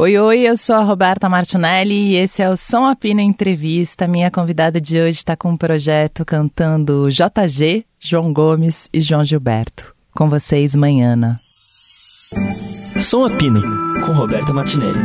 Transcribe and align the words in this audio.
Oi, 0.00 0.16
oi, 0.16 0.42
eu 0.42 0.56
sou 0.56 0.76
a 0.76 0.84
Roberta 0.84 1.28
Martinelli 1.28 2.12
e 2.12 2.14
esse 2.14 2.40
é 2.40 2.48
o 2.48 2.56
Som 2.56 2.84
Apina 2.84 3.20
Entrevista. 3.20 4.06
Minha 4.06 4.30
convidada 4.30 4.80
de 4.80 4.96
hoje 4.96 5.18
está 5.18 5.36
com 5.36 5.48
um 5.48 5.56
projeto 5.56 6.24
cantando 6.24 7.08
JG, 7.10 7.84
João 7.98 8.32
Gomes 8.32 8.88
e 8.92 9.00
João 9.00 9.24
Gilberto. 9.24 9.92
Com 10.14 10.28
vocês, 10.28 10.76
Manhana. 10.76 11.36
Som 13.00 13.24
Apina, 13.24 13.60
com 14.06 14.12
Roberta 14.12 14.52
Martinelli. 14.52 15.00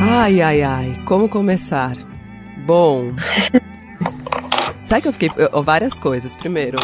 Ai, 0.00 0.40
ai, 0.40 0.62
ai, 0.62 1.02
como 1.04 1.28
começar? 1.28 1.98
Bom, 2.64 3.12
Sabe 4.88 5.02
que 5.02 5.08
eu 5.08 5.12
fiquei. 5.12 5.30
Eu, 5.36 5.62
várias 5.62 6.00
coisas. 6.00 6.34
Primeiro, 6.34 6.78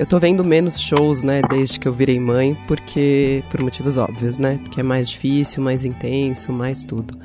eu 0.00 0.04
tô 0.04 0.18
vendo 0.18 0.42
menos 0.42 0.80
shows, 0.80 1.22
né, 1.22 1.40
desde 1.48 1.78
que 1.78 1.86
eu 1.86 1.92
virei 1.92 2.18
mãe, 2.18 2.58
porque. 2.66 3.44
Por 3.52 3.62
motivos 3.62 3.96
óbvios, 3.96 4.36
né? 4.36 4.58
Porque 4.64 4.80
é 4.80 4.82
mais 4.82 5.08
difícil, 5.08 5.62
mais 5.62 5.84
intenso, 5.84 6.52
mais 6.52 6.84
tudo. 6.84 7.16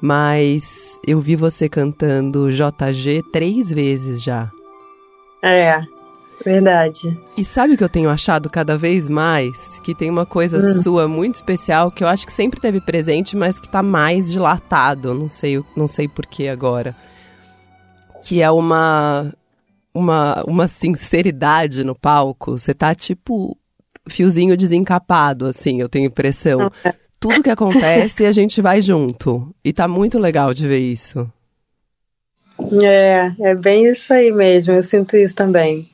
Mas 0.00 0.98
eu 1.06 1.20
vi 1.20 1.36
você 1.36 1.68
cantando 1.68 2.50
JG 2.50 3.22
três 3.32 3.70
vezes 3.70 4.20
já. 4.20 4.50
É, 5.40 5.80
verdade. 6.44 7.16
E 7.38 7.44
sabe 7.44 7.74
o 7.74 7.76
que 7.76 7.84
eu 7.84 7.88
tenho 7.88 8.10
achado 8.10 8.50
cada 8.50 8.76
vez 8.76 9.08
mais? 9.08 9.78
Que 9.84 9.94
tem 9.94 10.10
uma 10.10 10.26
coisa 10.26 10.58
hum. 10.58 10.82
sua 10.82 11.06
muito 11.06 11.36
especial 11.36 11.92
que 11.92 12.02
eu 12.02 12.08
acho 12.08 12.26
que 12.26 12.32
sempre 12.32 12.60
teve 12.60 12.80
presente, 12.80 13.36
mas 13.36 13.60
que 13.60 13.68
tá 13.68 13.84
mais 13.84 14.32
dilatado. 14.32 15.14
Não 15.14 15.28
sei, 15.28 15.62
não 15.76 15.86
sei 15.86 16.08
porquê 16.08 16.48
agora. 16.48 16.96
Que 18.20 18.42
é 18.42 18.50
uma 18.50 19.32
uma, 19.94 20.42
uma 20.44 20.66
sinceridade 20.66 21.84
no 21.84 21.94
palco. 21.94 22.58
Você 22.58 22.74
tá 22.74 22.94
tipo 22.94 23.56
fiozinho 24.08 24.56
desencapado, 24.56 25.46
assim, 25.46 25.80
eu 25.80 25.88
tenho 25.88 26.06
impressão. 26.06 26.70
Tudo 27.18 27.42
que 27.42 27.50
acontece, 27.50 28.24
a 28.24 28.32
gente 28.32 28.62
vai 28.62 28.80
junto. 28.80 29.54
E 29.64 29.72
tá 29.72 29.86
muito 29.86 30.18
legal 30.18 30.54
de 30.54 30.66
ver 30.66 30.78
isso. 30.78 31.30
É, 32.82 33.32
é 33.40 33.54
bem 33.54 33.86
isso 33.86 34.12
aí 34.12 34.32
mesmo, 34.32 34.72
eu 34.72 34.82
sinto 34.82 35.16
isso 35.16 35.34
também. 35.34 35.88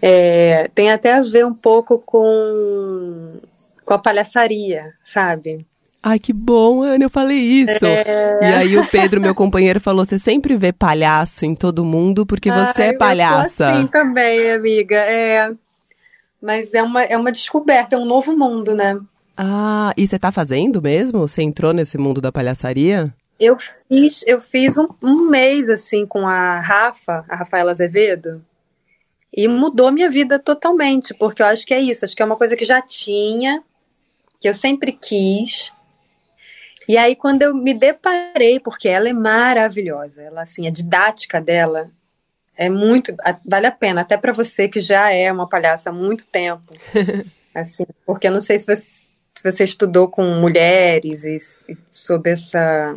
É, 0.00 0.68
tem 0.74 0.90
até 0.90 1.14
a 1.14 1.22
ver 1.22 1.44
um 1.44 1.54
pouco 1.54 1.98
com, 1.98 3.40
com 3.84 3.94
a 3.94 3.98
palhaçaria, 3.98 4.92
sabe? 5.04 5.66
Ai, 6.02 6.18
que 6.18 6.32
bom, 6.32 6.82
Ana, 6.82 7.04
eu 7.04 7.10
falei 7.10 7.38
isso. 7.38 7.84
É... 7.84 8.38
E 8.40 8.44
aí 8.44 8.78
o 8.78 8.86
Pedro, 8.86 9.20
meu 9.20 9.34
companheiro, 9.34 9.80
falou: 9.80 10.04
você 10.04 10.18
sempre 10.18 10.56
vê 10.56 10.72
palhaço 10.72 11.44
em 11.44 11.54
todo 11.54 11.84
mundo 11.84 12.24
porque 12.24 12.50
você 12.50 12.82
Ai, 12.82 12.88
é 12.90 12.92
palhaça. 12.92 13.64
Eu 13.64 13.70
assim 13.70 13.86
também, 13.88 14.52
amiga. 14.52 14.96
É. 14.96 15.50
Mas 16.40 16.72
é 16.72 16.82
uma, 16.82 17.02
é 17.02 17.16
uma 17.16 17.32
descoberta, 17.32 17.96
é 17.96 17.98
um 17.98 18.04
novo 18.04 18.36
mundo, 18.36 18.74
né? 18.74 19.00
Ah, 19.36 19.92
e 19.96 20.06
você 20.06 20.18
tá 20.18 20.30
fazendo 20.30 20.80
mesmo? 20.80 21.20
Você 21.20 21.42
entrou 21.42 21.72
nesse 21.72 21.98
mundo 21.98 22.20
da 22.20 22.32
palhaçaria? 22.32 23.12
Eu 23.38 23.58
fiz, 23.88 24.24
eu 24.26 24.40
fiz 24.40 24.78
um, 24.78 24.88
um 25.02 25.28
mês 25.28 25.68
assim 25.68 26.06
com 26.06 26.26
a 26.26 26.60
Rafa, 26.60 27.24
a 27.28 27.36
Rafaela 27.36 27.70
Azevedo, 27.70 28.42
e 29.32 29.46
mudou 29.46 29.92
minha 29.92 30.08
vida 30.08 30.38
totalmente, 30.38 31.12
porque 31.12 31.42
eu 31.42 31.46
acho 31.46 31.66
que 31.66 31.74
é 31.74 31.80
isso, 31.80 32.04
acho 32.04 32.16
que 32.16 32.22
é 32.22 32.24
uma 32.24 32.36
coisa 32.36 32.56
que 32.56 32.64
já 32.64 32.80
tinha, 32.80 33.62
que 34.40 34.48
eu 34.48 34.54
sempre 34.54 34.92
quis, 34.92 35.70
e 36.88 36.96
aí, 36.96 37.16
quando 37.16 37.42
eu 37.42 37.54
me 37.54 37.74
deparei, 37.74 38.60
porque 38.60 38.88
ela 38.88 39.08
é 39.08 39.12
maravilhosa, 39.12 40.22
ela, 40.22 40.42
assim, 40.42 40.66
a 40.66 40.70
didática 40.70 41.40
dela 41.40 41.90
é 42.56 42.70
muito. 42.70 43.14
Vale 43.44 43.66
a 43.66 43.72
pena, 43.72 44.00
até 44.00 44.16
para 44.16 44.32
você 44.32 44.68
que 44.68 44.80
já 44.80 45.12
é 45.12 45.30
uma 45.30 45.48
palhaça 45.48 45.90
há 45.90 45.92
muito 45.92 46.26
tempo. 46.26 46.72
assim, 47.54 47.84
porque 48.04 48.28
eu 48.28 48.32
não 48.32 48.40
sei 48.40 48.58
se 48.58 48.66
você, 48.66 48.82
se 49.34 49.52
você 49.52 49.64
estudou 49.64 50.08
com 50.08 50.22
mulheres 50.40 51.24
e, 51.24 51.72
e 51.72 51.76
sobre 51.92 52.32
essa. 52.32 52.96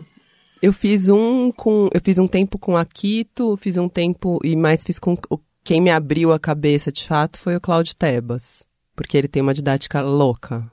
Eu 0.62 0.72
fiz 0.72 1.10
um 1.10 1.52
com. 1.52 1.90
Eu 1.94 2.02
fiz 2.04 2.18
um 2.18 2.28
tempo 2.28 2.58
com 2.58 2.78
a 2.78 2.86
Quito, 2.86 3.58
fiz 3.58 3.76
um 3.78 3.90
tempo. 3.90 4.40
E 4.44 4.56
mais 4.56 4.84
fiz 4.84 5.00
com. 5.00 5.18
Quem 5.64 5.82
me 5.82 5.90
abriu 5.90 6.32
a 6.32 6.40
cabeça 6.40 6.92
de 6.92 7.06
fato 7.06 7.40
foi 7.40 7.56
o 7.56 7.62
Cláudio 7.62 7.96
Tebas. 7.96 8.66
Porque 8.96 9.18
ele 9.18 9.28
tem 9.28 9.42
uma 9.42 9.54
didática 9.54 10.02
louca. 10.02 10.70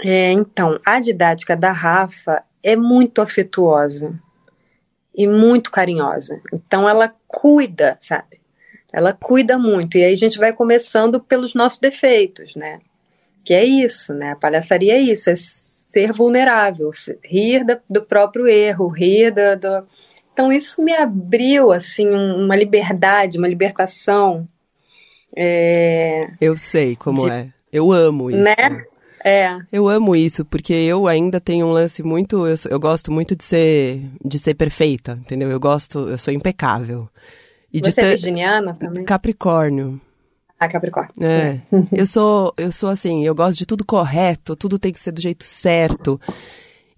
É, 0.00 0.30
então, 0.32 0.78
a 0.84 1.00
didática 1.00 1.56
da 1.56 1.72
Rafa 1.72 2.42
é 2.62 2.76
muito 2.76 3.20
afetuosa 3.20 4.18
e 5.14 5.26
muito 5.26 5.70
carinhosa. 5.70 6.40
Então, 6.52 6.88
ela 6.88 7.12
cuida, 7.26 7.98
sabe? 8.00 8.40
Ela 8.92 9.12
cuida 9.12 9.58
muito. 9.58 9.98
E 9.98 10.04
aí 10.04 10.12
a 10.12 10.16
gente 10.16 10.38
vai 10.38 10.52
começando 10.52 11.20
pelos 11.20 11.54
nossos 11.54 11.78
defeitos, 11.78 12.54
né? 12.54 12.80
Que 13.44 13.54
é 13.54 13.64
isso, 13.64 14.14
né? 14.14 14.32
A 14.32 14.36
palhaçaria 14.36 14.94
é 14.94 15.00
isso, 15.00 15.28
é 15.30 15.34
ser 15.36 16.12
vulnerável, 16.12 16.90
rir 17.24 17.64
do 17.88 18.02
próprio 18.02 18.46
erro, 18.46 18.88
rir 18.88 19.32
do, 19.32 19.56
do... 19.60 19.86
Então, 20.32 20.52
isso 20.52 20.82
me 20.82 20.92
abriu, 20.92 21.72
assim, 21.72 22.08
uma 22.08 22.54
liberdade, 22.54 23.38
uma 23.38 23.48
libertação. 23.48 24.48
É... 25.36 26.30
Eu 26.40 26.56
sei 26.56 26.94
como 26.94 27.26
de... 27.26 27.32
é. 27.32 27.48
Eu 27.72 27.90
amo 27.92 28.30
isso. 28.30 28.38
Né? 28.38 28.84
É. 29.24 29.58
Eu 29.72 29.88
amo 29.88 30.14
isso, 30.14 30.44
porque 30.44 30.72
eu 30.72 31.06
ainda 31.06 31.40
tenho 31.40 31.66
um 31.66 31.72
lance 31.72 32.02
muito. 32.02 32.46
Eu, 32.46 32.56
eu 32.70 32.80
gosto 32.80 33.10
muito 33.10 33.34
de 33.34 33.44
ser, 33.44 34.02
de 34.24 34.38
ser 34.38 34.54
perfeita, 34.54 35.18
entendeu? 35.20 35.50
Eu 35.50 35.60
gosto, 35.60 36.08
eu 36.08 36.18
sou 36.18 36.32
impecável. 36.32 37.08
E 37.72 37.80
Você 37.80 38.00
é 38.00 38.10
virginiana 38.10 38.74
também? 38.74 39.04
Capricórnio. 39.04 40.00
Ah, 40.58 40.68
Capricórnio. 40.68 41.12
É. 41.20 41.60
eu 41.92 42.06
sou, 42.06 42.52
eu 42.56 42.72
sou 42.72 42.88
assim, 42.88 43.24
eu 43.24 43.34
gosto 43.34 43.58
de 43.58 43.66
tudo 43.66 43.84
correto, 43.84 44.56
tudo 44.56 44.78
tem 44.78 44.92
que 44.92 45.00
ser 45.00 45.12
do 45.12 45.20
jeito 45.20 45.44
certo. 45.44 46.20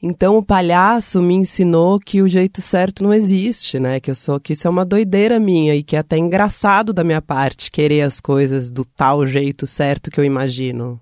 Então 0.03 0.39
o 0.39 0.43
palhaço 0.43 1.21
me 1.21 1.35
ensinou 1.35 2.01
que 2.01 2.23
o 2.23 2.29
jeito 2.29 2.63
certo 2.63 3.03
não 3.03 3.13
existe, 3.13 3.79
né? 3.79 4.01
Que 4.01 4.11
eu 4.11 4.15
sou, 4.15 4.41
que 4.41 4.55
isso 4.55 4.67
é 4.67 4.71
uma 4.71 4.85
doideira 4.85 5.39
minha 5.39 5.75
e 5.75 5.83
que 5.83 5.95
é 5.95 5.99
até 5.99 6.17
engraçado 6.17 6.93
da 6.93 7.05
minha 7.05 7.21
parte 7.21 7.71
querer 7.71 8.01
as 8.01 8.19
coisas 8.19 8.71
do 8.71 8.83
tal 8.83 9.27
jeito 9.27 9.67
certo 9.67 10.11
que 10.11 10.19
eu 10.19 10.25
imagino. 10.25 10.99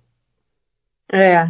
É, 1.12 1.48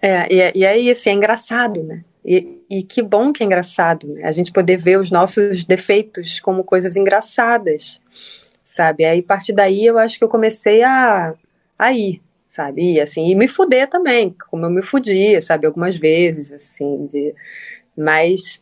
é, 0.00 0.32
e, 0.32 0.40
é, 0.40 0.52
e 0.54 0.64
é 0.64 0.78
isso, 0.78 1.08
é 1.08 1.12
engraçado, 1.12 1.82
né? 1.82 2.04
E, 2.24 2.62
e, 2.68 2.82
que 2.82 3.02
bom 3.02 3.32
que 3.32 3.42
é 3.42 3.46
engraçado, 3.46 4.06
né? 4.08 4.24
A 4.24 4.32
gente 4.32 4.52
poder 4.52 4.76
ver 4.76 4.98
os 4.98 5.10
nossos 5.10 5.64
defeitos 5.64 6.40
como 6.40 6.64
coisas 6.64 6.96
engraçadas, 6.96 8.00
sabe? 8.62 9.04
Aí, 9.04 9.20
a 9.20 9.22
partir 9.22 9.52
daí, 9.52 9.86
eu 9.86 9.98
acho 9.98 10.18
que 10.18 10.24
eu 10.24 10.28
comecei 10.28 10.82
a, 10.82 11.34
a 11.78 11.92
ir, 11.92 12.20
sabe? 12.48 12.94
E, 12.94 13.00
assim, 13.00 13.30
e 13.30 13.34
me 13.34 13.48
fuder 13.48 13.88
também, 13.88 14.34
como 14.50 14.66
eu 14.66 14.70
me 14.70 14.82
fudia, 14.82 15.40
sabe? 15.40 15.66
Algumas 15.66 15.96
vezes, 15.96 16.52
assim, 16.52 17.06
de... 17.06 17.34
Mas, 17.96 18.60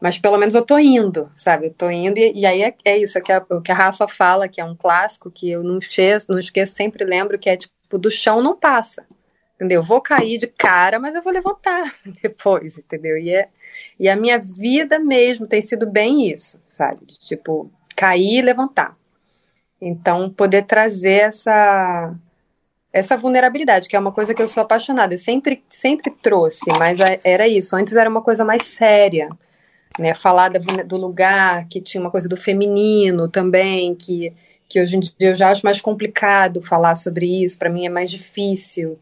mas 0.00 0.18
pelo 0.18 0.36
menos 0.36 0.54
eu 0.54 0.62
tô 0.62 0.78
indo, 0.78 1.30
sabe? 1.36 1.66
Eu 1.66 1.74
tô 1.74 1.90
indo 1.90 2.18
e, 2.18 2.32
e 2.40 2.46
aí 2.46 2.62
é, 2.62 2.74
é 2.84 2.98
isso, 2.98 3.16
é 3.16 3.20
que 3.20 3.32
a, 3.32 3.44
o 3.50 3.60
que 3.62 3.72
a 3.72 3.74
Rafa 3.74 4.08
fala, 4.08 4.48
que 4.48 4.60
é 4.60 4.64
um 4.64 4.76
clássico, 4.76 5.30
que 5.30 5.50
eu 5.50 5.62
não 5.62 5.78
esqueço, 5.78 6.32
não 6.32 6.38
esqueço, 6.38 6.74
sempre 6.74 7.04
lembro, 7.04 7.38
que 7.38 7.48
é 7.48 7.56
tipo, 7.56 7.98
do 7.98 8.10
chão 8.10 8.42
não 8.42 8.56
passa 8.58 9.06
entendeu? 9.64 9.82
Vou 9.82 10.00
cair 10.00 10.38
de 10.38 10.46
cara, 10.46 11.00
mas 11.00 11.14
eu 11.14 11.22
vou 11.22 11.32
levantar 11.32 11.94
depois, 12.22 12.76
entendeu? 12.78 13.16
E, 13.16 13.30
é, 13.30 13.48
e 13.98 14.08
a 14.08 14.14
minha 14.14 14.38
vida 14.38 14.98
mesmo 14.98 15.46
tem 15.46 15.62
sido 15.62 15.90
bem 15.90 16.30
isso, 16.30 16.60
sabe? 16.68 17.06
Tipo, 17.18 17.70
cair 17.96 18.38
e 18.38 18.42
levantar. 18.42 18.96
Então, 19.80 20.30
poder 20.30 20.64
trazer 20.64 21.24
essa 21.24 22.14
essa 22.92 23.16
vulnerabilidade, 23.16 23.88
que 23.88 23.96
é 23.96 23.98
uma 23.98 24.12
coisa 24.12 24.32
que 24.32 24.40
eu 24.40 24.46
sou 24.46 24.62
apaixonada. 24.62 25.14
Eu 25.14 25.18
sempre, 25.18 25.64
sempre 25.68 26.12
trouxe, 26.12 26.70
mas 26.78 27.00
era 27.24 27.48
isso. 27.48 27.74
Antes 27.74 27.96
era 27.96 28.08
uma 28.08 28.22
coisa 28.22 28.44
mais 28.44 28.66
séria, 28.66 29.28
né? 29.98 30.14
Falar 30.14 30.50
do 30.50 30.96
lugar, 30.96 31.66
que 31.66 31.80
tinha 31.80 32.00
uma 32.00 32.10
coisa 32.10 32.28
do 32.28 32.36
feminino 32.36 33.28
também, 33.28 33.96
que, 33.96 34.32
que 34.68 34.80
hoje 34.80 34.96
em 34.96 35.00
dia 35.00 35.12
eu 35.20 35.34
já 35.34 35.50
acho 35.50 35.62
mais 35.64 35.80
complicado 35.80 36.62
falar 36.62 36.94
sobre 36.94 37.26
isso. 37.42 37.58
Para 37.58 37.68
mim 37.68 37.84
é 37.84 37.88
mais 37.88 38.12
difícil 38.12 38.96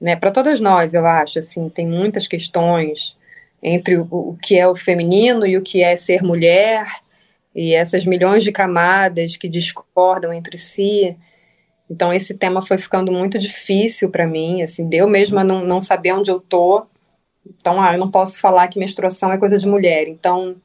né? 0.00 0.16
Para 0.16 0.30
todas 0.30 0.60
nós, 0.60 0.94
eu 0.94 1.06
acho, 1.06 1.38
assim, 1.38 1.68
tem 1.68 1.86
muitas 1.86 2.26
questões 2.28 3.16
entre 3.62 3.96
o, 3.96 4.06
o 4.10 4.38
que 4.42 4.58
é 4.58 4.68
o 4.68 4.76
feminino 4.76 5.46
e 5.46 5.56
o 5.56 5.62
que 5.62 5.82
é 5.82 5.96
ser 5.96 6.22
mulher 6.22 6.86
e 7.54 7.74
essas 7.74 8.04
milhões 8.04 8.42
de 8.42 8.52
camadas 8.52 9.36
que 9.36 9.48
discordam 9.48 10.32
entre 10.32 10.58
si. 10.58 11.16
Então 11.88 12.12
esse 12.12 12.34
tema 12.34 12.60
foi 12.60 12.76
ficando 12.78 13.12
muito 13.12 13.38
difícil 13.38 14.10
para 14.10 14.26
mim, 14.26 14.62
assim, 14.62 14.88
deu 14.88 15.08
mesmo 15.08 15.38
a 15.38 15.44
não, 15.44 15.64
não 15.64 15.80
saber 15.80 16.12
onde 16.12 16.30
eu 16.30 16.40
tô. 16.40 16.86
Então, 17.46 17.80
ah, 17.80 17.92
eu 17.92 17.98
não 17.98 18.10
posso 18.10 18.40
falar 18.40 18.68
que 18.68 18.78
menstruação 18.78 19.30
é 19.30 19.38
coisa 19.38 19.58
de 19.58 19.66
mulher. 19.66 20.08
Então, 20.08 20.56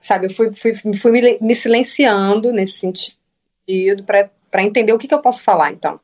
sabe, 0.00 0.26
eu 0.26 0.30
fui, 0.30 0.52
fui, 0.54 0.74
fui 0.96 1.10
me, 1.10 1.38
me 1.40 1.54
silenciando 1.54 2.52
nesse 2.52 2.78
sentido 2.78 4.04
para 4.04 4.62
entender 4.62 4.92
o 4.92 4.98
que, 4.98 5.06
que 5.06 5.14
eu 5.14 5.22
posso 5.22 5.42
falar, 5.42 5.72
então. 5.72 6.00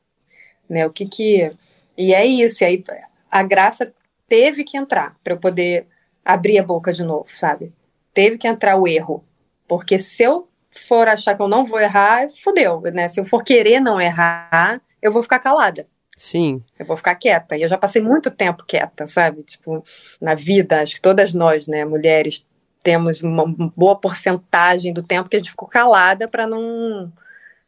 Né, 0.69 0.87
o 0.87 0.91
que 0.91 1.07
que 1.07 1.51
e 1.99 2.15
é 2.15 2.25
isso, 2.25 2.63
e 2.63 2.67
aí 2.67 2.85
a 3.29 3.43
graça 3.43 3.93
teve 4.29 4.63
que 4.63 4.79
entrar 4.79 5.17
para 5.25 5.33
eu 5.33 5.39
poder 5.39 5.89
abrir 6.25 6.59
a 6.59 6.63
boca 6.63 6.93
de 6.93 7.03
novo, 7.03 7.27
sabe? 7.31 7.73
Teve 8.15 8.39
que 8.39 8.47
entrar 8.47 8.77
o 8.77 8.87
erro. 8.87 9.25
Porque 9.67 9.99
se 9.99 10.23
eu 10.23 10.49
for 10.87 11.09
achar 11.09 11.35
que 11.35 11.43
eu 11.43 11.49
não 11.49 11.67
vou 11.67 11.81
errar, 11.81 12.29
fodeu, 12.31 12.81
né? 12.83 13.09
Se 13.09 13.19
eu 13.19 13.27
for 13.27 13.43
querer 13.43 13.81
não 13.81 14.01
errar, 14.01 14.81
eu 15.03 15.13
vou 15.13 15.25
ficar 15.25 15.41
calada. 15.41 15.89
Sim. 16.17 16.63
Eu 16.79 16.87
vou 16.87 16.97
ficar 16.97 17.17
quieta. 17.17 17.57
E 17.57 17.63
eu 17.63 17.69
já 17.69 17.77
passei 17.77 18.01
muito 18.01 18.31
tempo 18.31 18.65
quieta, 18.65 19.09
sabe? 19.09 19.43
Tipo, 19.43 19.85
na 20.21 20.35
vida, 20.35 20.83
acho 20.83 20.97
que 20.97 21.01
todas 21.01 21.35
nós, 21.35 21.67
né, 21.67 21.85
mulheres, 21.85 22.47
temos 22.83 23.23
uma 23.23 23.45
boa 23.77 23.97
porcentagem 23.97 24.93
do 24.93 25.03
tempo 25.03 25.29
que 25.29 25.37
a 25.37 25.39
gente 25.41 25.51
ficou 25.51 25.69
calada 25.69 26.29
para 26.29 26.47
não. 26.47 27.13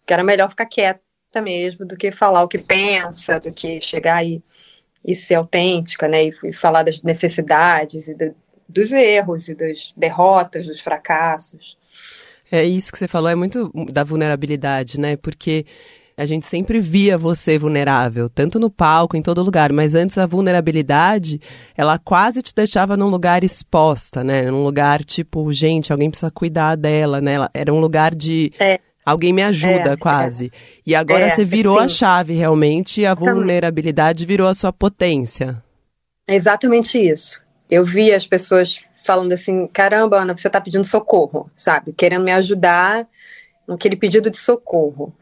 que 0.07 0.13
era 0.13 0.23
melhor 0.23 0.51
ficar 0.51 0.67
quieta 0.67 1.01
mesmo 1.39 1.85
do 1.85 1.97
que 1.97 2.11
falar 2.11 2.43
o 2.43 2.49
que 2.49 2.57
pensa, 2.57 3.39
do 3.39 3.53
que 3.53 3.79
chegar 3.83 4.25
e, 4.25 4.43
e 5.05 5.15
ser 5.15 5.35
autêntica, 5.35 6.09
né? 6.09 6.29
E, 6.29 6.35
e 6.45 6.53
falar 6.55 6.83
das 6.83 7.03
necessidades 7.03 8.09
e 8.09 8.15
do, 8.15 8.35
dos 8.67 8.91
erros 8.93 9.49
e 9.49 9.55
das 9.55 9.93
derrotas, 9.95 10.67
dos 10.67 10.81
fracassos. 10.81 11.77
É 12.51 12.65
isso 12.65 12.91
que 12.91 12.99
você 12.99 13.07
falou, 13.07 13.29
é 13.29 13.35
muito 13.35 13.71
da 13.93 14.03
vulnerabilidade, 14.03 14.99
né? 14.99 15.17
Porque 15.17 15.67
a 16.17 16.27
gente 16.27 16.45
sempre 16.45 16.81
via 16.81 17.17
você 17.17 17.57
vulnerável, 17.57 18.29
tanto 18.29 18.59
no 18.59 18.69
palco, 18.69 19.17
em 19.17 19.23
todo 19.23 19.43
lugar, 19.43 19.73
mas 19.73 19.95
antes 19.95 20.19
a 20.19 20.27
vulnerabilidade, 20.27 21.41
ela 21.77 21.99
quase 21.99 22.43
te 22.43 22.55
deixava 22.55 22.97
num 22.97 23.09
lugar 23.09 23.43
exposta, 23.43 24.23
né? 24.23 24.51
Num 24.51 24.63
lugar 24.63 25.03
tipo, 25.05 25.51
gente, 25.53 25.93
alguém 25.93 26.11
precisa 26.11 26.31
cuidar 26.31 26.77
dela, 26.77 27.21
né? 27.21 27.37
Era 27.55 27.73
um 27.73 27.81
lugar 27.81 28.15
de 28.15 28.53
é. 28.59 28.81
Alguém 29.11 29.33
me 29.33 29.43
ajuda, 29.43 29.93
é, 29.93 29.97
quase. 29.97 30.47
É. 30.47 30.81
E 30.87 30.95
agora 30.95 31.27
É, 31.27 31.31
você 31.31 31.45
virou 31.45 31.79
a 31.79 31.89
sim. 31.89 31.97
chave, 31.97 32.35
realmente, 32.35 33.01
e 33.01 33.07
a 33.07 33.15
vulnerabilidade 33.15 34.25
virou 34.27 34.49
a 34.49 34.55
sua 34.55 34.73
potência. 34.73 35.63
É 36.27 36.35
exatamente 36.35 36.99
isso. 36.99 37.43
Eu 37.71 37.85
vi 37.85 38.13
as 38.13 38.27
pessoas 38.27 38.81
falando 39.05 39.33
assim: 39.33 39.67
caramba, 39.67 40.21
Ana, 40.21 40.37
você 40.37 40.49
tá 40.49 40.61
pedindo 40.61 40.85
socorro, 40.85 41.51
sabe? 41.57 41.93
Querendo 41.93 42.25
me 42.25 42.33
ajudar 42.33 43.07
naquele 43.67 43.97
pedido 43.97 44.31
de 44.31 44.39
socorro. 44.39 45.15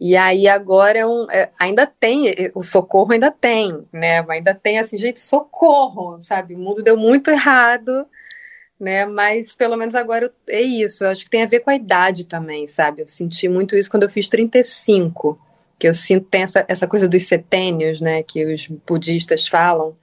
E 0.00 0.16
aí 0.16 0.48
agora 0.48 0.98
é 0.98 1.06
um, 1.06 1.30
é, 1.30 1.50
ainda 1.58 1.86
tem, 1.86 2.28
é, 2.28 2.50
o 2.54 2.62
socorro 2.62 3.12
ainda 3.12 3.30
tem, 3.30 3.84
né? 3.92 4.24
Ainda 4.28 4.54
tem 4.54 4.78
assim, 4.78 4.98
gente, 4.98 5.20
socorro, 5.20 6.20
sabe? 6.20 6.54
O 6.54 6.58
mundo 6.58 6.82
deu 6.82 6.96
muito 6.96 7.30
errado, 7.30 8.06
né? 8.78 9.06
Mas 9.06 9.54
pelo 9.54 9.76
menos 9.76 9.94
agora 9.94 10.26
eu- 10.26 10.32
é 10.54 10.60
isso. 10.60 11.04
Eu 11.04 11.10
acho 11.10 11.24
que 11.24 11.30
tem 11.30 11.42
a 11.42 11.46
ver 11.46 11.60
com 11.60 11.70
a 11.70 11.76
idade 11.76 12.26
também, 12.26 12.66
sabe? 12.66 13.02
Eu 13.02 13.06
senti 13.06 13.48
muito 13.48 13.76
isso 13.76 13.90
quando 13.90 14.02
eu 14.04 14.10
fiz 14.10 14.28
35, 14.28 15.38
que 15.78 15.88
eu 15.88 15.94
sinto 15.94 16.26
tem 16.26 16.42
essa, 16.42 16.64
essa 16.68 16.86
coisa 16.86 17.08
dos 17.08 17.26
setênios, 17.26 18.00
né? 18.00 18.22
Que 18.22 18.44
os 18.44 18.66
budistas 18.86 19.46
falam. 19.46 19.96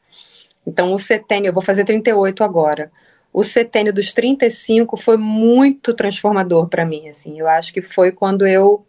Então, 0.65 0.93
o 0.93 0.99
setênio, 0.99 1.49
eu 1.49 1.53
vou 1.53 1.63
fazer 1.63 1.83
38 1.85 2.43
agora. 2.43 2.91
O 3.33 3.43
setênio 3.43 3.93
dos 3.93 4.11
35 4.11 4.97
foi 4.97 5.17
muito 5.17 5.93
transformador 5.93 6.67
para 6.67 6.85
mim, 6.85 7.09
assim. 7.09 7.39
Eu 7.39 7.47
acho 7.47 7.73
que 7.73 7.81
foi 7.81 8.11
quando 8.11 8.45
eu 8.45 8.85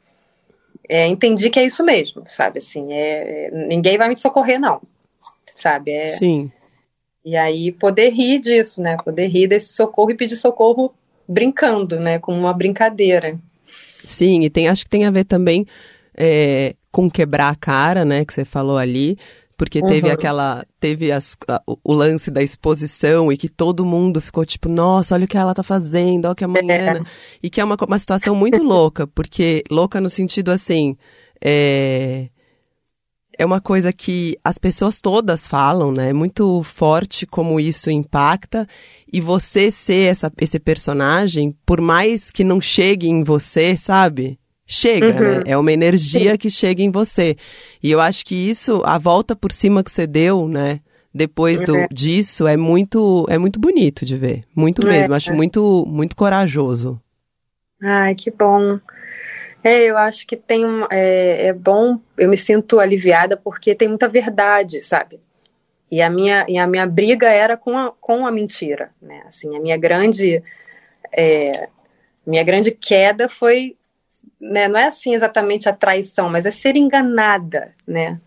é, 0.88 1.06
entendi 1.06 1.48
que 1.48 1.58
é 1.60 1.64
isso 1.64 1.84
mesmo, 1.84 2.24
sabe? 2.26 2.58
Assim, 2.58 2.92
é, 2.92 3.46
é, 3.46 3.50
ninguém 3.68 3.96
vai 3.96 4.08
me 4.08 4.16
socorrer, 4.16 4.60
não, 4.60 4.82
sabe? 5.56 5.92
É, 5.92 6.16
Sim. 6.16 6.50
E 7.24 7.36
aí 7.36 7.72
poder 7.72 8.10
rir 8.10 8.40
disso, 8.40 8.82
né? 8.82 8.96
Poder 9.04 9.26
rir 9.28 9.46
desse 9.48 9.72
socorro 9.72 10.10
e 10.10 10.16
pedir 10.16 10.36
socorro 10.36 10.92
brincando, 11.28 11.98
né? 12.00 12.18
Como 12.18 12.38
uma 12.38 12.52
brincadeira. 12.52 13.38
Sim, 14.04 14.42
e 14.42 14.50
tem, 14.50 14.68
acho 14.68 14.84
que 14.84 14.90
tem 14.90 15.04
a 15.04 15.10
ver 15.10 15.24
também 15.24 15.66
é, 16.16 16.74
com 16.90 17.10
quebrar 17.10 17.48
a 17.50 17.56
cara, 17.56 18.04
né, 18.04 18.24
que 18.24 18.34
você 18.34 18.44
falou 18.44 18.76
ali, 18.76 19.16
porque 19.56 19.80
teve 19.80 20.08
Uhum. 20.08 20.12
aquela, 20.14 20.64
teve 20.80 21.12
as- 21.12 21.36
a- 21.48 21.62
o- 21.66 21.94
lance 21.94 22.30
da 22.30 22.42
exposição 22.42 23.32
e 23.32 23.36
que 23.36 23.48
todo 23.48 23.84
mundo 23.84 24.20
ficou 24.20 24.44
tipo, 24.44 24.68
nossa, 24.68 25.14
olha 25.14 25.24
o 25.24 25.28
que 25.28 25.36
ela 25.38 25.54
tá 25.54 25.62
fazendo, 25.62 26.24
olha 26.26 26.32
o 26.32 26.34
que 26.34 26.44
a 26.44 26.48
Mariana, 26.48 27.06
e 27.42 27.48
que 27.48 27.60
é 27.60 27.64
uma, 27.64 27.76
uma 27.86 27.98
situação 27.98 28.34
muito 28.34 28.62
louca, 28.62 29.06
porque 29.06 29.62
louca 29.70 30.00
no 30.00 30.10
sentido 30.10 30.50
assim, 30.50 30.96
é, 31.40 32.28
é 33.42 33.46
uma 33.46 33.60
coisa 33.60 33.92
que 33.92 34.38
as 34.44 34.56
pessoas 34.56 35.00
todas 35.00 35.48
falam, 35.48 35.90
né? 35.90 36.10
É 36.10 36.12
muito 36.12 36.62
forte 36.62 37.26
como 37.26 37.58
isso 37.58 37.90
impacta. 37.90 38.66
E 39.12 39.20
você 39.20 39.70
ser 39.70 40.10
essa, 40.10 40.32
esse 40.40 40.60
personagem, 40.60 41.56
por 41.66 41.80
mais 41.80 42.30
que 42.30 42.44
não 42.44 42.60
chegue 42.60 43.08
em 43.08 43.24
você, 43.24 43.76
sabe? 43.76 44.38
Chega, 44.64 45.06
Uhum. 45.08 45.20
né? 45.38 45.42
É 45.44 45.56
uma 45.58 45.72
energia 45.72 46.38
que 46.38 46.48
chega 46.48 46.82
em 46.82 46.90
você. 46.90 47.36
E 47.82 47.90
eu 47.90 48.00
acho 48.00 48.24
que 48.24 48.34
isso, 48.34 48.80
a 48.84 48.96
volta 48.96 49.34
por 49.34 49.50
cima 49.50 49.82
que 49.82 49.90
você 49.90 50.06
deu, 50.06 50.46
né? 50.48 50.80
Depois 51.12 51.62
do, 51.62 51.76
É. 51.76 51.88
disso, 51.92 52.46
é 52.46 52.56
muito, 52.56 53.26
é 53.28 53.36
muito 53.38 53.58
bonito 53.60 54.06
de 54.06 54.16
ver. 54.16 54.44
Muito 54.54 54.86
É, 54.86 54.90
mesmo. 54.90 55.14
Acho 55.14 55.34
muito, 55.34 55.84
muito 55.86 56.14
corajoso. 56.16 56.98
Ai, 57.82 58.14
que 58.14 58.30
bom. 58.30 58.78
É, 59.64 59.84
eu 59.84 59.96
acho 59.96 60.26
que 60.26 60.36
tem 60.36 60.66
um, 60.66 60.84
é, 60.90 61.46
é 61.46 61.52
bom, 61.52 62.00
eu 62.18 62.28
me 62.28 62.36
sinto 62.36 62.80
aliviada 62.80 63.36
porque 63.36 63.74
tem 63.74 63.88
muita 63.88 64.08
verdade, 64.08 64.80
sabe? 64.80 65.20
E 65.90 66.02
a 66.02 66.10
minha, 66.10 66.44
e 66.48 66.58
a 66.58 66.66
minha 66.66 66.86
briga 66.86 67.28
era 67.28 67.56
com 67.56 67.78
a, 67.78 67.92
com 67.92 68.26
a 68.26 68.32
mentira, 68.32 68.90
né? 69.00 69.22
Assim, 69.26 69.56
a 69.56 69.60
minha 69.60 69.76
grande, 69.76 70.42
é, 71.12 71.68
minha 72.26 72.42
grande 72.42 72.72
queda 72.72 73.28
foi, 73.28 73.76
né? 74.40 74.66
Não 74.66 74.80
é 74.80 74.86
assim 74.86 75.14
exatamente 75.14 75.68
a 75.68 75.72
traição, 75.72 76.28
mas 76.28 76.44
é 76.44 76.50
ser 76.50 76.76
enganada, 76.76 77.72
né? 77.86 78.20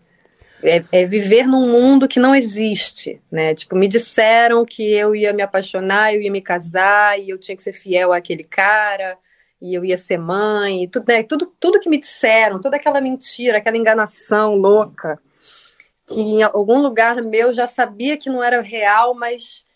É, 0.62 0.82
é 0.90 1.06
viver 1.06 1.46
num 1.46 1.68
mundo 1.70 2.08
que 2.08 2.18
não 2.18 2.34
existe, 2.34 3.20
né? 3.30 3.54
Tipo, 3.54 3.76
me 3.76 3.88
disseram 3.88 4.64
que 4.64 4.90
eu 4.94 5.14
ia 5.14 5.34
me 5.34 5.42
apaixonar, 5.42 6.14
eu 6.14 6.22
ia 6.22 6.32
me 6.32 6.40
casar 6.40 7.20
e 7.20 7.28
eu 7.28 7.36
tinha 7.36 7.56
que 7.56 7.62
ser 7.62 7.74
fiel 7.74 8.10
àquele 8.10 8.44
cara 8.44 9.18
e 9.60 9.74
eu 9.74 9.84
ia 9.84 9.96
ser 9.96 10.18
mãe, 10.18 10.84
e 10.84 10.88
tudo, 10.88 11.04
né? 11.08 11.22
tudo, 11.22 11.52
tudo 11.58 11.80
que 11.80 11.88
me 11.88 11.98
disseram, 11.98 12.60
toda 12.60 12.76
aquela 12.76 13.00
mentira, 13.00 13.58
aquela 13.58 13.76
enganação 13.76 14.54
louca, 14.54 15.18
que 16.06 16.20
em 16.20 16.42
algum 16.42 16.80
lugar 16.80 17.22
meu 17.22 17.52
já 17.54 17.66
sabia 17.66 18.16
que 18.16 18.30
não 18.30 18.42
era 18.42 18.60
real, 18.60 19.14
mas, 19.14 19.66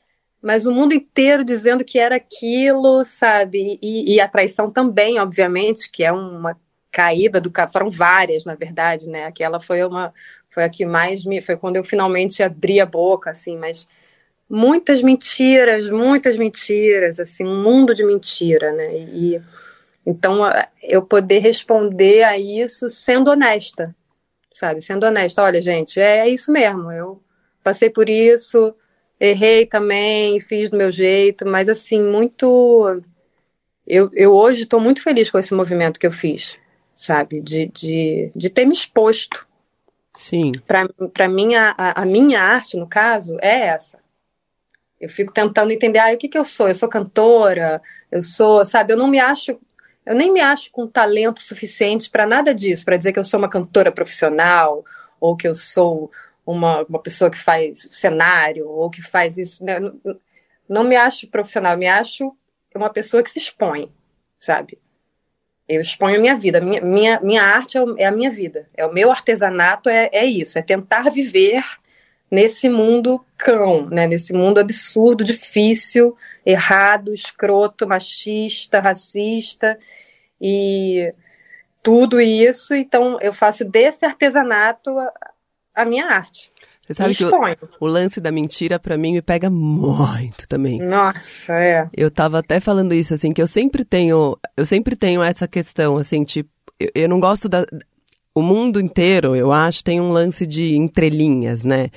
mas 0.40 0.66
o 0.66 0.72
mundo 0.72 0.94
inteiro 0.94 1.44
dizendo 1.44 1.84
que 1.84 1.98
era 1.98 2.16
aquilo, 2.16 3.04
sabe? 3.04 3.78
E, 3.82 4.14
e 4.14 4.20
a 4.20 4.28
traição 4.28 4.70
também, 4.70 5.18
obviamente, 5.18 5.90
que 5.90 6.04
é 6.04 6.12
uma 6.12 6.56
caída 6.90 7.40
do 7.40 7.52
foram 7.72 7.90
várias, 7.90 8.44
na 8.44 8.54
verdade, 8.54 9.08
né? 9.08 9.24
Aquela 9.24 9.60
foi 9.60 9.82
uma 9.84 10.12
foi 10.50 10.64
a 10.64 10.68
que 10.68 10.84
mais 10.84 11.24
me 11.24 11.40
foi 11.40 11.56
quando 11.56 11.76
eu 11.76 11.84
finalmente 11.84 12.42
abri 12.42 12.80
a 12.80 12.86
boca, 12.86 13.30
assim, 13.30 13.56
mas 13.56 13.86
muitas 14.48 15.00
mentiras, 15.00 15.88
muitas 15.88 16.36
mentiras, 16.36 17.20
assim, 17.20 17.44
um 17.44 17.62
mundo 17.62 17.94
de 17.94 18.04
mentira, 18.04 18.72
né? 18.72 18.98
E 18.98 19.40
então 20.10 20.40
eu 20.82 21.02
poder 21.02 21.38
responder 21.38 22.24
a 22.24 22.36
isso 22.36 22.88
sendo 22.88 23.30
honesta, 23.30 23.94
sabe? 24.52 24.82
Sendo 24.82 25.06
honesta. 25.06 25.42
Olha, 25.42 25.62
gente, 25.62 26.00
é, 26.00 26.18
é 26.18 26.28
isso 26.28 26.50
mesmo. 26.50 26.90
Eu 26.90 27.22
passei 27.62 27.88
por 27.88 28.08
isso, 28.08 28.74
errei 29.18 29.66
também, 29.66 30.40
fiz 30.40 30.68
do 30.68 30.76
meu 30.76 30.90
jeito, 30.90 31.46
mas 31.46 31.68
assim, 31.68 32.02
muito. 32.02 33.02
Eu, 33.86 34.10
eu 34.12 34.32
hoje 34.32 34.64
estou 34.64 34.80
muito 34.80 35.02
feliz 35.02 35.30
com 35.30 35.38
esse 35.38 35.54
movimento 35.54 36.00
que 36.00 36.06
eu 36.06 36.12
fiz, 36.12 36.56
sabe? 36.94 37.40
De, 37.40 37.66
de, 37.66 38.32
de 38.34 38.50
ter 38.50 38.64
me 38.64 38.72
exposto. 38.72 39.46
Sim. 40.16 40.52
Para 40.66 41.28
mim, 41.28 41.54
a, 41.54 41.74
a 41.76 42.04
minha 42.04 42.40
arte, 42.40 42.76
no 42.76 42.86
caso, 42.86 43.36
é 43.40 43.66
essa. 43.66 43.98
Eu 45.00 45.08
fico 45.08 45.32
tentando 45.32 45.72
entender, 45.72 45.98
ah, 45.98 46.12
o 46.12 46.18
que, 46.18 46.28
que 46.28 46.36
eu 46.36 46.44
sou? 46.44 46.68
Eu 46.68 46.74
sou 46.74 46.88
cantora, 46.88 47.80
eu 48.10 48.22
sou, 48.22 48.66
sabe? 48.66 48.92
Eu 48.92 48.96
não 48.96 49.08
me 49.08 49.18
acho, 49.18 49.58
eu 50.04 50.14
nem 50.14 50.32
me 50.32 50.40
acho 50.40 50.70
com 50.70 50.86
talento 50.86 51.40
suficiente 51.40 52.10
para 52.10 52.26
nada 52.26 52.54
disso, 52.54 52.84
para 52.84 52.96
dizer 52.96 53.12
que 53.12 53.18
eu 53.18 53.24
sou 53.24 53.38
uma 53.38 53.48
cantora 53.48 53.92
profissional, 53.92 54.84
ou 55.20 55.36
que 55.36 55.46
eu 55.46 55.54
sou 55.54 56.10
uma, 56.44 56.82
uma 56.82 56.98
pessoa 56.98 57.30
que 57.30 57.38
faz 57.38 57.86
cenário, 57.92 58.68
ou 58.68 58.90
que 58.90 59.02
faz 59.02 59.36
isso. 59.38 59.64
né? 59.64 59.78
Não, 60.68 60.84
me 60.84 60.96
acho 60.96 61.28
profissional, 61.28 61.76
me 61.76 61.86
acho 61.86 62.34
uma 62.74 62.90
pessoa 62.90 63.22
que 63.22 63.30
se 63.30 63.38
expõe, 63.38 63.92
sabe? 64.38 64.78
Eu 65.68 65.80
exponho 65.80 66.16
a 66.16 66.20
minha 66.20 66.36
vida, 66.36 66.60
minha, 66.60 66.80
minha, 66.80 67.20
minha 67.20 67.42
arte 67.42 67.78
é, 67.78 67.80
é, 67.98 68.06
a 68.06 68.10
minha 68.10 68.30
vida, 68.30 68.68
é 68.76 68.84
o 68.84 68.92
meu 68.92 69.10
artesanato, 69.10 69.88
é, 69.88 70.08
é 70.12 70.24
isso, 70.24 70.58
é 70.58 70.62
tentar 70.62 71.10
viver 71.10 71.64
nesse 72.30 72.68
mundo 72.68 73.24
cão, 73.36 73.86
né? 73.86 74.06
nesse 74.06 74.32
mundo 74.32 74.58
absurdo, 74.58 75.24
difícil, 75.24 76.16
errado, 76.44 77.12
escroto, 77.12 77.86
machista, 77.86 78.80
racista 78.80 79.78
e 80.40 81.12
tudo 81.82 82.20
isso. 82.20 82.74
Então 82.74 83.18
eu 83.20 83.34
faço 83.34 83.64
desse 83.64 84.04
artesanato 84.04 84.90
a, 84.90 85.12
a 85.74 85.84
minha 85.84 86.06
arte. 86.06 86.50
Você 86.86 86.94
sabe 86.94 87.14
que 87.14 87.24
o, 87.24 87.30
o 87.80 87.86
lance 87.86 88.20
da 88.20 88.32
mentira 88.32 88.78
para 88.78 88.98
mim 88.98 89.12
me 89.12 89.22
pega 89.22 89.48
muito 89.48 90.48
também. 90.48 90.80
Nossa, 90.80 91.54
é. 91.54 91.88
Eu 91.96 92.10
tava 92.10 92.40
até 92.40 92.58
falando 92.58 92.92
isso 92.92 93.14
assim 93.14 93.32
que 93.32 93.40
eu 93.40 93.46
sempre 93.46 93.84
tenho, 93.84 94.36
eu 94.56 94.66
sempre 94.66 94.96
tenho 94.96 95.22
essa 95.22 95.46
questão 95.46 95.96
assim, 95.96 96.24
tipo, 96.24 96.50
eu, 96.80 96.88
eu 96.94 97.08
não 97.08 97.20
gosto 97.20 97.48
da 97.48 97.64
o 98.40 98.42
mundo 98.42 98.80
inteiro, 98.80 99.36
eu 99.36 99.52
acho, 99.52 99.84
tem 99.84 100.00
um 100.00 100.08
lance 100.10 100.46
de 100.46 100.76
entrelinhas, 100.76 101.64
né? 101.64 101.88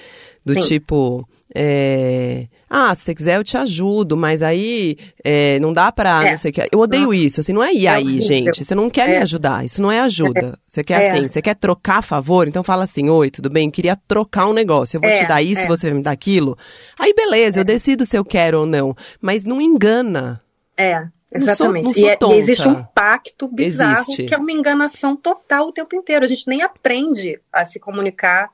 Do 0.45 0.53
Sim. 0.55 0.59
tipo, 0.67 1.27
é, 1.55 2.47
ah, 2.69 2.93
se 2.95 3.03
você 3.03 3.15
quiser 3.15 3.37
eu 3.37 3.43
te 3.43 3.55
ajudo, 3.55 4.17
mas 4.17 4.41
aí 4.41 4.97
é, 5.23 5.59
não 5.59 5.71
dá 5.71 5.91
pra, 5.91 6.27
É. 6.27 6.29
não 6.31 6.37
sei 6.37 6.51
o 6.51 6.53
que. 6.53 6.67
Eu 6.71 6.79
odeio 6.79 7.13
isso, 7.13 7.39
assim, 7.39 7.53
não 7.53 7.63
é 7.63 7.73
e 7.73 7.85
É 7.85 7.89
aí, 7.91 8.19
gente. 8.21 8.65
Você 8.65 8.75
não 8.75 8.89
quer 8.89 9.07
me 9.07 9.15
É. 9.15 9.21
ajudar, 9.21 9.63
isso 9.63 9.81
não 9.81 9.91
é 9.91 9.99
ajuda. 10.01 10.57
Você 10.67 10.83
quer 10.83 11.01
É. 11.03 11.11
assim, 11.11 11.27
você 11.27 11.41
quer 11.41 11.55
trocar 11.55 12.01
favor, 12.03 12.47
então 12.47 12.63
fala 12.63 12.83
assim, 12.83 13.09
oi, 13.09 13.29
tudo 13.31 13.49
bem? 13.49 13.69
Queria 13.71 13.95
trocar 14.07 14.47
um 14.47 14.53
negócio, 14.53 14.97
eu 14.97 15.01
vou 15.01 15.09
É, 15.09 15.21
te 15.21 15.27
dar 15.27 15.41
isso, 15.41 15.61
é. 15.61 15.67
você 15.67 15.87
vai 15.87 15.97
me 15.97 16.03
dar 16.03 16.11
aquilo. 16.11 16.57
Aí 16.99 17.13
beleza, 17.13 17.59
eu 17.59 17.63
decido 17.63 18.05
se 18.05 18.17
eu 18.17 18.25
quero 18.25 18.61
ou 18.61 18.65
não, 18.65 18.95
mas 19.21 19.45
não 19.45 19.61
engana. 19.61 20.41
É, 20.77 21.05
Não 21.33 21.41
sou- 21.41 21.49
exatamente. 21.53 21.83
não 21.85 21.93
sou 21.93 22.03
e, 22.03 22.07
é- 22.09 22.13
e 22.13 22.17
tonta. 22.17 22.35
existe 22.35 22.67
um 22.67 22.83
pacto 22.83 23.47
bizarro 23.47 24.01
Existe. 24.01 24.25
que 24.25 24.33
é 24.33 24.37
uma 24.37 24.51
enganação 24.51 25.15
total 25.15 25.67
o 25.67 25.71
tempo 25.71 25.95
inteiro. 25.95 26.23
A 26.25 26.27
gente 26.27 26.47
nem 26.47 26.61
aprende 26.61 27.39
a 27.51 27.65
se 27.65 27.79
comunicar 27.79 28.49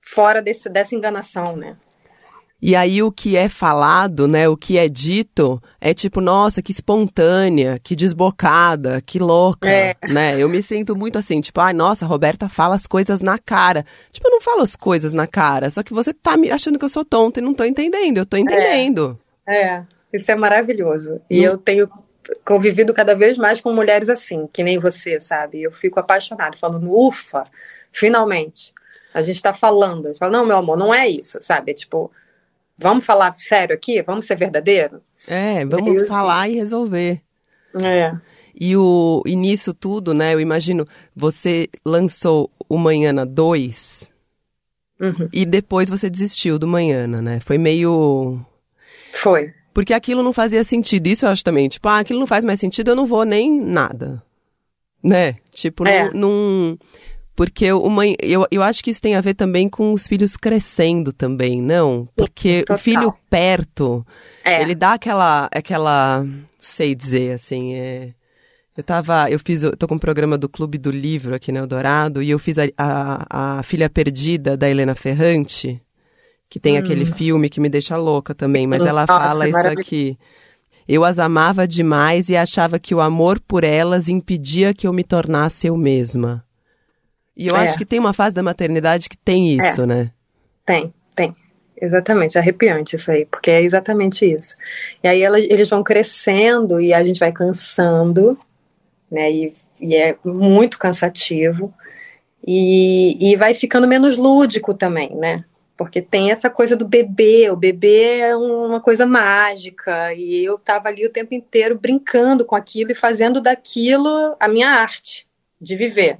fora 0.00 0.40
desse, 0.40 0.68
dessa 0.68 0.94
enganação, 0.94 1.56
né? 1.56 1.76
E 2.60 2.74
aí 2.74 3.00
o 3.04 3.12
que 3.12 3.36
é 3.36 3.48
falado, 3.48 4.26
né, 4.26 4.48
o 4.48 4.56
que 4.56 4.76
é 4.78 4.88
dito, 4.88 5.62
é 5.80 5.94
tipo, 5.94 6.20
nossa, 6.20 6.60
que 6.60 6.72
espontânea, 6.72 7.78
que 7.78 7.94
desbocada, 7.94 9.00
que 9.00 9.16
louca, 9.20 9.68
É. 9.70 9.94
né? 10.08 10.36
Eu 10.36 10.48
me 10.48 10.60
sinto 10.60 10.96
muito 10.96 11.16
assim, 11.18 11.40
tipo, 11.40 11.60
ai, 11.60 11.72
nossa, 11.72 12.04
a 12.04 12.08
Roberta 12.08 12.48
fala 12.48 12.74
as 12.74 12.84
coisas 12.84 13.20
na 13.20 13.38
cara. 13.38 13.86
Tipo, 14.10 14.26
eu 14.26 14.32
não 14.32 14.40
falo 14.40 14.62
as 14.62 14.74
coisas 14.74 15.12
na 15.14 15.24
cara, 15.24 15.70
só 15.70 15.84
que 15.84 15.94
você 15.94 16.12
tá 16.12 16.36
me 16.36 16.50
achando 16.50 16.80
que 16.80 16.84
eu 16.84 16.88
sou 16.88 17.04
tonta 17.04 17.38
e 17.38 17.42
não 17.44 17.54
tô 17.54 17.62
entendendo, 17.62 18.18
eu 18.18 18.26
tô 18.26 18.36
entendendo. 18.36 19.16
É, 19.46 19.82
isso 20.12 20.30
é 20.30 20.34
maravilhoso. 20.36 21.20
E 21.30 21.40
Hum. 21.40 21.52
eu 21.52 21.58
tenho 21.58 21.90
convivido 22.44 22.92
cada 22.92 23.14
vez 23.14 23.38
mais 23.38 23.60
com 23.60 23.72
mulheres 23.72 24.08
assim, 24.08 24.46
que 24.52 24.62
nem 24.62 24.78
você, 24.78 25.20
sabe? 25.20 25.62
Eu 25.62 25.72
fico 25.72 25.98
apaixonada, 25.98 26.56
falando, 26.58 26.92
ufa, 26.92 27.42
finalmente. 27.92 28.72
A 29.14 29.22
gente 29.22 29.42
tá 29.42 29.54
falando. 29.54 30.14
Fala, 30.16 30.32
não, 30.32 30.44
meu 30.46 30.56
amor, 30.58 30.76
não 30.76 30.92
é 30.94 31.08
isso, 31.08 31.38
sabe? 31.42 31.70
É 31.72 31.74
tipo, 31.74 32.10
vamos 32.76 33.04
falar 33.06 33.34
sério 33.38 33.74
aqui? 33.74 34.02
Vamos 34.02 34.26
ser 34.26 34.36
verdadeiro? 34.36 35.00
É, 35.26 35.64
vamos 35.64 36.02
Eu- 36.02 36.06
falar 36.06 36.48
e 36.48 36.54
resolver. 36.56 37.20
É. 37.82 38.12
E, 38.60 38.76
o, 38.76 39.22
e 39.24 39.34
nisso 39.36 39.72
tudo, 39.72 40.12
né, 40.12 40.34
eu 40.34 40.40
imagino, 40.40 40.86
você 41.14 41.68
lançou 41.86 42.50
o 42.68 42.76
Manhana 42.76 43.24
2 43.24 44.12
Uhum. 45.00 45.28
e 45.32 45.46
depois 45.46 45.88
você 45.88 46.10
desistiu 46.10 46.58
do 46.58 46.66
Manhana, 46.66 47.22
né? 47.22 47.38
Foi 47.40 47.56
meio 47.56 48.44
Foi. 49.14 49.54
Porque 49.74 49.94
aquilo 49.94 50.22
não 50.22 50.32
fazia 50.32 50.64
sentido. 50.64 51.06
Isso 51.06 51.24
eu 51.26 51.30
acho 51.30 51.44
também. 51.44 51.68
Tipo, 51.68 51.88
ah, 51.88 51.98
aquilo 52.00 52.18
não 52.20 52.26
faz 52.26 52.44
mais 52.44 52.58
sentido, 52.60 52.90
eu 52.90 52.96
não 52.96 53.06
vou 53.06 53.24
nem 53.24 53.50
nada. 53.60 54.22
Né? 55.02 55.36
Tipo, 55.52 55.86
É. 55.86 56.10
não. 56.12 56.20
não- 56.30 56.78
Porque 57.36 57.70
o 57.72 57.88
mãe. 57.88 58.16
Eu, 58.20 58.44
eu 58.50 58.62
acho 58.62 58.82
que 58.82 58.90
isso 58.90 59.00
tem 59.00 59.14
a 59.14 59.20
ver 59.20 59.34
também 59.34 59.68
com 59.68 59.92
os 59.92 60.08
filhos 60.08 60.36
crescendo 60.36 61.12
também, 61.12 61.62
não? 61.62 62.08
Porque 62.16 62.60
total. 62.62 62.74
o 62.76 62.78
filho 62.80 63.14
perto, 63.30 64.04
É. 64.44 64.60
ele 64.60 64.74
dá 64.74 64.94
aquela. 64.94 65.48
aquela. 65.54 66.24
Não 66.24 66.42
sei 66.58 66.96
dizer 66.96 67.34
assim. 67.34 67.74
É, 67.74 68.12
eu 68.76 68.82
tava. 68.82 69.30
Eu 69.30 69.38
fiz. 69.38 69.62
Eu 69.62 69.76
tô 69.76 69.86
com 69.86 69.94
um 69.94 69.98
programa 70.00 70.36
do 70.36 70.48
Clube 70.48 70.78
do 70.78 70.90
Livro 70.90 71.32
aqui 71.32 71.52
no 71.52 71.58
Eldorado 71.58 72.20
e 72.20 72.28
eu 72.30 72.40
fiz 72.40 72.58
a, 72.58 72.64
a, 72.76 73.58
a 73.58 73.62
Filha 73.62 73.88
Perdida 73.88 74.56
da 74.56 74.68
Helena 74.68 74.96
Ferrante, 74.96 75.80
que 76.48 76.58
tem 76.58 76.78
aquele 76.78 77.04
filme 77.04 77.48
que 77.50 77.60
me 77.60 77.68
deixa 77.68 77.96
louca 77.96 78.34
também, 78.34 78.66
mas 78.66 78.84
ela 78.84 79.02
Hum. 79.02 79.06
Nossa, 79.08 79.20
fala 79.28 79.44
isso 79.48 79.52
maravilhoso. 79.58 79.86
aqui. 79.88 80.18
Eu 80.86 81.04
as 81.04 81.18
amava 81.18 81.68
demais 81.68 82.30
e 82.30 82.36
achava 82.36 82.78
que 82.78 82.94
o 82.94 83.00
amor 83.00 83.38
por 83.40 83.62
elas 83.62 84.08
impedia 84.08 84.72
que 84.72 84.86
eu 84.86 84.92
me 84.92 85.04
tornasse 85.04 85.66
eu 85.66 85.76
mesma. 85.76 86.42
E 87.36 87.46
eu 87.46 87.56
É. 87.56 87.60
acho 87.60 87.76
que 87.76 87.84
tem 87.84 87.98
uma 87.98 88.14
fase 88.14 88.34
da 88.34 88.42
maternidade 88.42 89.08
que 89.08 89.16
tem 89.16 89.52
isso, 89.52 89.86
né? 89.86 90.10
Tem, 90.64 90.92
tem. 91.14 91.36
Exatamente, 91.80 92.36
é 92.36 92.40
arrepiante 92.40 92.96
isso 92.96 93.10
aí, 93.10 93.24
porque 93.26 93.50
é 93.50 93.62
exatamente 93.62 94.24
isso. 94.24 94.56
E 95.04 95.06
aí 95.06 95.22
ela- 95.22 95.38
eles 95.38 95.68
vão 95.68 95.82
crescendo 95.84 96.80
e 96.80 96.92
a 96.92 97.04
gente 97.04 97.20
vai 97.20 97.30
cansando, 97.30 98.36
né? 99.10 99.30
E, 99.30 99.54
e 99.78 99.94
é 99.94 100.16
muito 100.24 100.76
cansativo. 100.78 101.72
E, 102.44 103.30
e 103.32 103.36
vai 103.36 103.54
ficando 103.54 103.86
menos 103.86 104.16
lúdico 104.16 104.72
também, 104.74 105.14
né? 105.14 105.44
Porque 105.78 106.02
tem 106.02 106.32
essa 106.32 106.50
coisa 106.50 106.74
do 106.74 106.84
bebê, 106.84 107.48
o 107.50 107.56
bebê 107.56 108.18
é 108.18 108.36
uma 108.36 108.80
coisa 108.80 109.06
mágica, 109.06 110.12
e 110.12 110.44
eu 110.44 110.58
tava 110.58 110.88
ali 110.88 111.06
o 111.06 111.12
tempo 111.12 111.32
inteiro 111.32 111.78
brincando 111.78 112.44
com 112.44 112.56
aquilo 112.56 112.90
e 112.90 112.96
fazendo 112.96 113.40
daquilo 113.40 114.34
a 114.40 114.48
minha 114.48 114.68
arte 114.68 115.24
de 115.60 115.76
viver, 115.76 116.18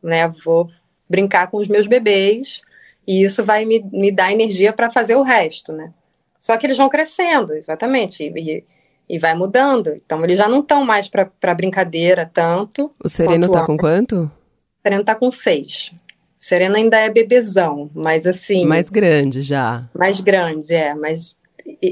né? 0.00 0.32
Vou 0.44 0.70
brincar 1.08 1.50
com 1.50 1.56
os 1.56 1.66
meus 1.66 1.88
bebês, 1.88 2.62
e 3.04 3.24
isso 3.24 3.44
vai 3.44 3.64
me, 3.64 3.84
me 3.92 4.12
dar 4.12 4.30
energia 4.30 4.72
para 4.72 4.88
fazer 4.88 5.16
o 5.16 5.22
resto, 5.22 5.72
né? 5.72 5.92
Só 6.38 6.56
que 6.56 6.64
eles 6.64 6.76
vão 6.76 6.88
crescendo, 6.88 7.54
exatamente, 7.54 8.22
e, 8.22 8.64
e 9.08 9.18
vai 9.18 9.34
mudando. 9.34 9.88
Então 9.96 10.22
eles 10.22 10.38
já 10.38 10.48
não 10.48 10.60
estão 10.60 10.84
mais 10.84 11.08
para 11.08 11.54
brincadeira 11.54 12.30
tanto. 12.32 12.94
O 13.02 13.08
Sereno 13.08 13.48
Quanto 13.48 13.58
tá 13.58 13.66
com 13.66 13.76
quanto? 13.76 14.22
O 14.24 14.30
Sereno 14.80 15.04
tá 15.04 15.14
com 15.16 15.28
seis. 15.32 15.92
O 16.42 16.44
Sereno 16.44 16.74
ainda 16.74 16.98
é 16.98 17.08
bebezão, 17.08 17.88
mas 17.94 18.26
assim, 18.26 18.66
Mais 18.66 18.90
grande 18.90 19.42
já. 19.42 19.88
mais 19.96 20.18
grande, 20.20 20.74
é. 20.74 20.92
Mas 20.92 21.36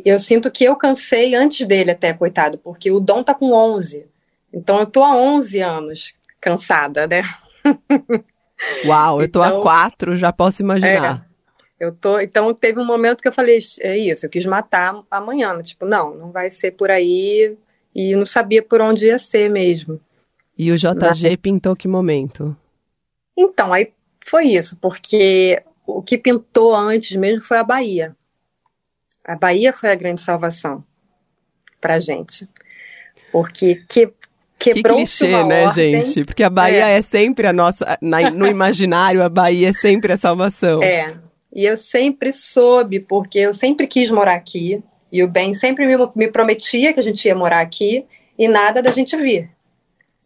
eu 0.05 0.19
sinto 0.19 0.51
que 0.51 0.65
eu 0.65 0.75
cansei 0.75 1.37
antes 1.37 1.65
dele 1.69 1.93
até, 1.93 2.13
coitado, 2.13 2.59
porque 2.59 2.91
o 2.91 2.99
Dom 2.99 3.23
tá 3.23 3.33
com 3.33 3.53
11. 3.53 4.07
Então 4.53 4.81
eu 4.81 4.87
tô 4.87 5.05
há 5.05 5.15
11 5.17 5.61
anos 5.61 6.15
cansada, 6.41 7.07
né? 7.07 7.23
Uau, 8.85 9.23
eu 9.23 9.31
tô 9.31 9.39
Então- 9.45 9.61
a 9.61 9.63
quatro, 9.63 10.17
já 10.17 10.33
posso 10.33 10.63
imaginar. 10.63 11.25
Eu 11.79 11.95
tô, 11.95 12.19
então 12.19 12.53
teve 12.53 12.81
um 12.81 12.85
momento 12.85 13.23
que 13.23 13.29
eu 13.29 13.33
falei, 13.33 13.61
é 13.81 13.97
isso, 13.97 14.27
eu 14.27 14.31
quis 14.31 14.45
matar 14.45 15.01
amanhã, 15.09 15.55
né? 15.55 15.63
tipo, 15.63 15.87
não, 15.87 16.13
não 16.15 16.33
vai 16.33 16.51
ser 16.51 16.73
por 16.73 16.91
aí 16.91 17.57
e 17.95 18.17
não 18.17 18.27
sabia 18.27 18.63
por 18.65 18.81
onde 18.81 19.07
ia 19.07 19.19
ser 19.19 19.49
mesmo. 19.49 20.01
E 20.59 20.73
o 20.73 20.77
JG 20.77 21.37
pintou 21.41 21.77
que 21.77 21.87
momento? 21.89 22.55
Então, 23.39 23.73
aí 23.73 23.93
foi 24.31 24.47
isso, 24.49 24.77
porque 24.81 25.61
o 25.87 26.01
que 26.03 26.17
pintou 26.17 26.75
antes 26.75 27.17
mesmo 27.17 27.43
foi 27.45 27.59
a 27.59 27.65
Bahia. 27.65 28.15
A 29.25 29.35
Bahia 29.37 29.73
foi 29.73 29.91
a 29.91 29.95
grande 29.95 30.21
salvação 30.21 30.85
pra 31.81 31.99
gente. 31.99 32.49
Porque 33.33 33.83
que, 33.89 34.07
Que 34.59 34.75
quebrou-se 34.75 35.19
clichê, 35.27 35.45
né, 35.45 35.67
ordem. 35.67 36.05
gente? 36.05 36.25
Porque 36.25 36.43
a 36.43 36.51
Bahia 36.51 36.87
é, 36.89 37.01
sempre 37.03 37.47
a 37.47 37.53
nossa. 37.53 37.99
na- 38.01 38.31
no 38.31 38.47
imaginário, 38.47 39.23
a 39.23 39.29
Bahia 39.29 39.69
é 39.71 39.73
sempre 39.73 40.13
a 40.13 40.17
salvação. 40.17 40.83
É. 40.83 41.17
E 41.53 41.65
eu 41.65 41.77
sempre 41.77 42.33
soube, 42.33 43.01
porque 43.01 43.39
eu 43.39 43.53
sempre 43.55 43.87
quis 43.87 44.11
morar 44.11 44.35
aqui, 44.35 44.83
e 45.11 45.23
o 45.25 45.29
Ben 45.29 45.53
sempre 45.55 45.87
me, 45.87 45.97
me 46.15 46.31
prometia 46.31 46.93
que 46.93 47.01
a 47.01 47.03
gente 47.03 47.25
ia 47.27 47.35
morar 47.35 47.61
aqui, 47.61 48.05
e 48.39 48.47
nada 48.47 48.81
da 48.83 48.91
gente 48.93 49.17
vir. 49.17 49.51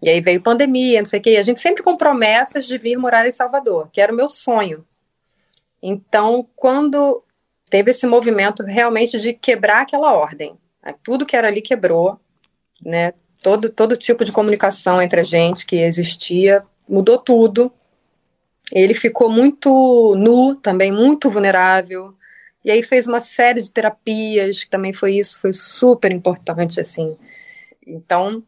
E 0.04 0.10
aí 0.10 0.20
veio 0.20 0.42
pandemia, 0.42 1.00
não 1.00 1.06
sei 1.06 1.18
o 1.18 1.22
quê, 1.22 1.30
e 1.30 1.36
a 1.38 1.42
gente 1.42 1.60
sempre 1.60 1.82
com 1.82 1.96
promessas 1.96 2.66
de 2.66 2.76
vir 2.76 2.98
morar 2.98 3.26
em 3.26 3.30
Salvador, 3.30 3.88
que 3.90 4.02
era 4.02 4.12
o 4.12 4.14
meu 4.14 4.28
sonho. 4.28 4.84
Então, 5.82 6.46
quando 6.54 7.24
teve 7.70 7.90
esse 7.90 8.06
movimento 8.06 8.62
realmente 8.62 9.18
de 9.18 9.32
quebrar 9.32 9.80
aquela 9.80 10.12
ordem, 10.12 10.58
né, 10.84 10.94
tudo 11.02 11.24
que 11.24 11.34
era 11.34 11.48
ali 11.48 11.62
quebrou, 11.62 12.20
né? 12.84 13.14
Todo, 13.42 13.70
todo 13.70 13.96
tipo 13.96 14.26
de 14.26 14.32
comunicação 14.32 15.00
entre 15.00 15.20
a 15.20 15.24
gente 15.24 15.64
que 15.64 15.76
existia, 15.76 16.62
mudou 16.86 17.16
tudo. 17.16 17.72
Ele 18.70 18.92
ficou 18.92 19.30
muito 19.30 20.14
nu, 20.18 20.54
também 20.54 20.92
muito 20.92 21.30
vulnerável. 21.30 22.14
E 22.62 22.70
aí 22.70 22.82
fez 22.82 23.06
uma 23.06 23.22
série 23.22 23.62
de 23.62 23.70
terapias, 23.70 24.64
que 24.64 24.70
também 24.70 24.92
foi 24.92 25.14
isso, 25.14 25.40
foi 25.40 25.54
super 25.54 26.12
importante, 26.12 26.78
assim. 26.78 27.16
Então, 27.86 28.42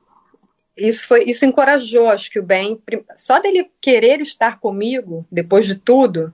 isso 0.76 1.06
foi, 1.06 1.24
isso 1.24 1.44
encorajou, 1.44 2.08
acho 2.08 2.30
que 2.30 2.38
o 2.38 2.42
Ben, 2.42 2.80
só 3.16 3.40
dele 3.40 3.70
querer 3.80 4.20
estar 4.20 4.60
comigo, 4.60 5.26
depois 5.30 5.66
de 5.66 5.74
tudo, 5.74 6.32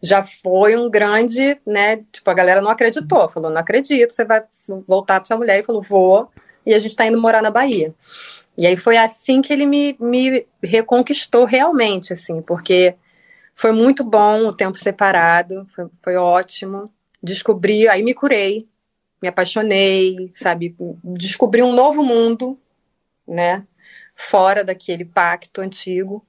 já 0.00 0.24
foi 0.24 0.76
um 0.76 0.90
grande, 0.90 1.58
né, 1.66 2.04
tipo, 2.12 2.28
a 2.30 2.34
galera 2.34 2.60
não 2.60 2.70
acreditou, 2.70 3.28
falou, 3.28 3.50
não 3.50 3.60
acredito, 3.60 4.12
você 4.12 4.24
vai 4.24 4.42
voltar 4.86 5.20
para 5.20 5.26
essa 5.26 5.36
mulher, 5.36 5.60
e 5.60 5.64
falou, 5.64 5.82
vou, 5.82 6.30
e 6.64 6.74
a 6.74 6.78
gente 6.78 6.90
está 6.90 7.06
indo 7.06 7.20
morar 7.20 7.42
na 7.42 7.50
Bahia. 7.50 7.94
E 8.56 8.66
aí 8.66 8.76
foi 8.76 8.96
assim 8.96 9.40
que 9.40 9.52
ele 9.52 9.66
me, 9.66 9.96
me 9.98 10.46
reconquistou 10.62 11.44
realmente, 11.44 12.12
assim, 12.12 12.42
porque 12.42 12.94
foi 13.54 13.72
muito 13.72 14.04
bom 14.04 14.46
o 14.46 14.52
tempo 14.52 14.76
separado, 14.76 15.66
foi, 15.74 15.86
foi 16.02 16.16
ótimo. 16.16 16.92
Descobri, 17.22 17.88
aí 17.88 18.02
me 18.02 18.14
curei, 18.14 18.66
me 19.20 19.28
apaixonei, 19.28 20.30
sabe? 20.34 20.74
Descobri 21.02 21.62
um 21.62 21.72
novo 21.72 22.02
mundo, 22.02 22.58
né? 23.26 23.64
Fora 24.28 24.64
daquele 24.64 25.04
pacto 25.04 25.60
antigo. 25.60 26.24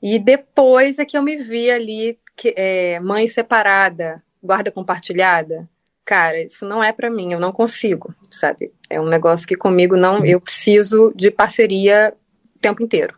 E 0.00 0.18
depois 0.18 0.98
é 0.98 1.04
que 1.04 1.16
eu 1.16 1.22
me 1.22 1.36
vi 1.36 1.70
ali, 1.70 2.18
que, 2.36 2.52
é, 2.56 2.98
mãe 3.00 3.28
separada, 3.28 4.22
guarda 4.42 4.70
compartilhada. 4.70 5.68
Cara, 6.04 6.42
isso 6.42 6.66
não 6.66 6.82
é 6.82 6.92
para 6.92 7.08
mim, 7.08 7.32
eu 7.32 7.38
não 7.38 7.52
consigo, 7.52 8.12
sabe? 8.28 8.72
É 8.90 9.00
um 9.00 9.06
negócio 9.06 9.46
que 9.46 9.56
comigo 9.56 9.96
não. 9.96 10.24
Eu 10.24 10.40
preciso 10.40 11.12
de 11.14 11.30
parceria 11.30 12.12
o 12.56 12.58
tempo 12.58 12.82
inteiro. 12.82 13.16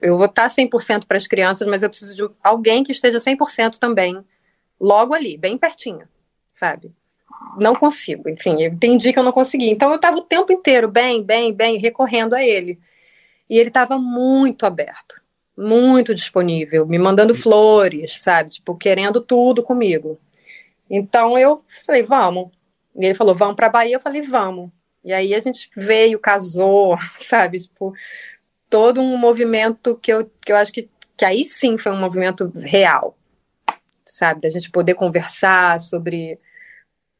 Eu 0.00 0.16
vou 0.16 0.26
estar 0.26 0.48
100% 0.48 1.06
para 1.06 1.16
as 1.16 1.26
crianças, 1.26 1.66
mas 1.66 1.82
eu 1.82 1.88
preciso 1.88 2.14
de 2.14 2.34
alguém 2.42 2.84
que 2.84 2.92
esteja 2.92 3.18
100% 3.18 3.78
também 3.78 4.22
logo 4.80 5.14
ali, 5.14 5.36
bem 5.36 5.58
pertinho, 5.58 6.06
sabe? 6.52 6.92
Não 7.56 7.74
consigo, 7.74 8.28
enfim, 8.28 8.62
eu 8.62 8.72
entendi 8.72 9.12
que 9.12 9.18
eu 9.18 9.24
não 9.24 9.32
consegui. 9.32 9.70
Então 9.70 9.90
eu 9.90 9.96
estava 9.96 10.18
o 10.18 10.22
tempo 10.22 10.52
inteiro 10.52 10.88
bem, 10.88 11.22
bem, 11.22 11.52
bem, 11.52 11.78
recorrendo 11.78 12.34
a 12.34 12.44
ele. 12.44 12.78
E 13.48 13.58
ele 13.58 13.68
estava 13.68 13.98
muito 13.98 14.66
aberto, 14.66 15.22
muito 15.56 16.14
disponível, 16.14 16.86
me 16.86 16.98
mandando 16.98 17.34
flores, 17.34 18.20
sabe? 18.20 18.50
Tipo, 18.50 18.76
querendo 18.76 19.20
tudo 19.20 19.62
comigo. 19.62 20.18
Então 20.90 21.38
eu 21.38 21.64
falei, 21.86 22.02
vamos. 22.02 22.50
E 22.96 23.04
ele 23.04 23.14
falou, 23.14 23.34
vamos 23.34 23.56
para 23.56 23.68
Bahia. 23.68 23.96
Eu 23.96 24.00
falei, 24.00 24.22
vamos. 24.22 24.70
E 25.04 25.12
aí 25.12 25.34
a 25.34 25.40
gente 25.40 25.70
veio, 25.76 26.18
casou, 26.18 26.96
sabe? 27.18 27.60
Tipo, 27.60 27.94
todo 28.68 29.00
um 29.00 29.16
movimento 29.16 29.96
que 29.96 30.12
eu, 30.12 30.30
que 30.44 30.52
eu 30.52 30.56
acho 30.56 30.72
que, 30.72 30.88
que 31.16 31.24
aí 31.24 31.44
sim 31.44 31.78
foi 31.78 31.92
um 31.92 32.00
movimento 32.00 32.52
real, 32.54 33.16
sabe? 34.04 34.42
Da 34.42 34.50
gente 34.50 34.70
poder 34.70 34.94
conversar 34.94 35.80
sobre 35.80 36.38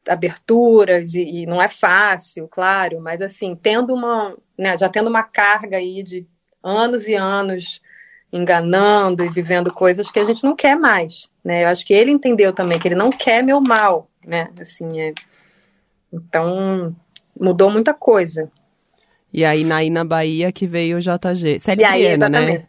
aberturas 0.09 1.13
e, 1.13 1.21
e, 1.21 1.45
não 1.45 1.61
é 1.61 1.69
fácil, 1.69 2.47
claro, 2.47 2.99
mas 2.99 3.21
assim, 3.21 3.55
tendo 3.55 3.93
uma, 3.93 4.35
né, 4.57 4.77
já 4.77 4.89
tendo 4.89 5.09
uma 5.09 5.23
carga 5.23 5.77
aí 5.77 6.03
de 6.03 6.25
anos 6.63 7.07
e 7.07 7.13
anos 7.15 7.81
enganando 8.31 9.23
e 9.23 9.29
vivendo 9.29 9.73
coisas 9.73 10.11
que 10.11 10.19
a 10.19 10.25
gente 10.25 10.43
não 10.43 10.55
quer 10.55 10.75
mais, 10.75 11.29
né? 11.43 11.63
Eu 11.63 11.69
acho 11.69 11.85
que 11.85 11.93
ele 11.93 12.11
entendeu 12.11 12.53
também 12.53 12.77
que 12.77 12.87
ele 12.87 12.95
não 12.95 13.09
quer 13.09 13.43
meu 13.43 13.59
mal, 13.59 14.07
né? 14.25 14.49
Assim, 14.59 15.01
é... 15.01 15.13
então 16.13 16.95
mudou 17.39 17.71
muita 17.71 17.93
coisa. 17.93 18.51
E 19.31 19.45
aí, 19.45 19.63
naí 19.63 19.89
na 19.89 20.03
Bahia 20.03 20.51
que 20.51 20.67
veio 20.67 20.97
o 20.97 21.01
JG. 21.01 21.59
Você 21.59 21.71
é 21.71 21.75
libriana, 21.75 22.29
né? 22.29 22.63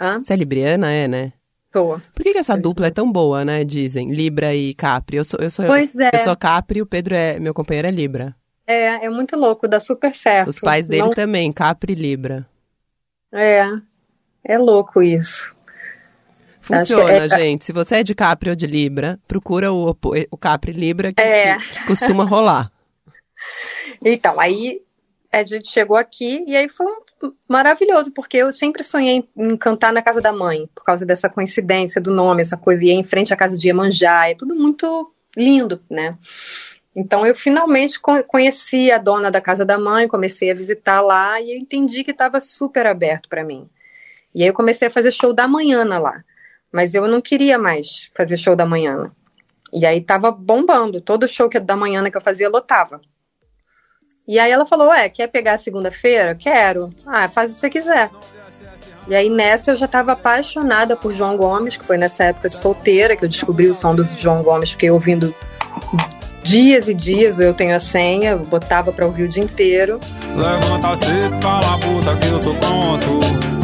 Hã? 0.00 0.22
Você 0.22 0.32
é 0.32 0.36
libriana, 0.36 0.92
é, 0.92 1.08
né? 1.08 1.32
Sou. 1.76 2.00
Por 2.14 2.22
que, 2.22 2.32
que 2.32 2.38
essa 2.38 2.56
dupla 2.56 2.86
é 2.86 2.90
tão 2.90 3.12
boa, 3.12 3.44
né? 3.44 3.62
Dizem, 3.62 4.10
Libra 4.10 4.54
e 4.54 4.72
Capri. 4.72 5.18
Eu 5.18 5.24
sou, 5.24 5.38
eu 5.38 5.50
sou, 5.50 5.66
pois 5.66 5.94
eu, 5.94 6.06
é. 6.06 6.10
eu 6.14 6.18
sou 6.20 6.34
Capri 6.34 6.78
e 6.78 6.82
o 6.82 6.86
Pedro 6.86 7.14
é, 7.14 7.38
meu 7.38 7.52
companheiro 7.52 7.86
é 7.86 7.90
Libra. 7.90 8.34
É, 8.66 9.04
é 9.04 9.10
muito 9.10 9.36
louco, 9.36 9.68
dá 9.68 9.78
super 9.78 10.14
certo. 10.14 10.48
Os 10.48 10.58
pais 10.58 10.88
dele 10.88 11.02
Não... 11.02 11.12
também, 11.12 11.52
Capri 11.52 11.92
e 11.92 11.94
Libra. 11.94 12.48
É, 13.30 13.66
é 14.42 14.56
louco 14.56 15.02
isso. 15.02 15.54
Funciona, 16.62 17.12
é... 17.12 17.28
gente. 17.28 17.66
Se 17.66 17.72
você 17.72 17.96
é 17.96 18.02
de 18.02 18.14
Capri 18.14 18.48
ou 18.48 18.56
de 18.56 18.66
Libra, 18.66 19.20
procura 19.28 19.70
o, 19.70 19.94
o 20.30 20.36
Capri 20.38 20.72
Libra 20.72 21.12
que, 21.12 21.20
é. 21.20 21.58
que 21.58 21.86
costuma 21.86 22.24
rolar. 22.24 22.72
Então, 24.04 24.38
aí 24.38 24.82
a 25.32 25.42
gente 25.44 25.68
chegou 25.68 25.96
aqui 25.96 26.44
e 26.46 26.54
aí 26.54 26.68
foi 26.68 26.86
maravilhoso, 27.48 28.12
porque 28.12 28.36
eu 28.36 28.52
sempre 28.52 28.82
sonhei 28.82 29.28
em 29.36 29.56
cantar 29.56 29.92
na 29.92 30.02
casa 30.02 30.20
da 30.20 30.32
mãe, 30.32 30.68
por 30.74 30.84
causa 30.84 31.06
dessa 31.06 31.28
coincidência 31.28 32.00
do 32.00 32.10
nome, 32.10 32.42
essa 32.42 32.56
coisa, 32.56 32.84
e 32.84 32.90
em 32.90 33.04
frente 33.04 33.32
à 33.32 33.36
casa 33.36 33.56
de 33.56 33.68
Iemanjá, 33.68 34.28
é 34.28 34.34
tudo 34.34 34.54
muito 34.54 35.12
lindo, 35.36 35.80
né? 35.90 36.16
Então 36.94 37.26
eu 37.26 37.34
finalmente 37.34 38.00
conheci 38.26 38.90
a 38.90 38.96
dona 38.96 39.30
da 39.30 39.40
casa 39.40 39.64
da 39.64 39.78
mãe, 39.78 40.08
comecei 40.08 40.50
a 40.50 40.54
visitar 40.54 41.02
lá 41.02 41.38
e 41.40 41.52
eu 41.52 41.58
entendi 41.58 42.02
que 42.02 42.10
estava 42.10 42.40
super 42.40 42.86
aberto 42.86 43.28
para 43.28 43.44
mim. 43.44 43.68
E 44.34 44.42
aí 44.42 44.48
eu 44.48 44.54
comecei 44.54 44.88
a 44.88 44.90
fazer 44.90 45.12
show 45.12 45.34
da 45.34 45.46
manhã 45.46 45.84
lá, 45.84 46.24
mas 46.72 46.94
eu 46.94 47.06
não 47.06 47.20
queria 47.20 47.58
mais 47.58 48.10
fazer 48.16 48.38
show 48.38 48.56
da 48.56 48.64
manhã. 48.64 49.12
E 49.72 49.84
aí 49.84 50.00
tava 50.00 50.30
bombando, 50.30 51.00
todo 51.00 51.28
show 51.28 51.50
que 51.50 51.60
da 51.60 51.76
manhã 51.76 52.10
que 52.10 52.16
eu 52.16 52.20
fazia 52.20 52.48
lotava. 52.48 53.00
E 54.26 54.38
aí 54.38 54.50
ela 54.50 54.66
falou: 54.66 54.88
Ué, 54.88 55.08
quer 55.08 55.28
pegar 55.28 55.58
segunda-feira? 55.58 56.34
Quero. 56.34 56.92
Ah, 57.06 57.28
faz 57.28 57.50
o 57.50 57.54
que 57.54 57.60
você 57.60 57.70
quiser. 57.70 58.10
E 59.08 59.14
aí 59.14 59.30
nessa 59.30 59.70
eu 59.70 59.76
já 59.76 59.86
estava 59.86 60.12
apaixonada 60.12 60.96
por 60.96 61.14
João 61.14 61.36
Gomes, 61.36 61.76
que 61.76 61.84
foi 61.84 61.96
nessa 61.96 62.24
época 62.24 62.48
de 62.48 62.56
solteira 62.56 63.16
que 63.16 63.24
eu 63.24 63.28
descobri 63.28 63.68
o 63.68 63.74
som 63.74 63.94
do 63.94 64.02
João 64.02 64.42
Gomes, 64.42 64.72
fiquei 64.72 64.90
ouvindo 64.90 65.32
dias 66.42 66.88
e 66.88 66.94
dias, 66.94 67.38
eu 67.38 67.54
tenho 67.54 67.74
a 67.76 67.80
senha, 67.80 68.36
botava 68.36 68.92
pra 68.92 69.06
ouvir 69.06 69.24
o 69.24 69.28
dia 69.28 69.44
inteiro. 69.44 70.00
Levanta 70.34 70.96
cedo, 70.96 71.40
fala 71.40 71.78
puta 71.78 72.16
que 72.16 72.26
eu 72.26 72.40
tô 72.40 72.54
pronto. 72.54 73.06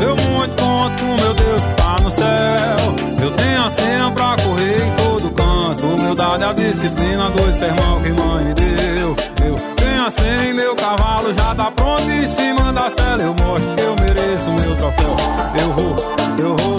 Eu 0.00 0.16
muito 0.30 0.62
conto 0.62 1.22
meu 1.22 1.34
Deus 1.34 1.62
que 1.62 1.74
tá 1.74 1.96
no 2.02 2.10
céu. 2.10 3.24
Eu 3.24 3.30
tenho 3.32 3.64
a 3.64 3.70
senha 3.70 4.10
pra 4.12 4.36
correr 4.44 4.86
em 4.86 4.96
todo 4.96 5.30
canto. 5.32 5.86
Humildade, 5.86 6.44
a 6.44 6.52
disciplina, 6.52 7.30
dois 7.30 7.56
sermão 7.56 8.00
que 8.02 8.10
mãe 8.10 8.44
me 8.44 8.54
deu. 8.54 9.16
Eu 9.46 9.71
tenho 10.12 10.34
a 10.34 10.40
senha, 10.40 10.54
meu 10.54 10.76
cavalo 10.76 11.32
já 11.32 11.54
tá 11.54 11.70
pronto 11.70 12.02
em 12.02 12.26
cima 12.26 12.72
da 12.72 12.90
cela. 12.90 13.22
Eu 13.22 13.34
mostro 13.34 13.74
que 13.74 13.80
eu 13.80 13.96
mereço 13.96 14.50
meu 14.50 14.76
troféu. 14.76 15.16
Eu 15.60 15.72
vou, 15.72 15.96
eu 16.38 16.56
vou, 16.56 16.78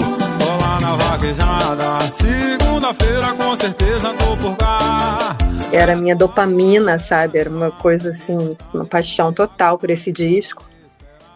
lá 0.60 0.80
na 0.80 0.94
vaquejada. 0.96 2.00
Segunda-feira 2.10 3.32
com 3.34 3.56
certeza 3.56 4.14
tô 4.14 4.36
por 4.36 4.56
cá. 4.56 5.36
Era 5.72 5.96
minha 5.96 6.14
dopamina, 6.14 6.98
sabe? 6.98 7.38
Era 7.38 7.50
uma 7.50 7.70
coisa 7.70 8.10
assim, 8.10 8.56
uma 8.72 8.84
paixão 8.84 9.32
total 9.32 9.78
por 9.78 9.90
esse 9.90 10.12
disco. 10.12 10.64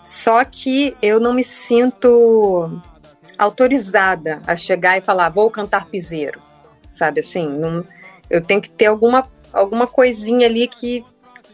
Só 0.04 0.44
que 0.44 0.96
eu 1.02 1.20
não 1.20 1.34
me 1.34 1.44
sinto 1.44 2.80
autorizada 3.36 4.40
a 4.46 4.56
chegar 4.56 4.98
e 4.98 5.02
falar, 5.02 5.28
vou 5.28 5.50
cantar 5.50 5.86
piseiro, 5.86 6.40
sabe 6.90 7.20
assim? 7.20 7.46
Não, 7.46 7.84
eu 8.30 8.40
tenho 8.40 8.60
que 8.60 8.70
ter 8.70 8.86
alguma, 8.86 9.28
alguma 9.52 9.86
coisinha 9.86 10.46
ali 10.46 10.66
que 10.66 11.04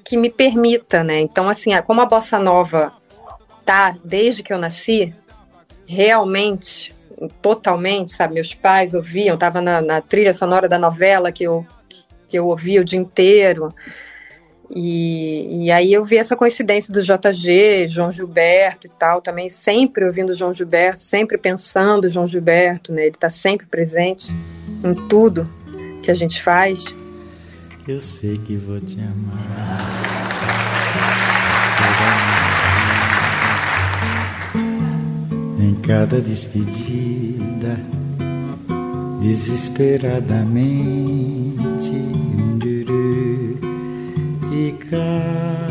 que 0.04 0.16
me 0.16 0.30
permita, 0.30 1.02
né? 1.02 1.20
Então, 1.20 1.48
assim, 1.48 1.70
como 1.82 2.00
a 2.00 2.06
bossa 2.06 2.38
nova 2.38 2.92
tá 3.64 3.96
desde 4.04 4.42
que 4.42 4.52
eu 4.52 4.58
nasci, 4.58 5.14
realmente, 5.86 6.94
totalmente, 7.40 8.12
sabe? 8.12 8.34
Meus 8.34 8.54
pais 8.54 8.94
ouviam, 8.94 9.36
tava 9.36 9.60
na, 9.60 9.80
na 9.80 10.00
trilha 10.00 10.34
sonora 10.34 10.68
da 10.68 10.78
novela 10.78 11.32
que 11.32 11.44
eu, 11.44 11.66
que 12.28 12.38
eu 12.38 12.46
ouvia 12.46 12.80
o 12.80 12.84
dia 12.84 12.98
inteiro. 12.98 13.74
E, 14.70 15.66
e, 15.66 15.70
aí 15.70 15.92
eu 15.92 16.04
vi 16.04 16.16
essa 16.16 16.34
coincidência 16.34 16.92
do 16.92 17.02
JG, 17.02 17.88
João 17.88 18.10
Gilberto 18.10 18.86
e 18.86 18.90
tal, 18.90 19.20
também 19.20 19.48
sempre 19.48 20.04
ouvindo 20.04 20.34
João 20.34 20.54
Gilberto, 20.54 21.00
sempre 21.00 21.36
pensando 21.36 22.08
João 22.08 22.26
Gilberto, 22.26 22.92
né? 22.92 23.02
Ele 23.02 23.10
está 23.10 23.28
sempre 23.28 23.66
presente 23.66 24.32
em 24.82 24.94
tudo 25.08 25.48
que 26.02 26.10
a 26.10 26.14
gente 26.14 26.42
faz. 26.42 26.82
Eu 27.86 28.00
sei 28.00 28.38
que 28.38 28.56
vou 28.56 28.80
te 28.80 28.98
amar. 28.98 29.78
Em 35.60 35.74
cada 35.82 36.18
despedida, 36.18 37.78
desesperadamente, 39.20 41.90
e 44.50 44.72
cada 44.88 45.63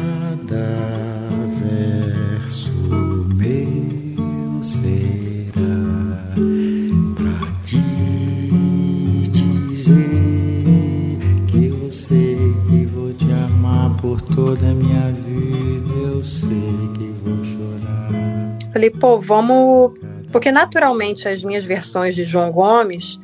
Falei, 18.84 18.90
pô, 18.90 19.22
vamos. 19.22 19.98
Porque 20.32 20.52
naturalmente 20.52 21.30
as 21.30 21.44
minhas 21.44 21.64
versões 21.64 22.16
de 22.16 22.26
João 22.26 22.52
Gomes 22.52 23.20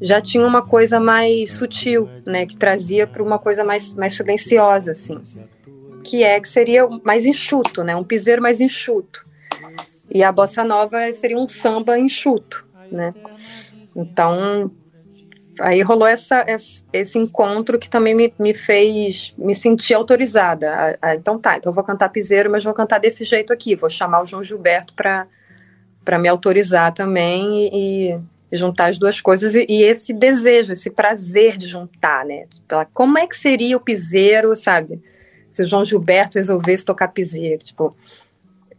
já 0.00 0.20
tinha 0.22 0.46
uma 0.46 0.62
coisa 0.62 0.98
mais 0.98 1.52
sutil, 1.52 2.08
né, 2.24 2.46
que 2.46 2.56
trazia 2.56 3.06
para 3.06 3.22
uma 3.22 3.38
coisa 3.38 3.62
mais, 3.62 3.92
mais 3.94 4.16
silenciosa, 4.16 4.92
assim, 4.92 5.20
que 6.02 6.22
é 6.22 6.40
que 6.40 6.48
seria 6.48 6.88
mais 7.04 7.24
enxuto, 7.24 7.84
né, 7.84 7.94
um 7.94 8.02
piseiro 8.02 8.42
mais 8.42 8.60
enxuto. 8.60 9.26
E 10.10 10.22
a 10.24 10.32
bossa 10.32 10.64
nova 10.64 11.12
seria 11.14 11.38
um 11.38 11.48
samba 11.48 11.98
enxuto, 11.98 12.66
né. 12.90 13.14
Então, 13.94 14.70
aí 15.60 15.82
rolou 15.82 16.06
essa, 16.06 16.44
esse 16.92 17.18
encontro 17.18 17.78
que 17.78 17.88
também 17.88 18.14
me, 18.14 18.32
me 18.38 18.54
fez 18.54 19.34
me 19.36 19.54
sentir 19.54 19.94
autorizada. 19.94 20.98
Então 21.14 21.38
tá, 21.38 21.56
então 21.56 21.72
vou 21.72 21.84
cantar 21.84 22.08
piseiro, 22.08 22.50
mas 22.50 22.64
vou 22.64 22.74
cantar 22.74 22.98
desse 22.98 23.24
jeito 23.24 23.52
aqui, 23.52 23.76
vou 23.76 23.90
chamar 23.90 24.22
o 24.22 24.26
João 24.26 24.42
Gilberto 24.44 24.94
para 24.94 26.18
me 26.18 26.28
autorizar 26.28 26.92
também 26.92 27.70
e, 27.72 28.18
juntar 28.54 28.90
as 28.90 28.98
duas 28.98 29.18
coisas 29.20 29.54
e, 29.54 29.64
e, 29.68 29.82
esse 29.82 30.12
desejo, 30.12 30.72
esse 30.72 30.90
prazer 30.90 31.56
de 31.56 31.66
juntar, 31.66 32.24
né? 32.24 32.46
Tipo, 32.46 32.86
como 32.92 33.16
é 33.16 33.26
que 33.26 33.36
seria 33.36 33.76
o 33.76 33.80
piseiro, 33.80 34.54
sabe? 34.54 35.02
Se 35.48 35.62
o 35.62 35.68
João 35.68 35.84
Gilberto 35.84 36.38
resolvesse 36.38 36.84
tocar 36.84 37.08
piseiro, 37.08 37.62
tipo, 37.62 37.96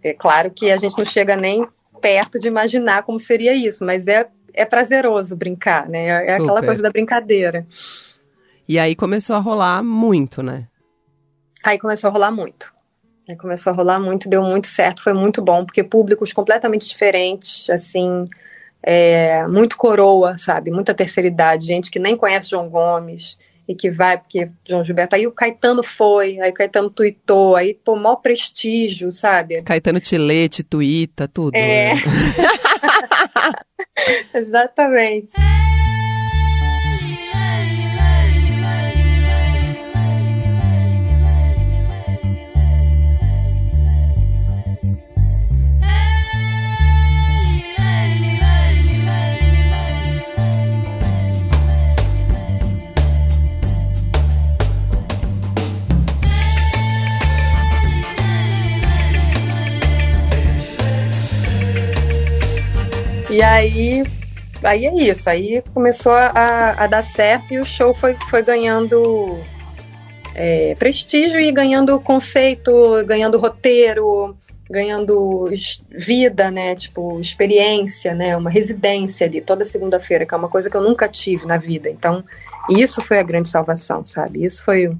é 0.04 0.14
claro 0.14 0.52
que 0.52 0.70
a 0.70 0.78
gente 0.78 0.98
não 0.98 1.06
chega 1.06 1.36
nem 1.36 1.68
perto 2.02 2.38
de 2.38 2.48
imaginar 2.48 3.04
como 3.04 3.20
seria 3.20 3.56
isso, 3.56 3.84
mas 3.86 4.06
é, 4.08 4.28
é 4.54 4.66
prazeroso 4.66 5.36
brincar, 5.36 5.90
né? 5.90 6.08
É 6.08 6.22
Super. 6.22 6.42
aquela 6.42 6.64
coisa 6.64 6.82
da 6.82 6.90
brincadeira. 6.92 7.66
E 8.68 8.80
aí 8.80 8.96
começou 8.96 9.36
a 9.36 9.40
rolar 9.40 9.84
muito, 9.84 10.42
né? 10.44 10.68
Aí 11.64 11.80
começou 11.80 12.10
a 12.10 12.14
rolar 12.14 12.32
muito. 12.32 12.74
Aí 13.28 13.36
começou 13.38 13.72
a 13.72 13.76
rolar 13.76 14.00
muito, 14.00 14.30
deu 14.30 14.44
muito 14.44 14.68
certo, 14.68 15.02
foi 15.02 15.14
muito 15.14 15.42
bom, 15.42 15.66
porque 15.66 15.84
públicos 15.84 16.34
completamente 16.34 16.88
diferentes, 16.88 17.70
assim, 17.70 18.28
é, 18.82 19.48
muito 19.48 19.78
coroa, 19.78 20.38
sabe? 20.38 20.72
Muita 20.72 20.94
terceira 20.94 21.28
idade, 21.28 21.66
gente 21.66 21.90
que 21.90 22.00
nem 22.00 22.18
conhece 22.18 22.50
João 22.50 22.70
Gomes 22.70 23.38
e 23.66 23.74
que 23.74 23.90
vai, 23.90 24.18
porque 24.18 24.50
João 24.68 24.84
Gilberto. 24.84 25.16
Aí 25.16 25.26
o 25.26 25.32
Caetano 25.32 25.82
foi, 25.82 26.38
aí 26.42 26.52
o 26.52 26.54
Caetano 26.54 26.90
tuitou, 26.90 27.56
aí, 27.56 27.74
pô, 27.74 27.96
maior 27.96 28.18
prestígio, 28.18 29.10
sabe? 29.10 29.62
Caetano 29.62 30.02
Tilete, 30.02 30.64
tuita, 30.64 31.26
tudo. 31.28 31.56
É. 31.56 31.96
né? 31.96 32.02
Exatamente. 34.34 35.32
E 63.34 63.42
aí, 63.42 64.04
aí 64.64 64.86
é 64.86 64.94
isso. 64.94 65.28
Aí 65.28 65.64
começou 65.74 66.12
a, 66.12 66.76
a 66.78 66.86
dar 66.86 67.04
certo 67.04 67.52
e 67.52 67.60
o 67.60 67.66
show 67.66 67.92
foi, 67.92 68.16
foi 68.30 68.44
ganhando 68.44 69.40
é, 70.36 70.76
prestígio 70.76 71.40
e 71.40 71.52
ganhando 71.52 72.00
conceito, 72.00 72.72
ganhando 73.08 73.40
roteiro, 73.40 74.38
ganhando 74.70 75.50
vida, 75.90 76.52
né? 76.52 76.76
Tipo, 76.76 77.20
experiência, 77.20 78.14
né? 78.14 78.38
Uma 78.38 78.52
residência 78.52 79.26
ali 79.26 79.42
toda 79.42 79.66
segunda-feira, 79.66 80.28
que 80.28 80.34
é 80.36 80.38
uma 80.38 80.48
coisa 80.48 80.70
que 80.70 80.78
eu 80.78 80.84
nunca 80.84 81.10
tive 81.10 81.48
na 81.48 81.58
vida. 81.58 81.90
Então, 81.90 82.24
isso 82.70 83.02
foi 83.02 83.18
a 83.18 83.24
grande 83.24 83.50
salvação, 83.50 84.06
sabe? 84.06 84.46
Isso 84.46 84.64
foi 84.64 84.96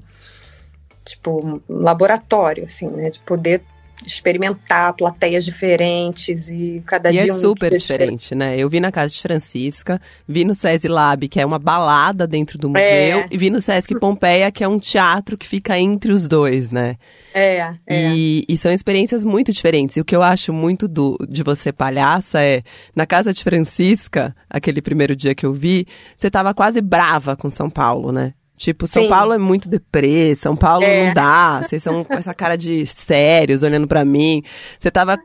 tipo 1.04 1.62
um 1.68 1.82
laboratório, 1.82 2.64
assim, 2.64 2.88
né? 2.88 3.10
De 3.10 3.20
poder 3.20 3.62
experimentar 4.06 4.92
plateias 4.94 5.44
diferentes 5.44 6.48
e 6.48 6.82
cada 6.86 7.10
E 7.10 7.12
dia 7.12 7.30
é 7.30 7.32
um 7.32 7.40
super 7.40 7.70
dia 7.70 7.78
diferente, 7.78 8.34
né? 8.34 8.56
Eu 8.56 8.68
vi 8.68 8.80
na 8.80 8.92
casa 8.92 9.12
de 9.12 9.20
Francisca, 9.20 10.00
vi 10.26 10.44
no 10.44 10.54
SESI 10.54 10.88
Lab, 10.88 11.28
que 11.28 11.40
é 11.40 11.46
uma 11.46 11.58
balada 11.58 12.26
dentro 12.26 12.58
do 12.58 12.68
museu, 12.68 12.84
É. 12.84 13.26
e 13.30 13.36
vi 13.38 13.50
no 13.50 13.60
Sesc 13.60 13.94
Pompeia, 13.98 14.50
que 14.50 14.62
é 14.62 14.68
um 14.68 14.78
teatro 14.78 15.36
que 15.36 15.46
fica 15.46 15.78
entre 15.78 16.12
os 16.12 16.28
dois, 16.28 16.70
né? 16.72 16.96
É, 17.32 17.74
é. 17.86 18.14
E, 18.14 18.44
e 18.48 18.56
são 18.56 18.70
experiências 18.72 19.24
muito 19.24 19.52
diferentes. 19.52 19.96
E 19.96 20.00
o 20.00 20.04
que 20.04 20.14
eu 20.14 20.22
acho 20.22 20.52
muito 20.52 20.86
do, 20.86 21.18
de 21.28 21.42
você 21.42 21.72
palhaça 21.72 22.40
é, 22.40 22.62
na 22.94 23.06
casa 23.06 23.32
de 23.32 23.42
Francisca, 23.42 24.34
aquele 24.48 24.80
primeiro 24.80 25.16
dia 25.16 25.34
que 25.34 25.44
eu 25.44 25.52
vi, 25.52 25.86
você 26.16 26.30
tava 26.30 26.54
quase 26.54 26.80
brava 26.80 27.36
com 27.36 27.50
São 27.50 27.68
Paulo, 27.68 28.12
né? 28.12 28.34
Tipo, 28.56 28.86
São 28.86 29.02
Sim. 29.02 29.08
Paulo 29.08 29.32
é 29.32 29.38
muito 29.38 29.68
deprê, 29.68 30.34
São 30.36 30.54
Paulo 30.56 30.84
É. 30.84 31.06
não 31.08 31.14
dá, 31.14 31.62
vocês 31.62 31.82
são 31.82 32.04
com 32.04 32.14
essa 32.14 32.32
cara 32.32 32.56
de 32.56 32.86
sérios 32.86 33.62
olhando 33.62 33.86
pra 33.88 34.04
mim. 34.04 34.42
Você 34.78 34.90
tava 34.90 35.18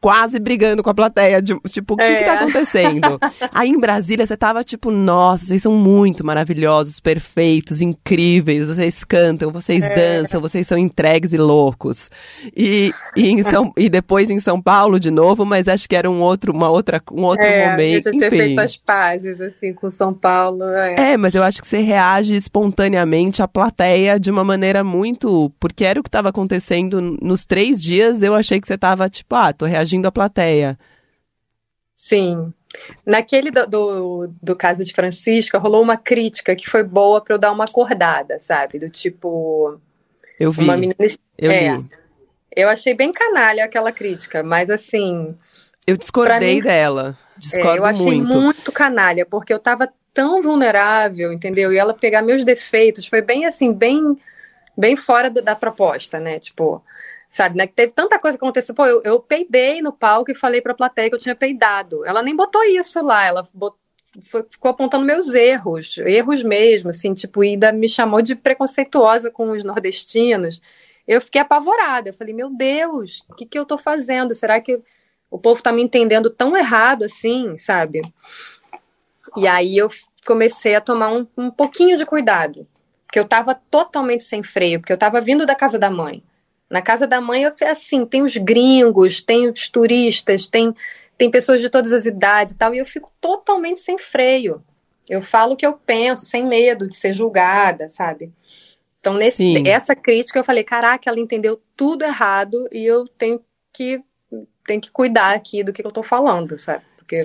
quase 0.00 0.38
brigando 0.38 0.82
com 0.82 0.88
a 0.90 0.94
plateia, 0.94 1.42
de- 1.42 1.58
tipo, 1.68 1.94
o 1.94 1.96
que 1.96 2.16
que 2.16 2.24
tá 2.24 2.32
É. 2.32 2.36
acontecendo? 2.38 3.18
Aí 3.52 3.68
em 3.68 3.78
Brasília 3.78 4.26
você 4.26 4.36
tava 4.36 4.64
tipo, 4.64 4.90
nossa, 4.90 5.44
vocês 5.46 5.62
são 5.62 5.72
muito 5.72 6.24
maravilhosos, 6.24 6.98
perfeitos, 7.00 7.82
incríveis, 7.82 8.68
vocês 8.68 9.04
cantam, 9.04 9.52
vocês 9.52 9.84
É. 9.84 9.94
dançam, 9.94 10.40
vocês 10.40 10.66
são 10.66 10.78
entregues 10.78 11.32
e 11.32 11.36
loucos. 11.36 12.08
E, 12.56 12.92
e, 13.16 13.28
em 13.30 13.42
São, 13.42 13.72
e 13.76 13.88
depois 13.90 14.30
em 14.30 14.40
São 14.40 14.60
Paulo 14.60 14.98
de 14.98 15.10
novo, 15.10 15.44
mas 15.44 15.68
acho 15.68 15.86
que 15.88 15.94
era 15.96 16.10
um 16.10 16.20
outro, 16.20 16.52
uma 16.52 16.70
outra, 16.70 17.02
um 17.12 17.22
outro 17.22 17.46
É, 17.46 17.70
momento. 17.70 18.06
Eu 18.06 18.12
já 18.12 18.18
tinha 18.18 18.26
enfim. 18.28 18.36
feito 18.38 18.58
as 18.60 18.76
pazes, 18.78 19.40
assim, 19.40 19.72
com 19.74 19.90
São 19.90 20.14
Paulo. 20.14 20.64
É. 20.64 21.12
É, 21.12 21.16
mas 21.18 21.34
eu 21.34 21.42
acho 21.42 21.60
que 21.60 21.68
você 21.68 21.80
reage 21.80 22.34
espontaneamente 22.34 23.42
à 23.42 23.48
plateia 23.48 24.18
de 24.18 24.30
uma 24.30 24.44
maneira 24.44 24.82
muito. 24.82 25.52
Porque 25.60 25.84
era 25.84 26.00
o 26.00 26.02
que 26.02 26.08
estava 26.08 26.30
acontecendo 26.30 27.00
nos 27.20 27.44
três 27.44 27.82
dias, 27.82 28.22
eu 28.22 28.34
achei 28.34 28.60
que 28.60 28.66
você 28.66 28.78
tava 28.78 29.08
tipo, 29.10 29.34
ah, 29.34 29.52
tô 29.52 29.66
reagindo 29.66 29.89
à 30.08 30.12
plateia. 30.12 30.78
Sim. 31.96 32.52
Naquele 33.04 33.50
do, 33.50 33.66
do, 33.66 34.34
do 34.42 34.56
caso 34.56 34.82
de 34.84 34.92
Francisca, 34.92 35.58
rolou 35.58 35.82
uma 35.82 35.96
crítica 35.96 36.54
que 36.56 36.68
foi 36.68 36.82
boa 36.84 37.20
pra 37.20 37.34
eu 37.34 37.38
dar 37.38 37.52
uma 37.52 37.64
acordada, 37.64 38.38
sabe? 38.40 38.78
Do 38.78 38.88
tipo, 38.88 39.78
Eu 40.38 40.52
vi. 40.52 40.62
uma 40.64 40.76
menina. 40.76 40.94
Eu 41.36 41.50
é, 41.50 41.76
li. 41.76 41.86
eu 42.56 42.68
achei 42.68 42.94
bem 42.94 43.12
canalha 43.12 43.64
aquela 43.64 43.92
crítica, 43.92 44.42
mas 44.42 44.70
assim, 44.70 45.36
Eu 45.86 45.96
discordei 45.96 46.56
mim- 46.56 46.62
dela. 46.62 47.18
é, 47.36 47.40
Discordo 47.40 47.78
eu 47.78 47.84
achei 47.84 48.20
muito. 48.20 48.40
muito. 48.40 48.72
canalha, 48.72 49.26
porque 49.26 49.52
eu 49.52 49.58
tava 49.58 49.92
tão 50.14 50.40
vulnerável, 50.42 51.32
entendeu? 51.32 51.72
E 51.72 51.76
ela 51.78 51.92
pegar 51.94 52.22
meus 52.22 52.44
defeitos, 52.44 53.06
foi 53.06 53.20
bem 53.22 53.46
assim, 53.46 53.72
bem, 53.72 54.16
bem 54.76 54.96
fora 54.96 55.28
da, 55.28 55.40
da 55.40 55.56
proposta, 55.56 56.18
né? 56.20 56.38
Tipo, 56.38 56.82
sabe, 57.30 57.56
né? 57.56 57.66
que 57.66 57.74
Teve 57.74 57.92
tanta 57.92 58.18
coisa 58.18 58.36
que 58.36 58.44
aconteceu. 58.44 58.74
Pô, 58.74 58.84
eu, 58.86 59.02
eu 59.02 59.20
peidei 59.20 59.80
no 59.80 59.92
palco 59.92 60.30
e 60.30 60.34
falei 60.34 60.60
pra 60.60 60.74
plateia 60.74 61.08
que 61.08 61.14
eu 61.14 61.20
tinha 61.20 61.34
peidado. 61.34 62.04
Ela 62.04 62.22
nem 62.22 62.34
botou 62.34 62.62
isso 62.64 63.02
lá, 63.02 63.24
ela 63.24 63.48
bot- 63.54 63.76
foi- 64.30 64.44
ficou 64.50 64.70
apontando 64.70 65.04
meus 65.04 65.32
erros, 65.32 65.96
erros 65.98 66.42
mesmo, 66.42 66.90
assim, 66.90 67.14
tipo, 67.14 67.42
ainda 67.42 67.72
me 67.72 67.88
chamou 67.88 68.20
de 68.22 68.34
preconceituosa 68.34 69.30
com 69.30 69.50
os 69.50 69.62
nordestinos. 69.64 70.60
Eu 71.06 71.20
fiquei 71.20 71.40
apavorada. 71.40 72.10
Eu 72.10 72.14
falei, 72.14 72.34
meu 72.34 72.50
Deus, 72.50 73.24
o 73.28 73.34
que, 73.34 73.46
que 73.46 73.58
eu 73.58 73.64
tô 73.64 73.78
fazendo? 73.78 74.34
Será 74.34 74.60
que 74.60 74.80
o 75.30 75.38
povo 75.38 75.62
tá 75.62 75.72
me 75.72 75.82
entendendo 75.82 76.28
tão 76.30 76.56
errado 76.56 77.04
assim, 77.04 77.56
sabe? 77.56 78.02
E 79.36 79.46
aí 79.46 79.76
eu 79.76 79.88
comecei 80.26 80.74
a 80.74 80.80
tomar 80.80 81.12
um, 81.12 81.26
um 81.36 81.50
pouquinho 81.50 81.96
de 81.96 82.04
cuidado. 82.04 82.66
Porque 83.06 83.18
eu 83.18 83.26
tava 83.26 83.54
totalmente 83.54 84.24
sem 84.24 84.42
freio, 84.42 84.80
porque 84.80 84.92
eu 84.92 84.98
tava 84.98 85.20
vindo 85.20 85.44
da 85.44 85.54
casa 85.54 85.78
da 85.78 85.90
mãe. 85.90 86.22
Na 86.70 86.80
casa 86.80 87.06
da 87.06 87.20
mãe, 87.20 87.42
eu 87.42 87.52
assim, 87.68 88.06
tem 88.06 88.22
os 88.22 88.36
gringos, 88.36 89.20
tem 89.20 89.48
os 89.50 89.68
turistas, 89.68 90.46
tem, 90.46 90.72
tem 91.18 91.28
pessoas 91.30 91.60
de 91.60 91.68
todas 91.68 91.92
as 91.92 92.06
idades 92.06 92.54
e 92.54 92.56
tal, 92.56 92.72
e 92.72 92.78
eu 92.78 92.86
fico 92.86 93.10
totalmente 93.20 93.80
sem 93.80 93.98
freio. 93.98 94.62
Eu 95.08 95.20
falo 95.20 95.54
o 95.54 95.56
que 95.56 95.66
eu 95.66 95.72
penso, 95.72 96.24
sem 96.24 96.46
medo 96.46 96.86
de 96.86 96.94
ser 96.94 97.12
julgada, 97.12 97.88
sabe? 97.88 98.32
Então, 99.00 99.14
nesse, 99.14 99.38
Sim. 99.38 99.66
essa 99.66 99.96
crítica, 99.96 100.38
eu 100.38 100.44
falei, 100.44 100.62
caraca, 100.62 101.10
ela 101.10 101.18
entendeu 101.18 101.60
tudo 101.76 102.04
errado 102.04 102.68
e 102.70 102.84
eu 102.84 103.08
tenho 103.08 103.40
que, 103.72 104.00
tenho 104.64 104.80
que 104.80 104.90
cuidar 104.92 105.34
aqui 105.34 105.64
do 105.64 105.72
que 105.72 105.84
eu 105.84 105.90
tô 105.90 106.02
falando, 106.04 106.56
sabe? 106.56 106.84
Porque 106.96 107.16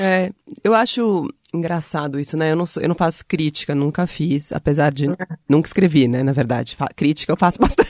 É, 0.00 0.30
eu 0.64 0.74
acho 0.74 1.28
engraçado 1.54 2.18
isso, 2.18 2.36
né? 2.36 2.50
Eu 2.50 2.56
não, 2.56 2.66
sou- 2.66 2.82
eu 2.82 2.88
não 2.88 2.96
faço 2.96 3.24
crítica, 3.24 3.74
nunca 3.74 4.06
fiz, 4.06 4.50
apesar 4.50 4.90
de. 4.90 5.06
Nunca 5.48 5.68
escrevi, 5.68 6.08
né? 6.08 6.22
Na 6.24 6.32
verdade. 6.32 6.74
Fa- 6.74 6.88
crítica 6.96 7.30
eu 7.32 7.36
faço 7.36 7.58
bastante. 7.60 7.88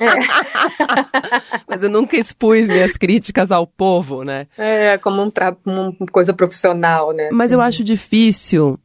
Mas 1.68 1.82
eu 1.82 1.90
nunca 1.90 2.16
expus 2.16 2.66
minhas 2.68 2.96
críticas 2.96 3.50
ao 3.50 3.66
povo, 3.66 4.24
né? 4.24 4.46
É, 4.56 4.98
como 4.98 5.22
um 5.22 5.30
uma 5.66 5.94
coisa 6.10 6.32
profissional, 6.32 7.12
né? 7.12 7.28
Mas 7.32 7.52
eu 7.52 7.60
Assim. 7.60 7.68
acho 7.68 7.84
difícil. 7.84 8.78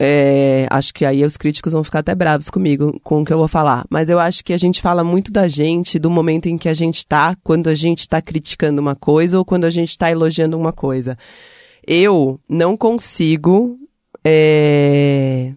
é, 0.00 0.66
acho 0.70 0.94
que 0.94 1.04
aí 1.04 1.24
os 1.24 1.36
críticos 1.36 1.72
vão 1.72 1.82
ficar 1.82 1.98
até 2.00 2.14
bravos 2.14 2.48
comigo 2.50 3.00
com 3.02 3.22
o 3.22 3.24
que 3.24 3.32
eu 3.32 3.38
vou 3.38 3.48
falar. 3.48 3.84
Mas 3.90 4.08
eu 4.08 4.18
acho 4.20 4.44
que 4.44 4.52
a 4.52 4.56
gente 4.58 4.80
fala 4.80 5.02
muito 5.02 5.32
da 5.32 5.48
gente, 5.48 5.98
do 5.98 6.08
momento 6.10 6.46
em 6.46 6.56
que 6.56 6.68
a 6.68 6.74
gente 6.74 7.04
tá, 7.06 7.34
quando 7.42 7.68
a 7.68 7.74
gente 7.74 8.06
tá 8.08 8.22
criticando 8.22 8.80
uma 8.80 8.94
coisa 8.94 9.38
ou 9.38 9.44
quando 9.44 9.64
a 9.64 9.70
gente 9.70 9.98
tá 9.98 10.08
elogiando 10.10 10.56
uma 10.56 10.72
coisa. 10.72 11.16
Eu 11.86 12.38
não 12.48 12.76
consigo. 12.76 13.76
é, 14.24 15.52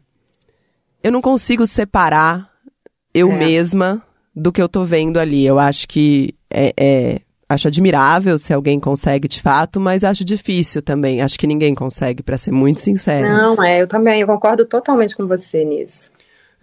Eu 1.03 1.11
não 1.11 1.21
consigo 1.21 1.67
separar 1.67 2.49
eu 3.13 3.31
É. 3.31 3.37
mesma 3.37 4.01
do 4.35 4.51
que 4.51 4.61
eu 4.61 4.69
tô 4.69 4.83
vendo 4.85 5.19
ali. 5.19 5.45
Eu 5.45 5.59
acho 5.59 5.87
que 5.87 6.33
é- 6.49 6.73
é 6.77 7.21
acho 7.49 7.67
admirável 7.67 8.39
se 8.39 8.53
alguém 8.53 8.79
consegue 8.79 9.27
de 9.27 9.41
fato, 9.41 9.79
mas 9.79 10.03
acho 10.05 10.23
difícil 10.23 10.81
também. 10.81 11.21
Acho 11.21 11.37
que 11.37 11.45
ninguém 11.45 11.75
consegue, 11.75 12.23
pra 12.23 12.37
ser 12.37 12.51
muito 12.51 12.79
sincero. 12.79 13.27
Não, 13.27 13.61
é, 13.61 13.81
eu 13.81 13.87
também, 13.87 14.21
eu 14.21 14.27
concordo 14.27 14.65
totalmente 14.65 15.15
com 15.17 15.27
você 15.27 15.65
nisso. 15.65 16.11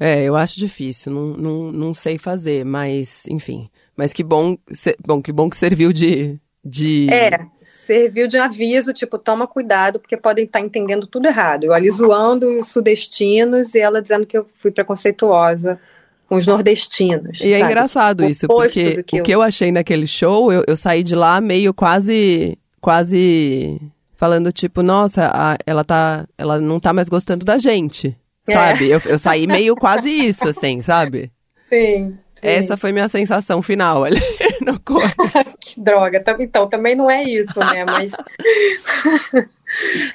É, 0.01 0.23
eu 0.25 0.35
acho 0.37 0.59
difícil, 0.59 1.13
não, 1.13 1.27
não, 1.37 1.73
não 1.73 1.95
sei 1.95 2.17
fazer, 2.19 2.65
mas 2.65 3.25
enfim. 3.29 3.69
Mas 3.97 4.13
que 4.13 4.23
bom, 4.23 4.57
se- 4.73 4.97
bom, 5.05 5.21
que 5.21 5.33
bom 5.33 5.51
que 5.51 5.57
serviu 5.57 5.93
de. 5.93 6.39
de... 6.65 7.09
É, 7.11 7.41
serviu 7.85 8.29
de 8.29 8.39
aviso, 8.39 8.95
tipo, 8.95 9.19
toma 9.19 9.47
cuidado, 9.47 9.99
porque 9.99 10.17
podem 10.17 10.45
estar 10.45 10.61
entendendo 10.61 11.07
tudo 11.07 11.27
errado. 11.27 11.65
Eu 11.65 11.73
ali 11.73 11.91
zoando 11.91 12.61
os 12.61 12.69
sudestinos 12.69 13.75
e 13.75 13.81
ela 13.81 14.01
dizendo 14.01 14.25
que 14.25 14.39
eu 14.39 14.47
fui 14.59 14.71
preconceituosa 14.71 15.81
com 16.29 16.37
os 16.37 16.47
nordestinos. 16.47 17.41
E 17.41 17.53
é 17.55 17.59
sabe? 17.59 17.71
engraçado 17.71 18.21
O 18.23 18.27
isso, 18.29 18.47
porque 18.47 19.03
que 19.03 19.17
o 19.17 19.19
eu- 19.21 19.23
que 19.25 19.35
eu 19.35 19.43
achei 19.43 19.73
naquele 19.73 20.07
show, 20.07 20.53
eu, 20.53 20.63
eu 20.69 20.77
saí 20.77 21.03
de 21.03 21.15
lá 21.15 21.41
meio 21.41 21.73
quase. 21.73 22.59
quase. 22.81 23.81
falando, 24.17 24.51
tipo, 24.53 24.83
nossa, 24.83 25.31
a- 25.33 25.57
ela 25.67 25.85
tá. 25.85 26.27
ela 26.37 26.61
não 26.61 26.79
tá 26.81 26.93
mais 26.93 27.09
gostando 27.09 27.45
da 27.45 27.57
gente. 27.59 28.17
É. 28.49 28.53
Sabe? 28.53 28.89
Eu, 28.91 29.01
eu 29.07 29.19
saí 29.19 29.47
meio 29.47 29.75
quase 29.77 30.11
isso, 30.11 30.49
assim, 30.49 30.81
sabe? 30.81 31.31
Sim, 31.69 32.17
sim. 32.35 32.47
Essa 32.47 32.77
foi 32.79 32.93
minha 32.93 33.07
sensação 33.09 33.61
final 33.63 34.05
ali 34.05 34.21
no 34.67 34.81
começo. 34.85 35.57
Que 35.61 35.79
droga. 35.81 36.25
Então, 36.41 36.67
também 36.69 36.95
não 36.97 37.11
é 37.11 37.23
isso, 37.25 37.59
né? 37.59 37.85
Mas. 37.85 38.13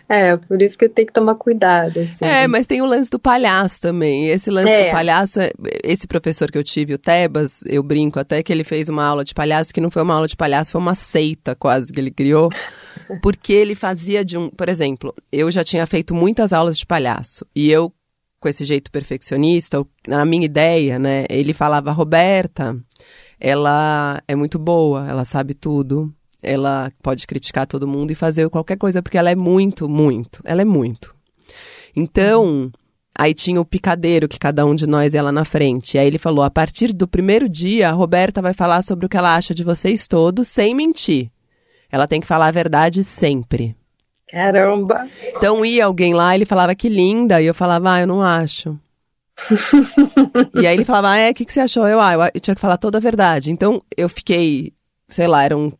É, 0.09 0.35
por 0.37 0.61
isso 0.61 0.77
que 0.77 0.85
eu 0.85 0.89
tenho 0.89 1.07
que 1.07 1.13
tomar 1.13 1.35
cuidado. 1.35 1.99
Assim. 1.99 2.25
É, 2.25 2.47
mas 2.47 2.67
tem 2.67 2.81
o 2.81 2.85
lance 2.85 3.09
do 3.09 3.19
palhaço 3.19 3.81
também. 3.81 4.27
Esse 4.29 4.49
lance 4.49 4.71
É. 4.71 4.85
do 4.85 4.91
palhaço, 4.91 5.39
é- 5.39 5.51
esse 5.83 6.07
professor 6.07 6.51
que 6.51 6.57
eu 6.57 6.63
tive, 6.63 6.93
o 6.93 6.97
Tebas, 6.97 7.61
eu 7.67 7.83
brinco 7.83 8.19
até 8.19 8.41
que 8.43 8.51
ele 8.51 8.63
fez 8.63 8.89
uma 8.89 9.05
aula 9.05 9.23
de 9.23 9.33
palhaço, 9.33 9.73
que 9.73 9.81
não 9.81 9.91
foi 9.91 10.01
uma 10.01 10.15
aula 10.15 10.27
de 10.27 10.35
palhaço, 10.35 10.71
foi 10.71 10.81
uma 10.81 10.95
seita 10.95 11.55
quase 11.55 11.91
que 11.93 11.99
ele 11.99 12.11
criou. 12.11 12.49
Porque 13.21 13.53
ele 13.53 13.75
fazia 13.75 14.23
de 14.25 14.37
um. 14.37 14.49
Por 14.49 14.69
exemplo, 14.69 15.13
eu 15.31 15.51
já 15.51 15.63
tinha 15.63 15.85
feito 15.85 16.13
muitas 16.15 16.51
aulas 16.53 16.77
de 16.77 16.85
palhaço. 16.85 17.45
E 17.55 17.71
eu, 17.71 17.91
com 18.39 18.49
esse 18.49 18.65
jeito 18.65 18.91
perfeccionista, 18.91 19.85
na 20.07 20.25
minha 20.25 20.45
ideia, 20.45 20.99
né, 20.99 21.25
ele 21.29 21.53
falava, 21.53 21.91
Roberta, 21.91 22.75
ela 23.39 24.21
é 24.27 24.35
muito 24.35 24.57
boa, 24.59 25.07
ela 25.09 25.25
sabe 25.25 25.53
tudo. 25.53 26.13
Ela 26.43 26.91
pode 27.01 27.25
criticar 27.25 27.65
todo 27.65 27.87
mundo 27.87 28.11
e 28.11 28.15
fazer 28.15 28.49
qualquer 28.49 28.77
coisa, 28.77 29.01
porque 29.01 29.17
ela 29.17 29.31
é 29.31 29.35
muito, 29.35 29.87
muito. 29.87 30.41
Ela 30.43 30.61
é 30.61 30.65
muito. 30.65 31.15
Então, 31.95 32.71
aí 33.17 33.33
tinha 33.33 33.61
o 33.61 33.65
picadeiro 33.65 34.27
que 34.27 34.37
cada 34.37 34.65
um 34.65 34.75
de 34.75 34.85
nós 34.85 35.13
ia 35.13 35.23
lá 35.23 35.31
na 35.31 35.45
frente. 35.45 35.95
E 35.95 35.99
aí 35.99 36.07
ele 36.07 36.17
falou: 36.17 36.43
a 36.43 36.51
partir 36.51 36.91
do 36.91 37.07
primeiro 37.07 37.47
dia, 37.47 37.89
a 37.89 37.93
Roberta 37.93 38.41
vai 38.41 38.53
falar 38.53 38.81
sobre 38.81 39.05
o 39.05 39.09
que 39.09 39.17
ela 39.17 39.35
acha 39.35 39.55
de 39.55 39.63
vocês 39.63 40.07
todos, 40.07 40.47
sem 40.47 40.75
mentir. 40.75 41.31
Ela 41.91 42.07
tem 42.07 42.19
que 42.19 42.27
falar 42.27 42.47
a 42.47 42.51
verdade 42.51 43.03
sempre. 43.03 43.75
Caramba! 44.29 45.07
Então 45.27 45.63
ia 45.63 45.85
alguém 45.85 46.13
lá, 46.13 46.33
ele 46.33 46.45
falava 46.45 46.73
que 46.73 46.89
linda, 46.89 47.39
e 47.39 47.45
eu 47.45 47.53
falava, 47.53 47.93
ah, 47.93 48.01
eu 48.01 48.07
não 48.07 48.19
acho. 48.19 48.77
e 50.59 50.65
aí 50.65 50.75
ele 50.75 50.85
falava, 50.85 51.11
ah, 51.11 51.17
é, 51.17 51.29
o 51.29 51.33
que, 51.35 51.45
que 51.45 51.53
você 51.53 51.59
achou? 51.59 51.87
Eu, 51.87 52.01
ah, 52.01 52.13
eu, 52.13 52.21
eu 52.33 52.41
tinha 52.41 52.55
que 52.55 52.61
falar 52.61 52.77
toda 52.77 52.97
a 52.97 53.01
verdade. 53.01 53.51
Então 53.51 53.83
eu 53.95 54.09
fiquei, 54.09 54.73
sei 55.13 55.27
lá, 55.27 55.43
eram 55.43 55.71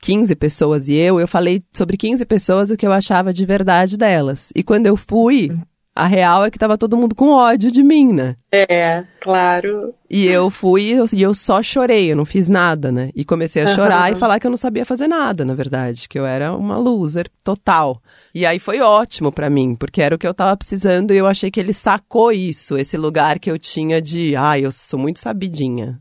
15 0.00 0.34
pessoas 0.36 0.88
e 0.88 0.94
eu, 0.94 1.18
eu 1.18 1.26
falei 1.26 1.62
sobre 1.72 1.96
15 1.96 2.24
pessoas 2.26 2.70
o 2.70 2.76
que 2.76 2.86
eu 2.86 2.92
achava 2.92 3.32
de 3.32 3.44
verdade 3.44 3.96
delas. 3.96 4.52
E 4.54 4.62
quando 4.62 4.86
eu 4.86 4.96
fui, 4.96 5.50
a 5.96 6.06
real 6.06 6.44
é 6.44 6.50
que 6.50 6.58
tava 6.58 6.76
todo 6.76 6.96
mundo 6.96 7.14
com 7.14 7.30
ódio 7.30 7.70
de 7.72 7.82
mim, 7.82 8.12
né? 8.12 8.36
É, 8.52 9.02
claro. 9.18 9.94
E 10.10 10.26
eu 10.26 10.50
fui 10.50 10.94
e 11.12 11.22
eu, 11.22 11.32
só 11.32 11.62
chorei, 11.62 12.12
eu 12.12 12.16
não 12.16 12.26
fiz 12.26 12.50
nada, 12.50 12.92
né? 12.92 13.10
E 13.14 13.24
comecei 13.24 13.62
a 13.62 13.74
chorar 13.74 14.12
e 14.12 14.14
falar 14.14 14.38
que 14.38 14.46
eu 14.46 14.50
não 14.50 14.58
sabia 14.58 14.84
fazer 14.84 15.08
nada, 15.08 15.42
na 15.42 15.54
verdade, 15.54 16.06
que 16.06 16.18
eu 16.18 16.26
era 16.26 16.54
uma 16.54 16.76
loser 16.76 17.30
total. 17.42 18.00
E 18.34 18.44
aí 18.44 18.58
foi 18.58 18.80
ótimo 18.82 19.32
pra 19.32 19.48
mim, 19.48 19.74
porque 19.74 20.02
era 20.02 20.14
o 20.14 20.18
que 20.18 20.26
eu 20.26 20.34
tava 20.34 20.54
precisando 20.54 21.14
e 21.14 21.16
eu 21.16 21.26
achei 21.26 21.50
que 21.50 21.58
ele 21.58 21.72
sacou 21.72 22.30
isso, 22.30 22.76
esse 22.76 22.98
lugar 22.98 23.38
que 23.38 23.50
eu 23.50 23.58
tinha 23.58 24.00
de, 24.00 24.36
ah, 24.36 24.60
eu 24.60 24.70
sou 24.70 24.98
muito 24.98 25.18
sabidinha. 25.18 25.98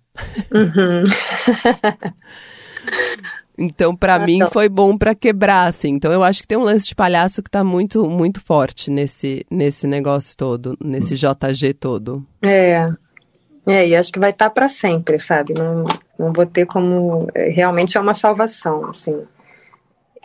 Uhum. 0.54 1.04
Então, 3.58 3.96
pra 3.96 4.20
mim, 4.20 4.36
Então. 4.38 4.52
foi 4.52 4.68
bom 4.68 4.98
pra 4.98 5.16
quebrar, 5.16 5.68
assim. 5.68 5.90
Então, 5.90 6.12
eu 6.12 6.24
acho 6.24 6.42
que 6.42 6.48
tem 6.48 6.58
um 6.58 6.64
lance 6.64 6.88
de 6.88 6.96
palhaço 6.96 7.42
que 7.42 7.50
tá 7.50 7.64
muito, 7.64 8.10
muito 8.10 8.42
forte 8.42 8.92
nesse, 8.92 9.46
nesse 9.50 9.88
negócio 9.88 10.36
todo, 10.36 10.78
nesse 10.84 11.16
JG 11.16 11.74
todo. 11.74 12.26
É. 12.42 12.86
É, 13.68 13.88
e 13.88 13.96
acho 13.96 14.12
que 14.12 14.20
vai 14.20 14.30
estar 14.32 14.50
para 14.50 14.68
sempre, 14.68 15.18
sabe? 15.20 15.54
Não, 15.58 15.86
não 16.20 16.34
vou 16.34 16.46
ter 16.46 16.66
como. 16.66 17.28
é, 17.34 17.50
Realmente 17.50 17.98
é 17.98 18.02
uma 18.02 18.14
salvação, 18.14 18.90
assim. 18.90 19.24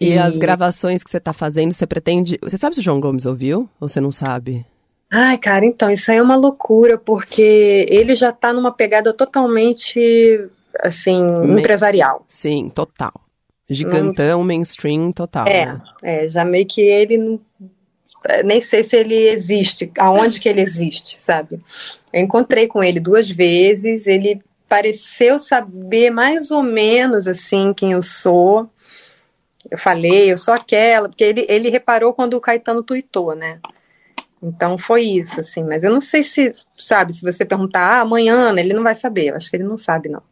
E, 0.01 0.19
as 0.19 0.37
gravações 0.39 1.05
que 1.05 1.11
você 1.11 1.21
tá 1.21 1.33
fazendo, 1.33 1.73
você 1.73 1.87
pretende. 1.87 2.39
Você 2.43 2.59
sabe 2.59 2.75
se 2.75 2.81
o 2.81 2.85
João 2.85 3.01
Gomes 3.01 3.27
ouviu? 3.27 3.69
Ou 3.81 3.87
você 3.87 4.01
não 4.01 4.11
sabe? 4.11 4.65
Ai, 5.13 5.37
cara, 5.39 5.65
então, 5.65 5.91
isso 5.91 6.11
aí 6.11 6.19
é 6.19 6.23
uma 6.23 6.37
loucura, 6.37 6.97
porque 6.97 7.87
ele 7.89 8.15
já 8.15 8.33
tá 8.33 8.53
numa 8.53 8.73
pegada 8.73 9.13
totalmente, 9.13 9.99
assim, 10.83 11.23
Me- 11.23 11.61
empresarial. 11.61 12.25
Sim, 12.29 12.71
total. 12.71 13.13
Gigantão, 13.69 14.43
mainstream, 14.43 15.13
total. 15.13 15.47
É, 15.47 15.67
né? 15.67 15.83
é, 16.03 16.29
já 16.29 16.45
meio 16.45 16.67
que 16.67 16.81
ele 16.81 17.41
é, 18.25 18.43
nem 18.43 18.61
sei 18.61 18.83
se 18.83 18.97
ele 18.97 19.15
existe, 19.29 19.91
aonde 19.99 20.41
que 20.41 20.49
ele 20.49 20.61
existe, 20.61 21.19
sabe? 21.21 21.61
Eu 22.13 22.21
encontrei 22.21 22.67
com 22.67 22.83
ele 22.83 23.01
duas 23.01 23.31
vezes, 23.31 24.07
ele 24.07 24.43
pareceu 24.69 25.39
saber 25.39 26.11
mais 26.11 26.51
ou 26.51 26.63
menos 26.63 27.27
assim 27.27 27.73
quem 27.73 27.93
eu 27.93 28.03
sou. 28.03 28.69
Eu 29.71 29.79
falei, 29.79 30.31
eu 30.31 30.37
sou 30.37 30.53
aquela, 30.53 31.09
porque 31.09 31.25
ele, 31.25 31.47
ele 31.49 31.71
reparou 31.71 32.13
quando 32.13 32.35
o 32.35 32.41
Caetano 32.41 32.83
tuitou, 32.83 33.35
né? 33.35 33.61
Então 34.43 34.79
foi 34.79 35.03
isso, 35.03 35.41
assim, 35.41 35.63
mas 35.63 35.85
eu 35.85 35.91
não 35.91 36.01
sei 36.01 36.23
se, 36.23 36.53
sabe, 36.77 37.13
se 37.13 37.23
você 37.23 37.45
perguntar, 37.45 37.81
ah, 37.81 38.01
amanhã, 38.01 38.55
ele 38.59 38.73
não 38.73 38.83
vai 38.83 38.95
saber, 38.95 39.29
eu 39.29 39.37
acho 39.37 39.51
que 39.51 39.57
ele 39.57 39.65
não 39.65 39.77
sabe, 39.77 40.09
não. 40.09 40.23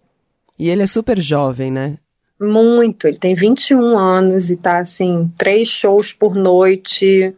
E 0.59 0.69
ele 0.69 0.83
é 0.83 0.87
super 0.87 1.21
jovem, 1.21 1.71
né? 1.71 1.99
Muito, 2.41 3.07
ele 3.07 3.19
tem 3.19 3.35
21 3.35 3.99
anos 3.99 4.51
e 4.51 4.57
tá 4.57 4.79
assim, 4.79 5.31
três 5.37 5.69
shows 5.69 6.13
por 6.13 6.35
noite, 6.35 7.35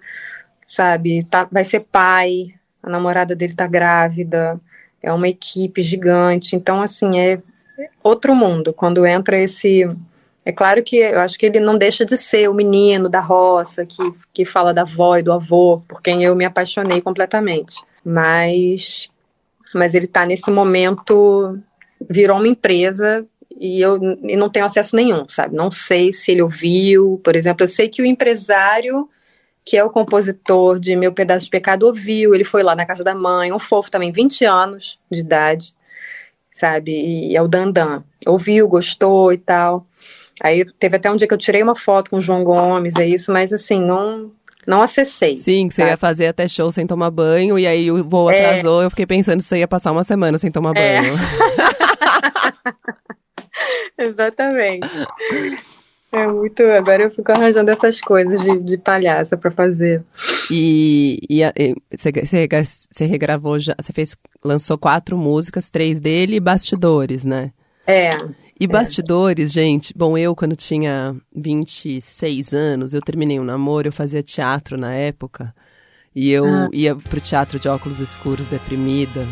sabe? 0.68 1.24
Tá, 1.24 1.48
vai 1.50 1.64
ser 1.64 1.80
pai, 1.80 2.54
a 2.82 2.90
namorada 2.90 3.34
dele 3.34 3.54
tá 3.54 3.66
grávida, 3.66 4.60
é 5.02 5.12
uma 5.12 5.28
equipe 5.28 5.82
gigante, 5.82 6.54
então 6.54 6.82
assim, 6.82 7.18
é 7.18 7.40
outro 8.02 8.34
mundo 8.34 8.72
quando 8.72 9.06
entra 9.06 9.38
esse. 9.38 9.88
É 10.44 10.52
claro 10.52 10.82
que 10.82 10.96
eu 10.96 11.20
acho 11.20 11.38
que 11.38 11.46
ele 11.46 11.60
não 11.60 11.76
deixa 11.76 12.04
de 12.04 12.16
ser 12.16 12.48
o 12.48 12.54
menino 12.54 13.08
da 13.08 13.20
roça 13.20 13.84
que, 13.84 14.02
que 14.32 14.44
fala 14.44 14.72
da 14.72 14.82
avó 14.82 15.16
e 15.16 15.22
do 15.22 15.32
avô, 15.32 15.82
por 15.86 16.02
quem 16.02 16.24
eu 16.24 16.34
me 16.34 16.44
apaixonei 16.44 17.00
completamente. 17.00 17.76
Mas, 18.04 19.10
mas 19.74 19.94
ele 19.94 20.06
tá 20.06 20.24
nesse 20.24 20.50
momento, 20.50 21.58
virou 22.08 22.36
uma 22.36 22.48
empresa 22.48 23.26
e 23.58 23.80
eu 23.80 23.98
e 24.22 24.36
não 24.36 24.48
tenho 24.48 24.64
acesso 24.64 24.96
nenhum, 24.96 25.28
sabe? 25.28 25.54
Não 25.54 25.70
sei 25.70 26.12
se 26.12 26.30
ele 26.30 26.42
ouviu, 26.42 27.20
por 27.22 27.36
exemplo, 27.36 27.64
eu 27.64 27.68
sei 27.68 27.88
que 27.88 28.00
o 28.00 28.06
empresário, 28.06 29.08
que 29.64 29.76
é 29.76 29.84
o 29.84 29.90
compositor 29.90 30.78
de 30.78 30.96
Meu 30.96 31.12
Pedaço 31.12 31.44
de 31.44 31.50
Pecado, 31.50 31.84
ouviu, 31.86 32.34
ele 32.34 32.44
foi 32.44 32.62
lá 32.62 32.74
na 32.74 32.86
casa 32.86 33.04
da 33.04 33.14
mãe, 33.14 33.52
um 33.52 33.58
fofo 33.58 33.90
também, 33.90 34.12
20 34.12 34.44
anos 34.44 34.98
de 35.10 35.20
idade, 35.20 35.74
sabe? 36.54 36.92
E 36.92 37.36
é 37.36 37.42
o 37.42 37.48
Dandan. 37.48 38.02
Ouviu, 38.26 38.66
gostou 38.66 39.32
e 39.32 39.38
tal. 39.38 39.86
Aí 40.42 40.64
teve 40.78 40.96
até 40.96 41.10
um 41.10 41.16
dia 41.16 41.28
que 41.28 41.34
eu 41.34 41.38
tirei 41.38 41.62
uma 41.62 41.76
foto 41.76 42.10
com 42.10 42.16
o 42.16 42.22
João 42.22 42.42
Gomes, 42.42 42.96
é 42.96 43.06
isso, 43.06 43.30
mas 43.30 43.52
assim, 43.52 43.78
não, 43.78 44.30
não 44.66 44.80
acessei. 44.80 45.36
Sim, 45.36 45.68
que 45.68 45.74
você 45.74 45.82
ia 45.82 45.98
fazer 45.98 46.28
até 46.28 46.48
show 46.48 46.72
sem 46.72 46.86
tomar 46.86 47.10
banho, 47.10 47.58
e 47.58 47.66
aí 47.66 47.90
o 47.90 48.02
voo 48.02 48.30
É. 48.30 48.38
atrasou, 48.38 48.82
eu 48.82 48.88
fiquei 48.88 49.04
pensando 49.04 49.42
se 49.42 49.48
você 49.48 49.58
ia 49.58 49.68
passar 49.68 49.92
uma 49.92 50.02
semana 50.04 50.38
sem 50.38 50.50
tomar 50.50 50.74
É. 50.76 51.02
Exatamente. 53.98 54.86
É 56.12 56.26
muito. 56.26 56.62
Agora 56.62 57.04
eu 57.04 57.10
fico 57.10 57.30
arranjando 57.30 57.70
essas 57.70 58.00
coisas 58.00 58.40
de, 58.42 58.58
de 58.58 58.78
palhaça 58.78 59.36
pra 59.36 59.50
fazer. 59.50 60.02
E, 60.50 61.20
você, 62.90 63.04
regravou 63.06 63.58
já, 63.58 63.74
você 63.78 63.92
fez, 63.92 64.16
lançou 64.44 64.76
quatro 64.76 65.16
músicas, 65.16 65.70
três 65.70 66.00
dele 66.00 66.36
e 66.36 66.40
bastidores, 66.40 67.24
né? 67.24 67.52
É. 67.86 68.16
E 68.58 68.66
bastidores, 68.66 69.52
gente, 69.52 69.94
bom, 69.96 70.18
eu 70.18 70.34
quando 70.36 70.54
tinha 70.54 71.16
26 71.34 72.52
anos, 72.52 72.92
eu 72.92 73.00
terminei 73.00 73.40
um 73.40 73.44
namoro, 73.44 73.88
eu 73.88 73.92
fazia 73.92 74.22
teatro 74.22 74.76
na 74.76 74.92
época, 74.92 75.54
e 76.14 76.30
eu 76.30 76.44
Ah. 76.44 76.68
ia 76.70 76.94
pro 76.94 77.20
teatro 77.20 77.58
de 77.58 77.68
óculos 77.68 78.00
escuros 78.00 78.46
deprimida, 78.48 79.26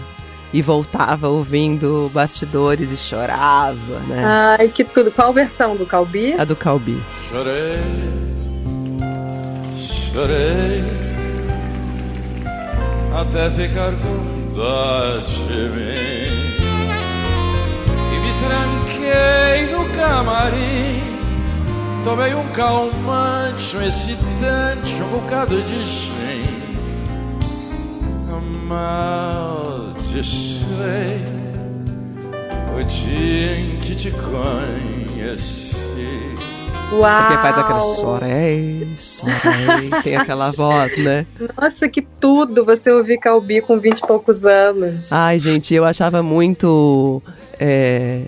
e 0.52 0.62
voltava 0.62 1.28
ouvindo 1.28 2.10
bastidores 2.12 2.90
e 2.90 2.96
chorava, 2.96 3.98
né? 4.06 4.24
Ai, 4.24 4.68
que 4.68 4.84
tudo. 4.84 5.10
Qual 5.10 5.32
versão 5.32 5.76
do 5.76 5.84
Calbi? 5.84 6.34
A 6.38 6.44
do 6.44 6.56
Calbi. 6.56 7.00
Chorei, 7.30 7.82
chorei 10.12 10.84
até 13.14 13.50
ficar 13.50 13.92
com 13.92 14.54
dó 14.54 15.18
de 15.18 15.68
mim 15.70 16.58
e 18.12 18.20
me 18.20 18.32
tranquei 18.46 19.72
no 19.72 19.88
camarim. 19.96 21.02
Tomei 22.04 22.34
um 22.34 22.46
calmante, 22.52 23.76
um 23.76 23.82
excitante, 23.82 24.94
um 24.94 25.08
bocado 25.08 25.60
de 25.60 25.84
gin. 25.84 26.58
Amaldiçoei 30.08 31.22
o 32.80 32.84
dia 32.84 33.60
em 33.60 33.76
que 33.76 33.94
te 33.94 34.10
conheci. 34.10 35.76
Uau! 36.92 37.22
Porque 37.26 37.42
faz 37.42 37.58
aquela 37.58 37.80
chorei, 37.80 38.88
chorei, 38.98 39.90
tem 40.02 40.16
aquela 40.16 40.50
voz, 40.50 40.96
né? 40.96 41.26
Nossa, 41.60 41.86
que 41.88 42.00
tudo 42.00 42.64
você 42.64 42.90
ouvir 42.90 43.18
Calbi 43.18 43.60
com 43.60 43.78
20 43.78 43.98
e 43.98 44.06
poucos 44.06 44.46
anos. 44.46 45.12
Ai, 45.12 45.38
gente, 45.38 45.74
eu 45.74 45.84
achava 45.84 46.22
muito. 46.22 47.22
é, 47.60 48.22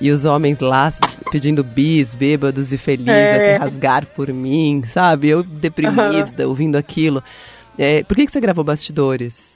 E 0.00 0.10
os 0.10 0.24
homens 0.24 0.58
lá 0.58 0.92
pedindo 1.30 1.62
bis, 1.62 2.14
bêbados 2.16 2.72
e 2.72 2.78
felizes, 2.78 3.08
É. 3.14 3.52
se 3.54 3.58
rasgar 3.60 4.04
por 4.06 4.28
mim, 4.32 4.82
sabe? 4.88 5.28
Eu 5.28 5.44
deprimida, 5.44 6.48
ouvindo 6.48 6.76
aquilo. 6.76 7.22
É, 7.78 8.02
por 8.02 8.16
que, 8.16 8.26
que 8.26 8.32
você 8.32 8.40
gravou 8.40 8.64
bastidores? 8.64 9.51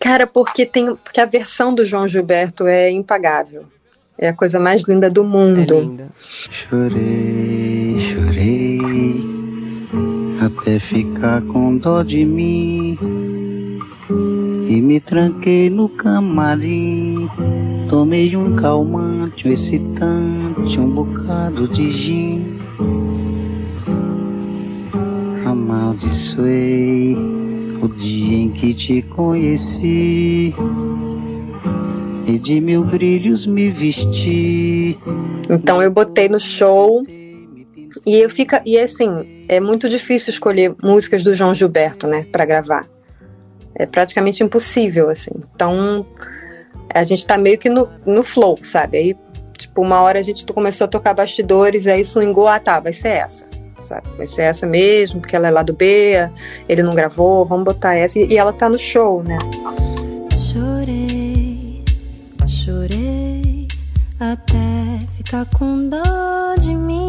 Cara, 0.00 0.26
porque 0.26 0.66
tem. 0.66 0.94
Porque 0.96 1.20
a 1.20 1.26
versão 1.26 1.74
do 1.74 1.84
João 1.84 2.08
Gilberto 2.08 2.66
é 2.66 2.90
impagável. 2.90 3.64
É 4.18 4.28
a 4.28 4.32
coisa 4.34 4.58
mais 4.58 4.82
linda 4.88 5.08
do 5.08 5.22
É 5.22 5.26
mundo. 5.26 5.80
linda. 5.80 6.08
Chorei, 6.18 8.14
chorei 8.14 8.78
até 10.40 10.80
ficar 10.80 11.42
com 11.42 11.76
dó 11.76 12.02
de 12.02 12.24
mim. 12.24 12.98
E 14.68 14.80
me 14.80 15.00
tranquei 15.00 15.70
no 15.70 15.88
camarim. 15.88 17.28
Tomei 17.88 18.36
um 18.36 18.56
calmante, 18.56 19.48
um 19.48 19.52
excitante, 19.52 20.78
um 20.78 20.90
bocado 20.90 21.68
de 21.68 21.90
gin. 21.92 22.58
Amaldiçoei 25.46 27.16
o 27.82 27.88
dia 27.88 28.36
em 28.36 28.50
que 28.50 28.74
te 28.74 29.02
conheci 29.02 30.54
e 32.26 32.38
de 32.38 32.60
mil 32.60 32.84
brilhos 32.84 33.46
me 33.46 33.70
vesti. 33.70 34.98
Então 35.48 35.82
eu 35.82 35.90
botei 35.90 36.28
no 36.28 36.38
show 36.38 37.02
e 38.04 38.16
eu 38.16 38.28
fica 38.28 38.62
e 38.66 38.78
assim 38.78 39.46
é 39.48 39.60
muito 39.60 39.88
difícil 39.88 40.30
escolher 40.30 40.74
músicas 40.82 41.24
do 41.24 41.34
João 41.34 41.54
Gilberto, 41.54 42.06
né, 42.06 42.26
para 42.30 42.44
gravar. 42.44 42.86
É 43.74 43.86
praticamente 43.86 44.42
impossível 44.42 45.08
assim. 45.08 45.30
Então 45.54 46.06
a 46.92 47.04
gente 47.04 47.26
tá 47.26 47.38
meio 47.38 47.58
que 47.58 47.68
no, 47.68 47.88
no 48.04 48.22
flow, 48.22 48.58
sabe? 48.62 48.98
Aí 48.98 49.16
tipo 49.56 49.80
uma 49.80 50.00
hora 50.02 50.18
a 50.18 50.22
gente 50.22 50.44
começou 50.46 50.84
a 50.84 50.88
tocar 50.88 51.14
bastidores, 51.14 51.86
aí 51.86 52.04
swingou, 52.04 52.46
ah 52.46 52.60
tá, 52.60 52.78
vai 52.78 52.92
ser 52.92 53.08
essa. 53.08 53.47
Sabe? 53.82 54.08
Vai 54.16 54.26
ser 54.26 54.42
essa 54.42 54.66
mesmo, 54.66 55.20
porque 55.20 55.36
ela 55.36 55.48
é 55.48 55.50
lá 55.50 55.62
do 55.62 55.72
B, 55.72 56.14
ele 56.68 56.82
não 56.82 56.94
gravou, 56.94 57.44
vamos 57.44 57.64
botar 57.64 57.94
essa. 57.94 58.18
E, 58.18 58.26
e 58.26 58.36
ela 58.36 58.52
tá 58.52 58.68
no 58.68 58.78
show, 58.78 59.22
né? 59.22 59.38
Chorei, 60.52 61.84
chorei 62.46 63.68
até 64.18 64.98
ficar 65.16 65.46
com 65.56 65.88
dó 65.88 66.54
de 66.60 66.74
mim. 66.74 67.06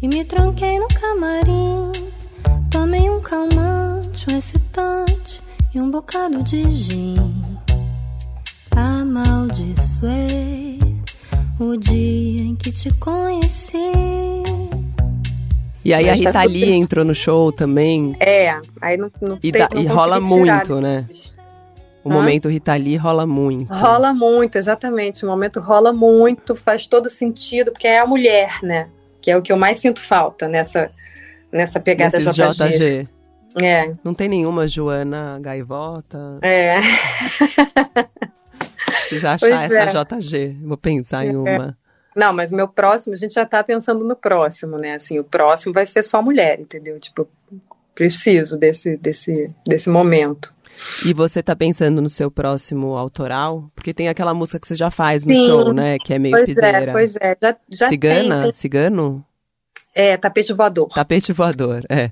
E 0.00 0.08
me 0.08 0.24
tranquei 0.24 0.78
no 0.78 0.86
camarim. 0.88 1.92
Tomei 2.70 3.10
um 3.10 3.20
calmante, 3.20 4.30
um 4.30 4.38
excitante 4.38 5.42
e 5.74 5.80
um 5.80 5.90
bocado 5.90 6.42
de 6.42 6.62
gin. 6.70 7.16
Amaldiçoei 8.76 10.78
o 11.58 11.76
dia 11.76 12.42
em 12.42 12.54
que 12.54 12.70
te 12.72 12.92
conheci. 12.94 13.76
E 15.84 15.94
aí 15.94 16.06
Mas 16.06 16.20
a 16.26 16.32
tá 16.32 16.40
Rita 16.40 16.52
Lee 16.52 16.72
entrou 16.72 17.04
no 17.04 17.14
show 17.14 17.52
também. 17.52 18.16
É, 18.18 18.60
aí 18.80 18.96
não, 18.96 19.10
não 19.20 19.38
E, 19.42 19.52
tem- 19.52 19.62
dá- 19.62 19.68
não 19.72 19.80
e 19.82 19.86
rola 19.86 20.18
muito, 20.20 20.80
né? 20.80 21.06
O 22.02 22.10
Hã? 22.10 22.14
momento 22.14 22.48
Rita 22.48 22.74
Lee 22.74 22.96
rola 22.96 23.24
muito. 23.26 23.72
Rola 23.72 24.12
muito, 24.12 24.56
exatamente. 24.58 25.24
O 25.24 25.28
momento 25.28 25.60
rola 25.60 25.92
muito, 25.92 26.56
faz 26.56 26.86
todo 26.86 27.08
sentido, 27.08 27.70
porque 27.72 27.86
é 27.86 28.00
a 28.00 28.06
mulher, 28.06 28.58
né? 28.62 28.88
Que 29.22 29.30
é 29.30 29.36
o 29.36 29.42
que 29.42 29.52
eu 29.52 29.56
mais 29.56 29.78
sinto 29.78 30.00
falta 30.00 30.48
nessa, 30.48 30.90
nessa 31.52 31.78
pegada 31.80 32.18
Nesses 32.18 32.34
JG. 32.34 32.78
JG. 32.78 33.08
É, 33.62 33.94
Não 34.04 34.12
tem 34.12 34.28
nenhuma 34.28 34.68
Joana 34.68 35.38
Gaivota. 35.40 36.38
é. 36.42 36.76
Precisa 39.08 39.32
achar 39.32 39.48
Pois 39.48 39.72
essa 39.72 40.00
é. 40.00 40.04
JG. 40.18 40.56
Vou 40.62 40.76
pensar 40.76 41.24
em 41.26 41.36
uma. 41.36 41.76
Não, 42.14 42.32
mas 42.32 42.50
meu 42.50 42.66
próximo, 42.66 43.14
a 43.14 43.18
gente 43.18 43.34
já 43.34 43.44
tá 43.44 43.62
pensando 43.62 44.04
no 44.04 44.16
próximo, 44.16 44.78
né? 44.78 44.94
Assim, 44.94 45.18
o 45.18 45.24
próximo 45.24 45.74
vai 45.74 45.86
ser 45.86 46.02
só 46.02 46.22
mulher, 46.22 46.58
entendeu? 46.58 46.98
Tipo, 46.98 47.28
preciso 47.94 48.58
desse, 48.58 48.96
desse, 48.96 49.54
desse 49.66 49.88
momento. 49.90 50.54
E 51.04 51.12
você 51.14 51.42
tá 51.42 51.54
pensando 51.56 52.00
no 52.02 52.08
seu 52.08 52.30
próximo 52.30 52.96
autoral? 52.96 53.70
Porque 53.74 53.94
tem 53.94 54.08
aquela 54.08 54.34
música 54.34 54.58
que 54.60 54.66
você 54.66 54.76
já 54.76 54.90
faz 54.90 55.24
no 55.24 55.34
Sim. 55.34 55.46
show, 55.46 55.72
né? 55.72 55.98
Que 55.98 56.14
é 56.14 56.18
meio 56.18 56.34
Pois 56.34 56.46
piseira. 56.46 56.78
é, 56.78 56.92
pois 56.92 57.16
é. 57.16 57.36
Já, 57.40 57.56
já 57.70 57.88
Cigana? 57.88 58.42
tem. 58.44 58.52
Cigano? 58.52 59.24
É, 59.94 60.16
tapete 60.16 60.52
voador. 60.52 60.88
Tapete 60.88 61.32
voador, 61.32 61.82
é. 61.88 62.10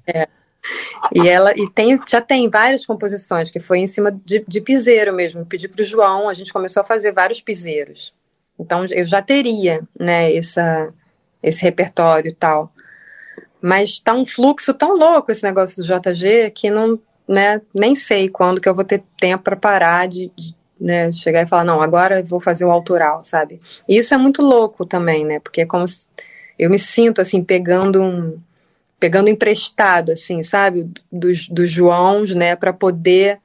E 1.15 1.29
ela 1.29 1.53
e 1.57 1.69
tem, 1.71 1.99
já 2.07 2.21
tem 2.21 2.49
várias 2.49 2.87
composições 2.87 3.51
que 3.51 3.61
foi 3.61 3.81
em 3.81 3.87
cima 3.87 4.11
de, 4.11 4.45
de 4.47 4.61
piseiro 4.61 5.13
mesmo. 5.15 5.41
Eu 5.41 5.47
pedi 5.47 5.69
para 5.69 5.83
o 5.83 5.85
João, 5.85 6.29
a 6.29 6.35
gente 6.35 6.53
começou 6.53 6.83
a 6.83 6.87
fazer 6.87 7.13
vários 7.13 7.41
piseiros. 7.41 8.15
Então 8.59 8.85
eu 8.87 9.07
já 9.07 9.21
teria, 9.21 9.83
né, 9.99 10.35
essa, 10.35 10.93
esse 11.43 11.63
repertório 11.63 12.31
e 12.31 12.35
tal. 12.35 12.73
Mas 13.61 13.99
tá 13.99 14.15
um 14.15 14.27
fluxo 14.27 14.73
tão 14.75 14.97
louco 14.97 15.33
esse 15.33 15.43
negócio 15.43 15.77
do 15.77 15.85
JG 15.85 16.51
que 16.51 16.71
não, 16.71 16.99
né, 17.29 17.61
nem 17.75 17.95
sei 17.95 18.29
quando 18.29 18.61
que 18.61 18.69
eu 18.69 18.75
vou 18.75 18.85
ter 18.85 19.03
tempo 19.19 19.45
para 19.45 19.57
parar 19.57 20.09
de, 20.09 20.31
de, 20.37 20.55
né, 20.81 21.13
chegar 21.13 21.43
e 21.43 21.49
falar, 21.49 21.65
não, 21.65 21.81
agora 21.81 22.21
eu 22.21 22.25
vou 22.25 22.41
fazer 22.41 22.65
o 22.65 22.71
autoral, 22.71 23.25
sabe? 23.25 23.61
E 23.89 23.97
isso 23.97 24.15
é 24.15 24.19
muito 24.19 24.43
louco 24.43 24.85
também, 24.85 25.25
né? 25.25 25.41
Porque 25.41 25.63
é 25.63 25.67
como 25.67 25.87
se 25.89 26.07
eu 26.59 26.71
me 26.71 26.79
sinto 26.79 27.21
assim 27.21 27.43
pegando 27.43 28.03
um 28.03 28.39
pegando 29.05 29.29
emprestado, 29.29 30.13
assim, 30.13 30.43
sabe, 30.43 30.91
dos, 31.13 31.47
dos 31.47 31.71
Joãos, 31.71 32.35
né, 32.35 32.57
para 32.57 32.73
poder 32.73 33.39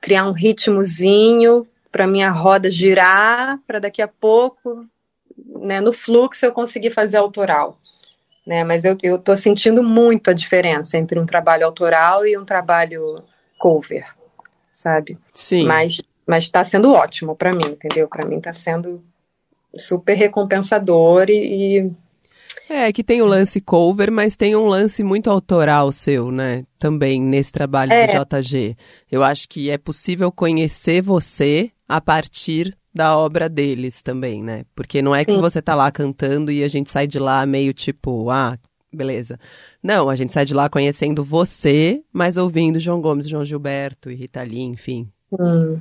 criar 0.00 0.24
um 0.24 0.30
ritmozinho 0.30 1.66
para 1.90 2.06
minha 2.06 2.30
roda 2.30 2.70
girar, 2.70 3.58
para 3.66 3.80
daqui 3.80 4.00
a 4.00 4.06
pouco, 4.06 4.86
né, 5.36 5.80
no 5.80 5.92
fluxo 5.92 6.46
eu 6.46 6.52
conseguir 6.52 6.92
fazer 6.92 7.16
autoral, 7.16 7.76
né, 8.46 8.62
mas 8.62 8.84
eu, 8.84 8.96
eu 9.02 9.18
tô 9.18 9.34
sentindo 9.34 9.82
muito 9.82 10.30
a 10.30 10.32
diferença 10.32 10.96
entre 10.96 11.18
um 11.18 11.26
trabalho 11.26 11.66
autoral 11.66 12.24
e 12.24 12.38
um 12.38 12.44
trabalho 12.44 13.24
cover, 13.58 14.06
sabe? 14.72 15.18
Sim. 15.34 15.66
Mas 15.66 16.00
mas 16.24 16.44
está 16.44 16.64
sendo 16.64 16.92
ótimo 16.92 17.34
para 17.34 17.52
mim, 17.52 17.66
entendeu? 17.66 18.06
Para 18.06 18.24
mim 18.24 18.36
está 18.36 18.52
sendo 18.52 19.02
super 19.76 20.14
recompensador 20.14 21.28
e, 21.28 21.80
e 21.80 21.92
É, 22.72 22.92
que 22.92 23.02
tem 23.02 23.20
o 23.20 23.26
lance 23.26 23.60
cover, 23.60 24.12
mas 24.12 24.36
tem 24.36 24.54
um 24.54 24.64
lance 24.66 25.02
muito 25.02 25.28
autoral 25.28 25.90
seu, 25.90 26.30
né? 26.30 26.64
Também 26.78 27.20
nesse 27.20 27.50
trabalho 27.50 27.92
É. 27.92 28.06
do 28.06 28.12
JG. 28.24 28.76
Eu 29.10 29.24
acho 29.24 29.48
que 29.48 29.68
é 29.68 29.76
possível 29.76 30.30
conhecer 30.30 31.02
você 31.02 31.72
a 31.88 32.00
partir 32.00 32.76
da 32.94 33.16
obra 33.18 33.48
deles 33.48 34.02
também, 34.02 34.40
né? 34.40 34.64
Porque 34.72 35.02
não 35.02 35.12
é 35.12 35.24
que 35.24 35.32
Sim. 35.32 35.40
você 35.40 35.60
tá 35.60 35.74
lá 35.74 35.90
cantando 35.90 36.52
e 36.52 36.62
a 36.62 36.68
gente 36.68 36.90
sai 36.90 37.08
de 37.08 37.18
lá 37.18 37.44
meio 37.44 37.74
tipo, 37.74 38.30
ah, 38.30 38.56
beleza. 38.92 39.36
Não, 39.82 40.08
a 40.08 40.14
gente 40.14 40.32
sai 40.32 40.44
de 40.44 40.54
lá 40.54 40.68
conhecendo 40.68 41.24
você, 41.24 42.00
mas 42.12 42.36
ouvindo 42.36 42.78
João 42.78 43.00
Gomes, 43.00 43.28
João 43.28 43.44
Gilberto 43.44 44.12
e 44.12 44.14
Rita 44.14 44.42
Lee, 44.44 44.60
enfim. 44.60 45.10
Hum. 45.32 45.80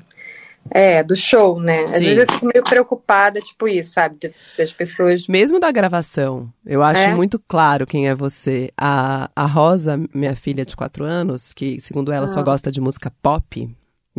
É, 0.72 1.04
do 1.04 1.16
show, 1.16 1.60
né? 1.60 1.84
Às 1.86 1.92
Sim. 1.94 2.00
vezes 2.06 2.18
eu 2.28 2.34
fico 2.34 2.46
meio 2.54 2.64
preocupada, 2.64 3.40
tipo 3.42 3.68
isso, 3.68 3.92
sabe? 3.94 4.34
Das 4.58 4.72
pessoas. 4.74 5.28
Mesmo 5.28 5.60
da 5.60 5.72
gravação, 5.72 6.52
eu 6.66 6.84
acho 6.84 7.02
É? 7.02 7.16
muito 7.16 7.40
claro 7.48 7.86
quem 7.88 8.08
é 8.08 8.16
você. 8.16 8.72
A, 8.78 9.30
a 9.36 9.46
Rosa, 9.46 10.00
minha 10.14 10.36
filha 10.36 10.66
de 10.66 10.76
quatro 10.76 11.04
anos, 11.04 11.54
que 11.54 11.80
segundo 11.82 12.12
ela 12.12 12.26
Ah. 12.26 12.28
só 12.28 12.44
gosta 12.44 12.72
de 12.72 12.80
música 12.82 13.12
pop, 13.22 13.70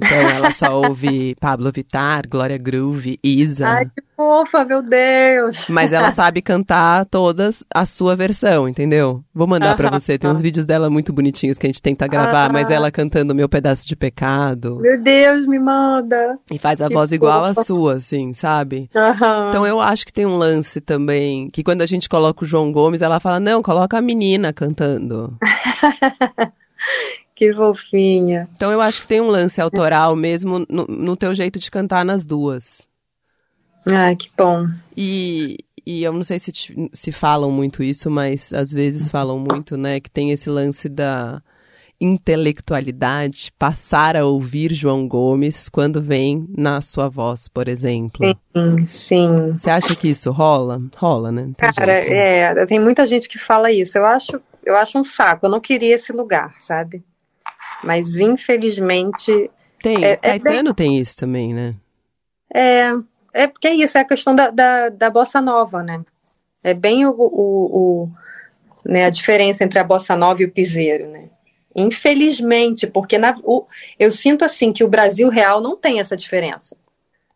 então 0.03 0.31
ela 0.31 0.51
só 0.53 0.81
ouve 0.81 1.35
Pablo 1.41 1.71
Vittar, 1.73 2.29
Glória 2.29 2.59
Groove, 2.59 3.19
Isa. 3.23 3.67
Ai, 3.69 3.85
que 3.87 4.03
fofa, 4.17 4.65
meu 4.65 4.83
Deus! 4.83 5.67
Mas 5.69 5.93
ela 5.93 6.13
sabe 6.13 6.43
cantar 6.43 7.07
todas 7.07 7.65
a 7.75 7.85
sua 7.87 8.15
versão, 8.17 8.69
entendeu? 8.69 9.23
Vou 9.35 9.47
mandar 9.47 9.77
pra 9.77 9.89
Aham. 9.89 9.99
você. 9.99 10.19
Tem 10.19 10.29
uns 10.31 10.41
vídeos 10.41 10.67
dela 10.67 10.91
muito 10.91 11.13
bonitinhos 11.13 11.59
que 11.59 11.67
a 11.67 11.69
gente 11.69 11.81
tenta 11.83 12.07
gravar, 12.07 12.47
Ah. 12.47 12.53
mas 12.53 12.71
ela 12.71 12.91
cantando 12.91 13.35
Meu 13.35 13.49
Pedaço 13.49 13.87
de 13.87 13.97
Pecado. 13.97 14.79
Meu 14.81 15.01
Deus, 15.01 15.47
me 15.47 15.59
manda! 15.59 16.39
E 16.51 16.59
faz 16.59 16.81
a 16.83 16.89
que 16.89 16.95
voz 16.95 17.13
igual 17.13 17.45
a 17.45 17.55
fofa. 17.55 17.65
sua, 17.65 17.95
assim, 17.95 18.35
sabe? 18.35 18.91
Aham. 18.95 19.49
Então 19.49 19.67
eu 19.67 19.81
acho 19.81 20.05
que 20.07 20.13
tem 20.13 20.27
um 20.27 20.37
lance 20.37 20.81
também, 20.81 21.49
que 21.51 21.63
quando 21.63 21.83
a 21.83 21.87
gente 21.87 22.09
coloca 22.09 22.45
o 22.45 22.47
João 22.47 22.71
Gomes, 22.73 23.03
ela 23.03 23.21
fala, 23.21 23.41
não, 23.41 23.63
coloca 23.63 23.97
a 23.99 24.03
menina 24.03 24.53
cantando. 24.53 25.37
Que 27.41 27.55
fofinha. 27.55 28.47
Então 28.55 28.71
eu 28.71 28.83
acho 28.83 29.01
que 29.01 29.07
tem 29.07 29.19
um 29.19 29.29
lance 29.29 29.63
autoral 29.63 30.15
mesmo 30.15 30.59
no, 30.69 30.85
no 30.87 31.17
teu 31.17 31.35
jeito 31.35 31.59
de 31.59 31.71
cantar 31.71 32.05
nas 32.05 32.27
duas. 32.27 32.87
Ai, 33.91 34.15
que 34.15 34.31
bom. 34.37 34.67
E, 34.95 35.57
e 35.87 36.03
eu 36.03 36.13
não 36.13 36.23
sei 36.23 36.39
se, 36.39 36.53
te- 36.53 36.91
se 36.93 37.11
falam 37.11 37.51
muito 37.51 37.83
isso, 37.83 38.11
mas 38.11 38.53
às 38.53 38.71
vezes 38.71 39.11
falam 39.11 39.39
muito, 39.39 39.79
né, 39.79 40.01
que 40.01 40.11
tem 40.11 40.33
esse 40.33 40.51
lance 40.51 40.87
da 40.87 41.41
intelectualidade, 41.99 43.51
passar 43.59 44.17
a 44.19 44.27
ouvir 44.27 44.75
João 44.75 45.09
Gomes 45.09 45.71
quando 45.71 46.03
vem 46.03 46.47
na 46.59 46.83
sua 46.83 47.09
voz, 47.09 47.49
por 47.49 47.69
exemplo. 47.69 48.37
Sim, 48.55 48.87
sim. 48.87 49.53
Você 49.57 49.71
acha 49.71 49.97
que 49.97 50.09
isso 50.09 50.31
rola? 50.31 50.79
Rola, 50.95 51.33
né? 51.33 51.45
Tem 51.57 51.73
Cara, 51.73 52.03
jeito. 52.03 52.13
é, 52.13 52.67
tem 52.67 52.79
muita 52.79 53.07
gente 53.07 53.31
que 53.31 53.39
fala 53.39 53.73
isso. 53.73 53.97
Eu 53.97 54.05
acho, 54.05 54.43
eu 54.63 54.77
acho 54.77 54.99
um 54.99 55.05
saco. 55.05 55.47
Eu 55.47 55.51
não 55.51 55.61
queria 55.61 55.95
esse 55.95 56.13
lugar, 56.13 56.55
sabe? 56.59 57.03
Mas 57.85 58.17
infelizmente 58.17 59.51
Tem, 59.81 60.05
é- 60.05 60.13
é 60.13 60.17
Caetano 60.17 60.75
tem 60.75 60.99
isso 60.99 61.17
também, 61.17 61.55
né? 61.55 61.75
É, 62.53 62.93
é 63.33 63.47
porque 63.47 63.69
é 63.69 63.75
isso, 63.75 63.97
é 63.97 64.01
a 64.01 64.05
questão 64.05 64.35
da, 64.35 64.51
da, 64.51 64.89
da 64.89 65.11
bossa 65.11 65.41
nova, 65.41 65.83
né? 65.83 66.05
É 66.63 66.75
bem 66.75 67.07
o, 67.07 67.11
o, 67.13 67.25
o- 68.05 68.11
né, 68.85 69.05
a 69.05 69.11
diferença 69.11 69.65
entre 69.65 69.79
a 69.79 69.85
bossa 69.85 70.17
nova 70.17 70.43
e 70.43 70.45
o 70.47 70.51
piseiro, 70.51 71.09
né? 71.09 71.29
Infelizmente, 71.75 72.87
porque 72.87 73.17
na, 73.17 73.37
o, 73.45 73.67
eu 73.99 74.11
sinto 74.11 74.45
assim 74.45 74.73
que 74.73 74.83
o 74.83 74.89
Brasil 74.89 75.29
real 75.29 75.61
não 75.61 75.77
tem 75.77 76.01
essa 76.01 76.17
diferença, 76.17 76.77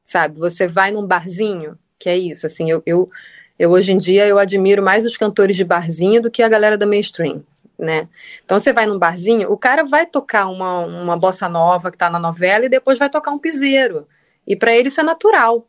sabe? 0.05 0.39
Você 0.39 0.67
vai 0.67 0.91
num 0.91 1.07
barzinho, 1.07 1.79
que 1.99 2.09
é 2.09 2.17
isso, 2.17 2.47
assim, 2.47 2.71
eu, 2.71 2.83
eu, 2.85 3.11
eu 3.59 3.71
hoje 3.71 3.93
em 3.93 3.99
dia 3.99 4.27
eu 4.27 4.39
admiro 4.39 4.83
mais 4.83 5.07
os 5.07 5.17
cantores 5.17 5.57
de 5.57 5.65
barzinho 5.65 6.21
do 6.21 6.31
que 6.31 6.43
a 6.43 6.49
galera 6.49 6.77
da 6.77 6.87
mainstream, 6.87 7.45
né? 7.79 8.09
Então 8.45 8.59
você 8.59 8.73
vai 8.73 8.87
num 8.87 8.99
barzinho, 8.99 9.51
o 9.51 9.59
cara 9.59 9.85
vai 9.85 10.07
tocar 10.07 10.47
uma, 10.47 10.81
uma 10.87 11.17
bossa 11.17 11.49
nova 11.49 11.91
que 11.91 11.99
tá 11.99 12.09
na 12.09 12.19
novela 12.19 12.67
e 12.67 12.71
depois 12.71 12.99
vai 12.99 13.11
tocar 13.11 13.31
um 13.31 13.39
piseiro. 13.39 14.07
E 14.47 14.55
para 14.57 14.75
ele 14.75 14.89
isso 14.89 15.01
é 15.01 15.05
natural. 15.05 15.65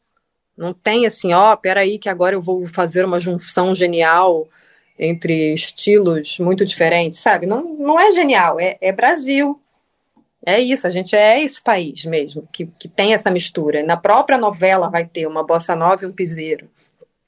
Não 0.58 0.74
tem 0.74 1.06
assim, 1.06 1.34
ó, 1.34 1.54
oh, 1.54 1.58
peraí 1.58 2.00
que 2.00 2.08
agora 2.08 2.36
eu 2.36 2.42
vou 2.42 2.66
fazer 2.68 3.04
uma 3.04 3.20
junção 3.20 3.76
genial 3.76 4.48
entre 4.98 5.54
estilos 5.54 6.40
muito 6.40 6.66
diferentes, 6.66 7.20
sabe? 7.20 7.46
Não, 7.46 7.76
não 7.76 8.00
é 8.00 8.12
genial, 8.12 8.60
é, 8.60 8.78
é 8.80 8.92
Brasil. 8.94 9.60
É 10.46 10.60
isso, 10.60 10.86
a 10.88 10.92
gente 10.92 11.16
é 11.16 11.42
esse 11.42 11.62
país 11.62 12.06
mesmo, 12.06 12.48
que, 12.54 12.68
que 12.80 12.88
tem 12.88 13.14
essa 13.14 13.32
mistura. 13.32 13.84
Na 13.84 13.98
própria 13.98 14.38
novela 14.38 14.90
vai 14.90 15.06
ter 15.06 15.28
uma 15.28 15.44
bossa 15.44 15.76
nova 15.76 16.06
e 16.06 16.08
um 16.08 16.12
piseiro, 16.12 16.70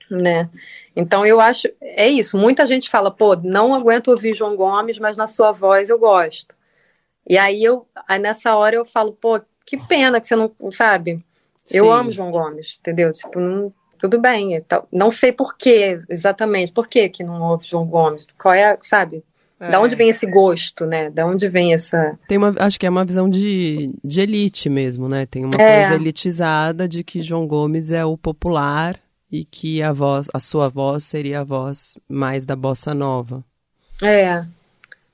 né? 0.10 0.50
Então 0.96 1.26
eu 1.26 1.40
acho, 1.40 1.68
é 1.82 2.08
isso. 2.08 2.38
Muita 2.38 2.66
gente 2.66 2.90
fala, 2.90 3.12
pô, 3.12 3.36
não 3.36 3.74
aguento 3.74 4.08
ouvir 4.10 4.34
João 4.34 4.56
Gomes, 4.56 4.98
mas 4.98 5.16
na 5.16 5.28
sua 5.28 5.52
voz 5.52 5.90
eu 5.90 6.00
gosto. 6.00 6.56
E 7.30 7.38
aí 7.38 7.64
eu, 7.64 7.86
aí 8.08 8.20
nessa 8.20 8.56
hora 8.56 8.76
eu 8.76 8.86
falo, 8.86 9.12
pô, 9.12 9.40
que 9.66 9.78
pena 9.78 10.20
que 10.20 10.28
você 10.28 10.36
não, 10.36 10.52
sabe? 10.72 11.24
Eu 11.70 11.86
Sim. 11.86 11.92
amo 11.92 12.12
João 12.12 12.32
Gomes, 12.32 12.78
entendeu? 12.80 13.12
Tipo, 13.12 13.40
não, 13.40 13.72
tudo 14.00 14.20
bem. 14.20 14.64
Não 14.92 15.12
sei 15.12 15.32
por 15.32 15.58
que 15.58 15.98
exatamente, 16.10 16.72
por 16.72 16.88
que 16.88 17.10
que 17.10 17.24
não 17.24 17.42
ouve 17.42 17.68
João 17.68 17.86
Gomes? 17.86 18.26
Qual 18.40 18.54
é, 18.54 18.78
sabe? 18.82 19.24
É. 19.60 19.72
Da 19.72 19.82
onde 19.82 19.96
vem 19.96 20.10
esse 20.10 20.26
gosto, 20.26 20.86
né? 20.86 21.10
Da 21.10 21.26
onde 21.26 21.50
vem 21.50 21.74
essa. 21.74 22.18
Tem 22.28 22.38
uma, 22.38 22.56
acho 22.60 22.80
que 22.80 22.86
é 22.86 22.90
uma 22.90 23.04
visão 23.04 23.30
de, 23.30 23.92
de 24.04 24.22
elite 24.22 24.70
mesmo, 24.70 25.10
né? 25.10 25.26
Tem 25.26 25.44
uma 25.44 25.60
é. 25.60 25.82
coisa 25.82 25.96
elitizada 25.96 26.88
de 26.88 27.04
que 27.04 27.22
João 27.22 27.48
Gomes 27.48 27.92
é 27.92 28.06
o 28.06 28.18
popular 28.18 29.00
e 29.32 29.44
que 29.44 29.82
a 29.82 29.92
voz, 29.92 30.28
a 30.34 30.40
sua 30.40 30.70
voz 30.70 31.04
seria 31.04 31.42
a 31.42 31.44
voz 31.44 32.00
mais 32.08 32.46
da 32.46 32.56
bossa 32.56 32.94
nova. 32.94 33.44
É. 34.02 34.46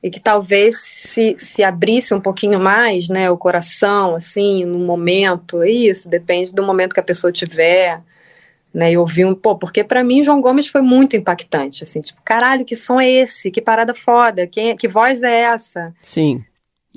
E 0.02 0.10
que 0.10 0.20
talvez 0.20 0.80
se, 0.80 1.36
se 1.38 1.64
abrisse 1.64 2.14
um 2.14 2.20
pouquinho 2.20 2.60
mais, 2.60 3.08
né, 3.08 3.32
o 3.32 3.38
coração, 3.38 4.16
assim, 4.16 4.66
no 4.66 4.80
momento, 4.80 5.64
é 5.64 5.70
isso, 5.70 6.10
depende 6.10 6.54
do 6.54 6.62
momento 6.62 6.94
que 6.94 7.00
a 7.00 7.04
pessoa 7.04 7.32
tiver 7.32 8.02
né, 8.74 8.92
e 8.92 8.98
ouvir 8.98 9.26
um, 9.26 9.36
pô, 9.36 9.56
porque 9.56 9.84
para 9.84 10.04
mim 10.04 10.24
João 10.24 10.42
Gomes 10.42 10.68
foi 10.68 10.82
muito 10.82 11.16
impactante, 11.16 11.84
assim, 11.84 12.02
tipo, 12.02 12.22
caralho, 12.24 12.66
que 12.66 12.76
som 12.76 13.00
é 13.00 13.10
esse? 13.10 13.50
Que 13.50 13.62
parada 13.62 13.94
foda, 13.94 14.46
quem, 14.48 14.76
que 14.76 14.88
voz 14.88 15.24
é 15.24 15.42
essa? 15.42 15.94
Sim, 16.02 16.44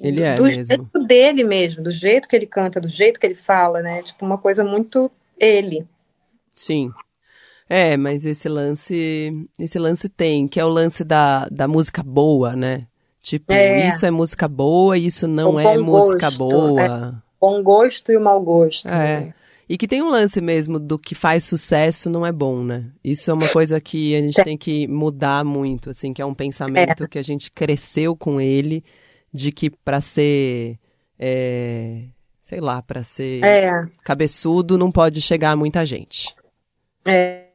ele 0.02 0.22
é 0.22 0.36
do 0.36 0.44
mesmo. 0.44 0.64
jeito 0.64 1.04
dele 1.06 1.44
mesmo, 1.44 1.84
do 1.84 1.90
jeito 1.90 2.28
que 2.28 2.34
ele 2.34 2.46
canta, 2.46 2.80
do 2.80 2.88
jeito 2.88 3.20
que 3.20 3.26
ele 3.26 3.34
fala, 3.34 3.82
né, 3.82 4.02
tipo, 4.02 4.24
uma 4.24 4.38
coisa 4.38 4.64
muito 4.64 5.10
ele. 5.38 5.86
Sim. 6.56 6.90
É, 7.68 7.96
mas 7.96 8.24
esse 8.24 8.48
lance, 8.48 9.32
esse 9.58 9.78
lance 9.78 10.08
tem, 10.08 10.46
que 10.46 10.60
é 10.60 10.64
o 10.64 10.68
lance 10.68 11.02
da, 11.02 11.48
da 11.48 11.66
música 11.66 12.02
boa, 12.02 12.54
né? 12.54 12.86
Tipo, 13.20 13.52
é. 13.52 13.88
isso 13.88 14.06
é 14.06 14.10
música 14.10 14.46
boa, 14.46 14.96
isso 14.96 15.26
não 15.26 15.58
é 15.58 15.76
música 15.76 16.26
gosto, 16.26 16.38
boa. 16.38 16.82
É. 16.82 17.12
Bom 17.40 17.62
gosto 17.62 18.12
e 18.12 18.16
o 18.16 18.20
mau 18.20 18.40
gosto. 18.40 18.86
É. 18.86 19.20
Né? 19.20 19.34
E 19.68 19.76
que 19.76 19.88
tem 19.88 20.00
um 20.00 20.10
lance 20.10 20.40
mesmo 20.40 20.78
do 20.78 20.96
que 20.96 21.12
faz 21.12 21.42
sucesso 21.42 22.08
não 22.08 22.24
é 22.24 22.30
bom, 22.30 22.62
né? 22.62 22.84
Isso 23.02 23.28
é 23.28 23.34
uma 23.34 23.48
coisa 23.48 23.80
que 23.80 24.14
a 24.14 24.22
gente 24.22 24.44
tem 24.44 24.56
que 24.56 24.86
mudar 24.86 25.44
muito, 25.44 25.90
assim, 25.90 26.12
que 26.14 26.22
é 26.22 26.26
um 26.26 26.34
pensamento 26.34 27.02
é. 27.02 27.08
que 27.08 27.18
a 27.18 27.22
gente 27.22 27.50
cresceu 27.50 28.16
com 28.16 28.40
ele, 28.40 28.84
de 29.34 29.50
que 29.50 29.68
para 29.68 30.00
ser, 30.00 30.78
é, 31.18 32.04
sei 32.42 32.60
lá, 32.60 32.80
para 32.80 33.02
ser 33.02 33.44
é. 33.44 33.86
cabeçudo 34.04 34.78
não 34.78 34.92
pode 34.92 35.20
chegar 35.20 35.56
muita 35.56 35.84
gente. 35.84 36.32
É, 37.04 37.45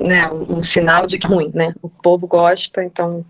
né, 0.00 0.30
um, 0.30 0.62
sinal 0.62 1.06
de 1.06 1.18
que 1.18 1.26
é 1.26 1.30
ruim, 1.30 1.50
né? 1.54 1.74
O 1.82 1.88
povo 1.88 2.26
gosta, 2.26 2.82
então 2.82 3.24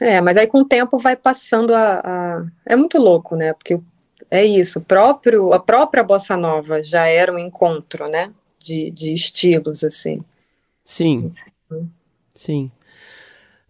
é, 0.00 0.20
mas 0.20 0.36
aí 0.36 0.48
com 0.48 0.62
o 0.62 0.64
tempo 0.64 0.98
vai 0.98 1.14
passando 1.14 1.72
a, 1.72 2.00
a, 2.00 2.44
É 2.66 2.74
muito 2.74 2.98
louco, 2.98 3.36
né? 3.36 3.52
Porque 3.52 3.80
é 4.28 4.44
isso, 4.44 4.80
próprio, 4.80 5.52
a 5.52 5.60
própria 5.60 6.02
bossa 6.02 6.36
nova 6.36 6.82
já 6.82 7.06
era 7.06 7.32
um 7.32 7.38
encontro, 7.38 8.08
né? 8.08 8.32
De, 8.58 8.90
de 8.90 9.14
estilos, 9.14 9.84
assim. 9.84 10.20
Sim. 10.84 11.32
Sim. 12.34 12.70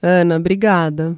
Ana, 0.01 0.37
obrigada. 0.37 1.17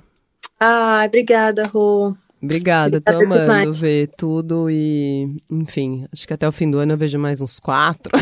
Ah, 0.58 1.04
obrigada, 1.06 1.62
Rô. 1.64 2.16
Obrigada, 2.42 3.00
tô 3.00 3.16
amando 3.16 3.40
demais. 3.40 3.80
ver 3.80 4.10
tudo 4.18 4.68
e, 4.68 5.36
enfim, 5.50 6.06
acho 6.12 6.26
que 6.26 6.34
até 6.34 6.46
o 6.46 6.52
fim 6.52 6.70
do 6.70 6.78
ano 6.78 6.92
eu 6.92 6.98
vejo 6.98 7.18
mais 7.18 7.40
uns 7.40 7.58
quatro, 7.58 8.12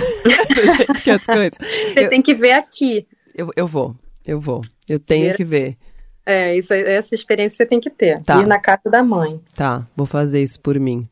que 1.03 1.11
as 1.11 1.25
coisas. 1.27 1.59
Você 1.61 2.07
eu, 2.07 2.09
tem 2.09 2.23
que 2.23 2.35
ver 2.35 2.53
aqui. 2.53 3.07
Eu, 3.35 3.51
eu 3.57 3.67
vou, 3.67 3.97
eu 4.27 4.41
vou, 4.41 4.63
eu 4.89 4.99
tenho 4.99 5.35
que 5.35 5.45
ver. 5.45 5.77
É, 6.25 6.57
isso, 6.57 6.73
essa 6.73 7.15
experiência 7.15 7.57
você 7.57 7.67
tem 7.67 7.81
que 7.81 7.91
ter. 7.91 8.23
Tá. 8.23 8.41
Ir 8.41 8.47
na 8.47 8.61
casa 8.61 8.89
da 8.91 9.03
mãe. 9.03 9.41
Tá, 9.55 9.87
vou 9.97 10.07
fazer 10.07 10.43
isso 10.43 10.61
por 10.61 10.79
mim. 10.79 11.09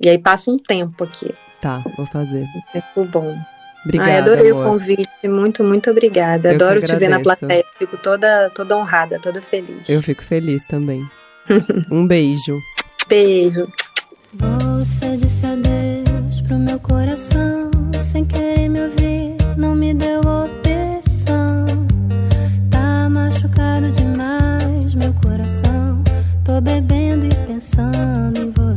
E 0.00 0.08
aí 0.08 0.18
passa 0.18 0.50
um 0.50 0.58
tempo 0.58 1.04
aqui. 1.04 1.34
Tá, 1.60 1.82
vou 1.96 2.06
fazer. 2.06 2.42
Um 2.42 2.72
tempo 2.72 3.04
bom. 3.04 3.36
Obrigada, 3.84 4.10
Ai, 4.10 4.18
adorei 4.18 4.50
amor. 4.50 4.66
o 4.66 4.70
convite, 4.70 5.08
muito, 5.28 5.64
muito 5.64 5.90
obrigada. 5.90 6.50
Eu 6.50 6.54
Adoro 6.56 6.84
te 6.84 6.94
ver 6.96 7.08
na 7.08 7.20
plateia, 7.20 7.64
fico 7.78 7.96
toda, 7.96 8.50
toda 8.50 8.76
honrada, 8.76 9.18
toda 9.18 9.40
feliz. 9.40 9.88
Eu 9.88 10.02
fico 10.02 10.22
feliz 10.22 10.66
também. 10.66 11.02
um 11.90 12.06
beijo. 12.06 12.58
Beijo. 13.08 13.66
Você 14.34 15.16
disse 15.16 15.46
adeus 15.46 16.42
pro 16.46 16.58
meu 16.58 16.78
coração, 16.78 17.70
sem 18.02 18.24
querer 18.24 18.68
me 18.68 18.82
ouvir, 18.82 19.36
não 19.56 19.74
me 19.74 19.94
deu 19.94 20.20
opção. 20.20 21.66
Tá 22.70 23.08
machucado 23.08 23.90
demais, 23.92 24.94
meu 24.94 25.12
coração. 25.14 26.02
Tô 26.44 26.60
bebendo 26.60 27.26
e 27.26 27.34
pensando 27.46 28.38
em 28.38 28.50
você. 28.50 28.70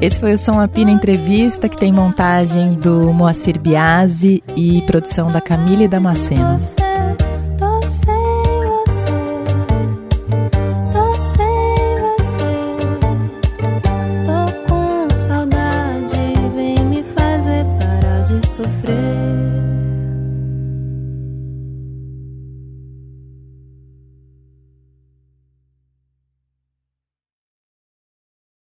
Esse 0.00 0.18
foi 0.18 0.32
o 0.32 0.38
Som 0.38 0.58
Apina 0.58 0.90
Entrevista, 0.90 1.68
que 1.68 1.76
tem 1.76 1.92
montagem 1.92 2.74
do 2.74 3.12
Moacir 3.12 3.60
Biasi 3.60 4.42
e 4.56 4.80
produção 4.82 5.30
da 5.30 5.42
Camille 5.42 5.86
Damasceno. 5.86 6.56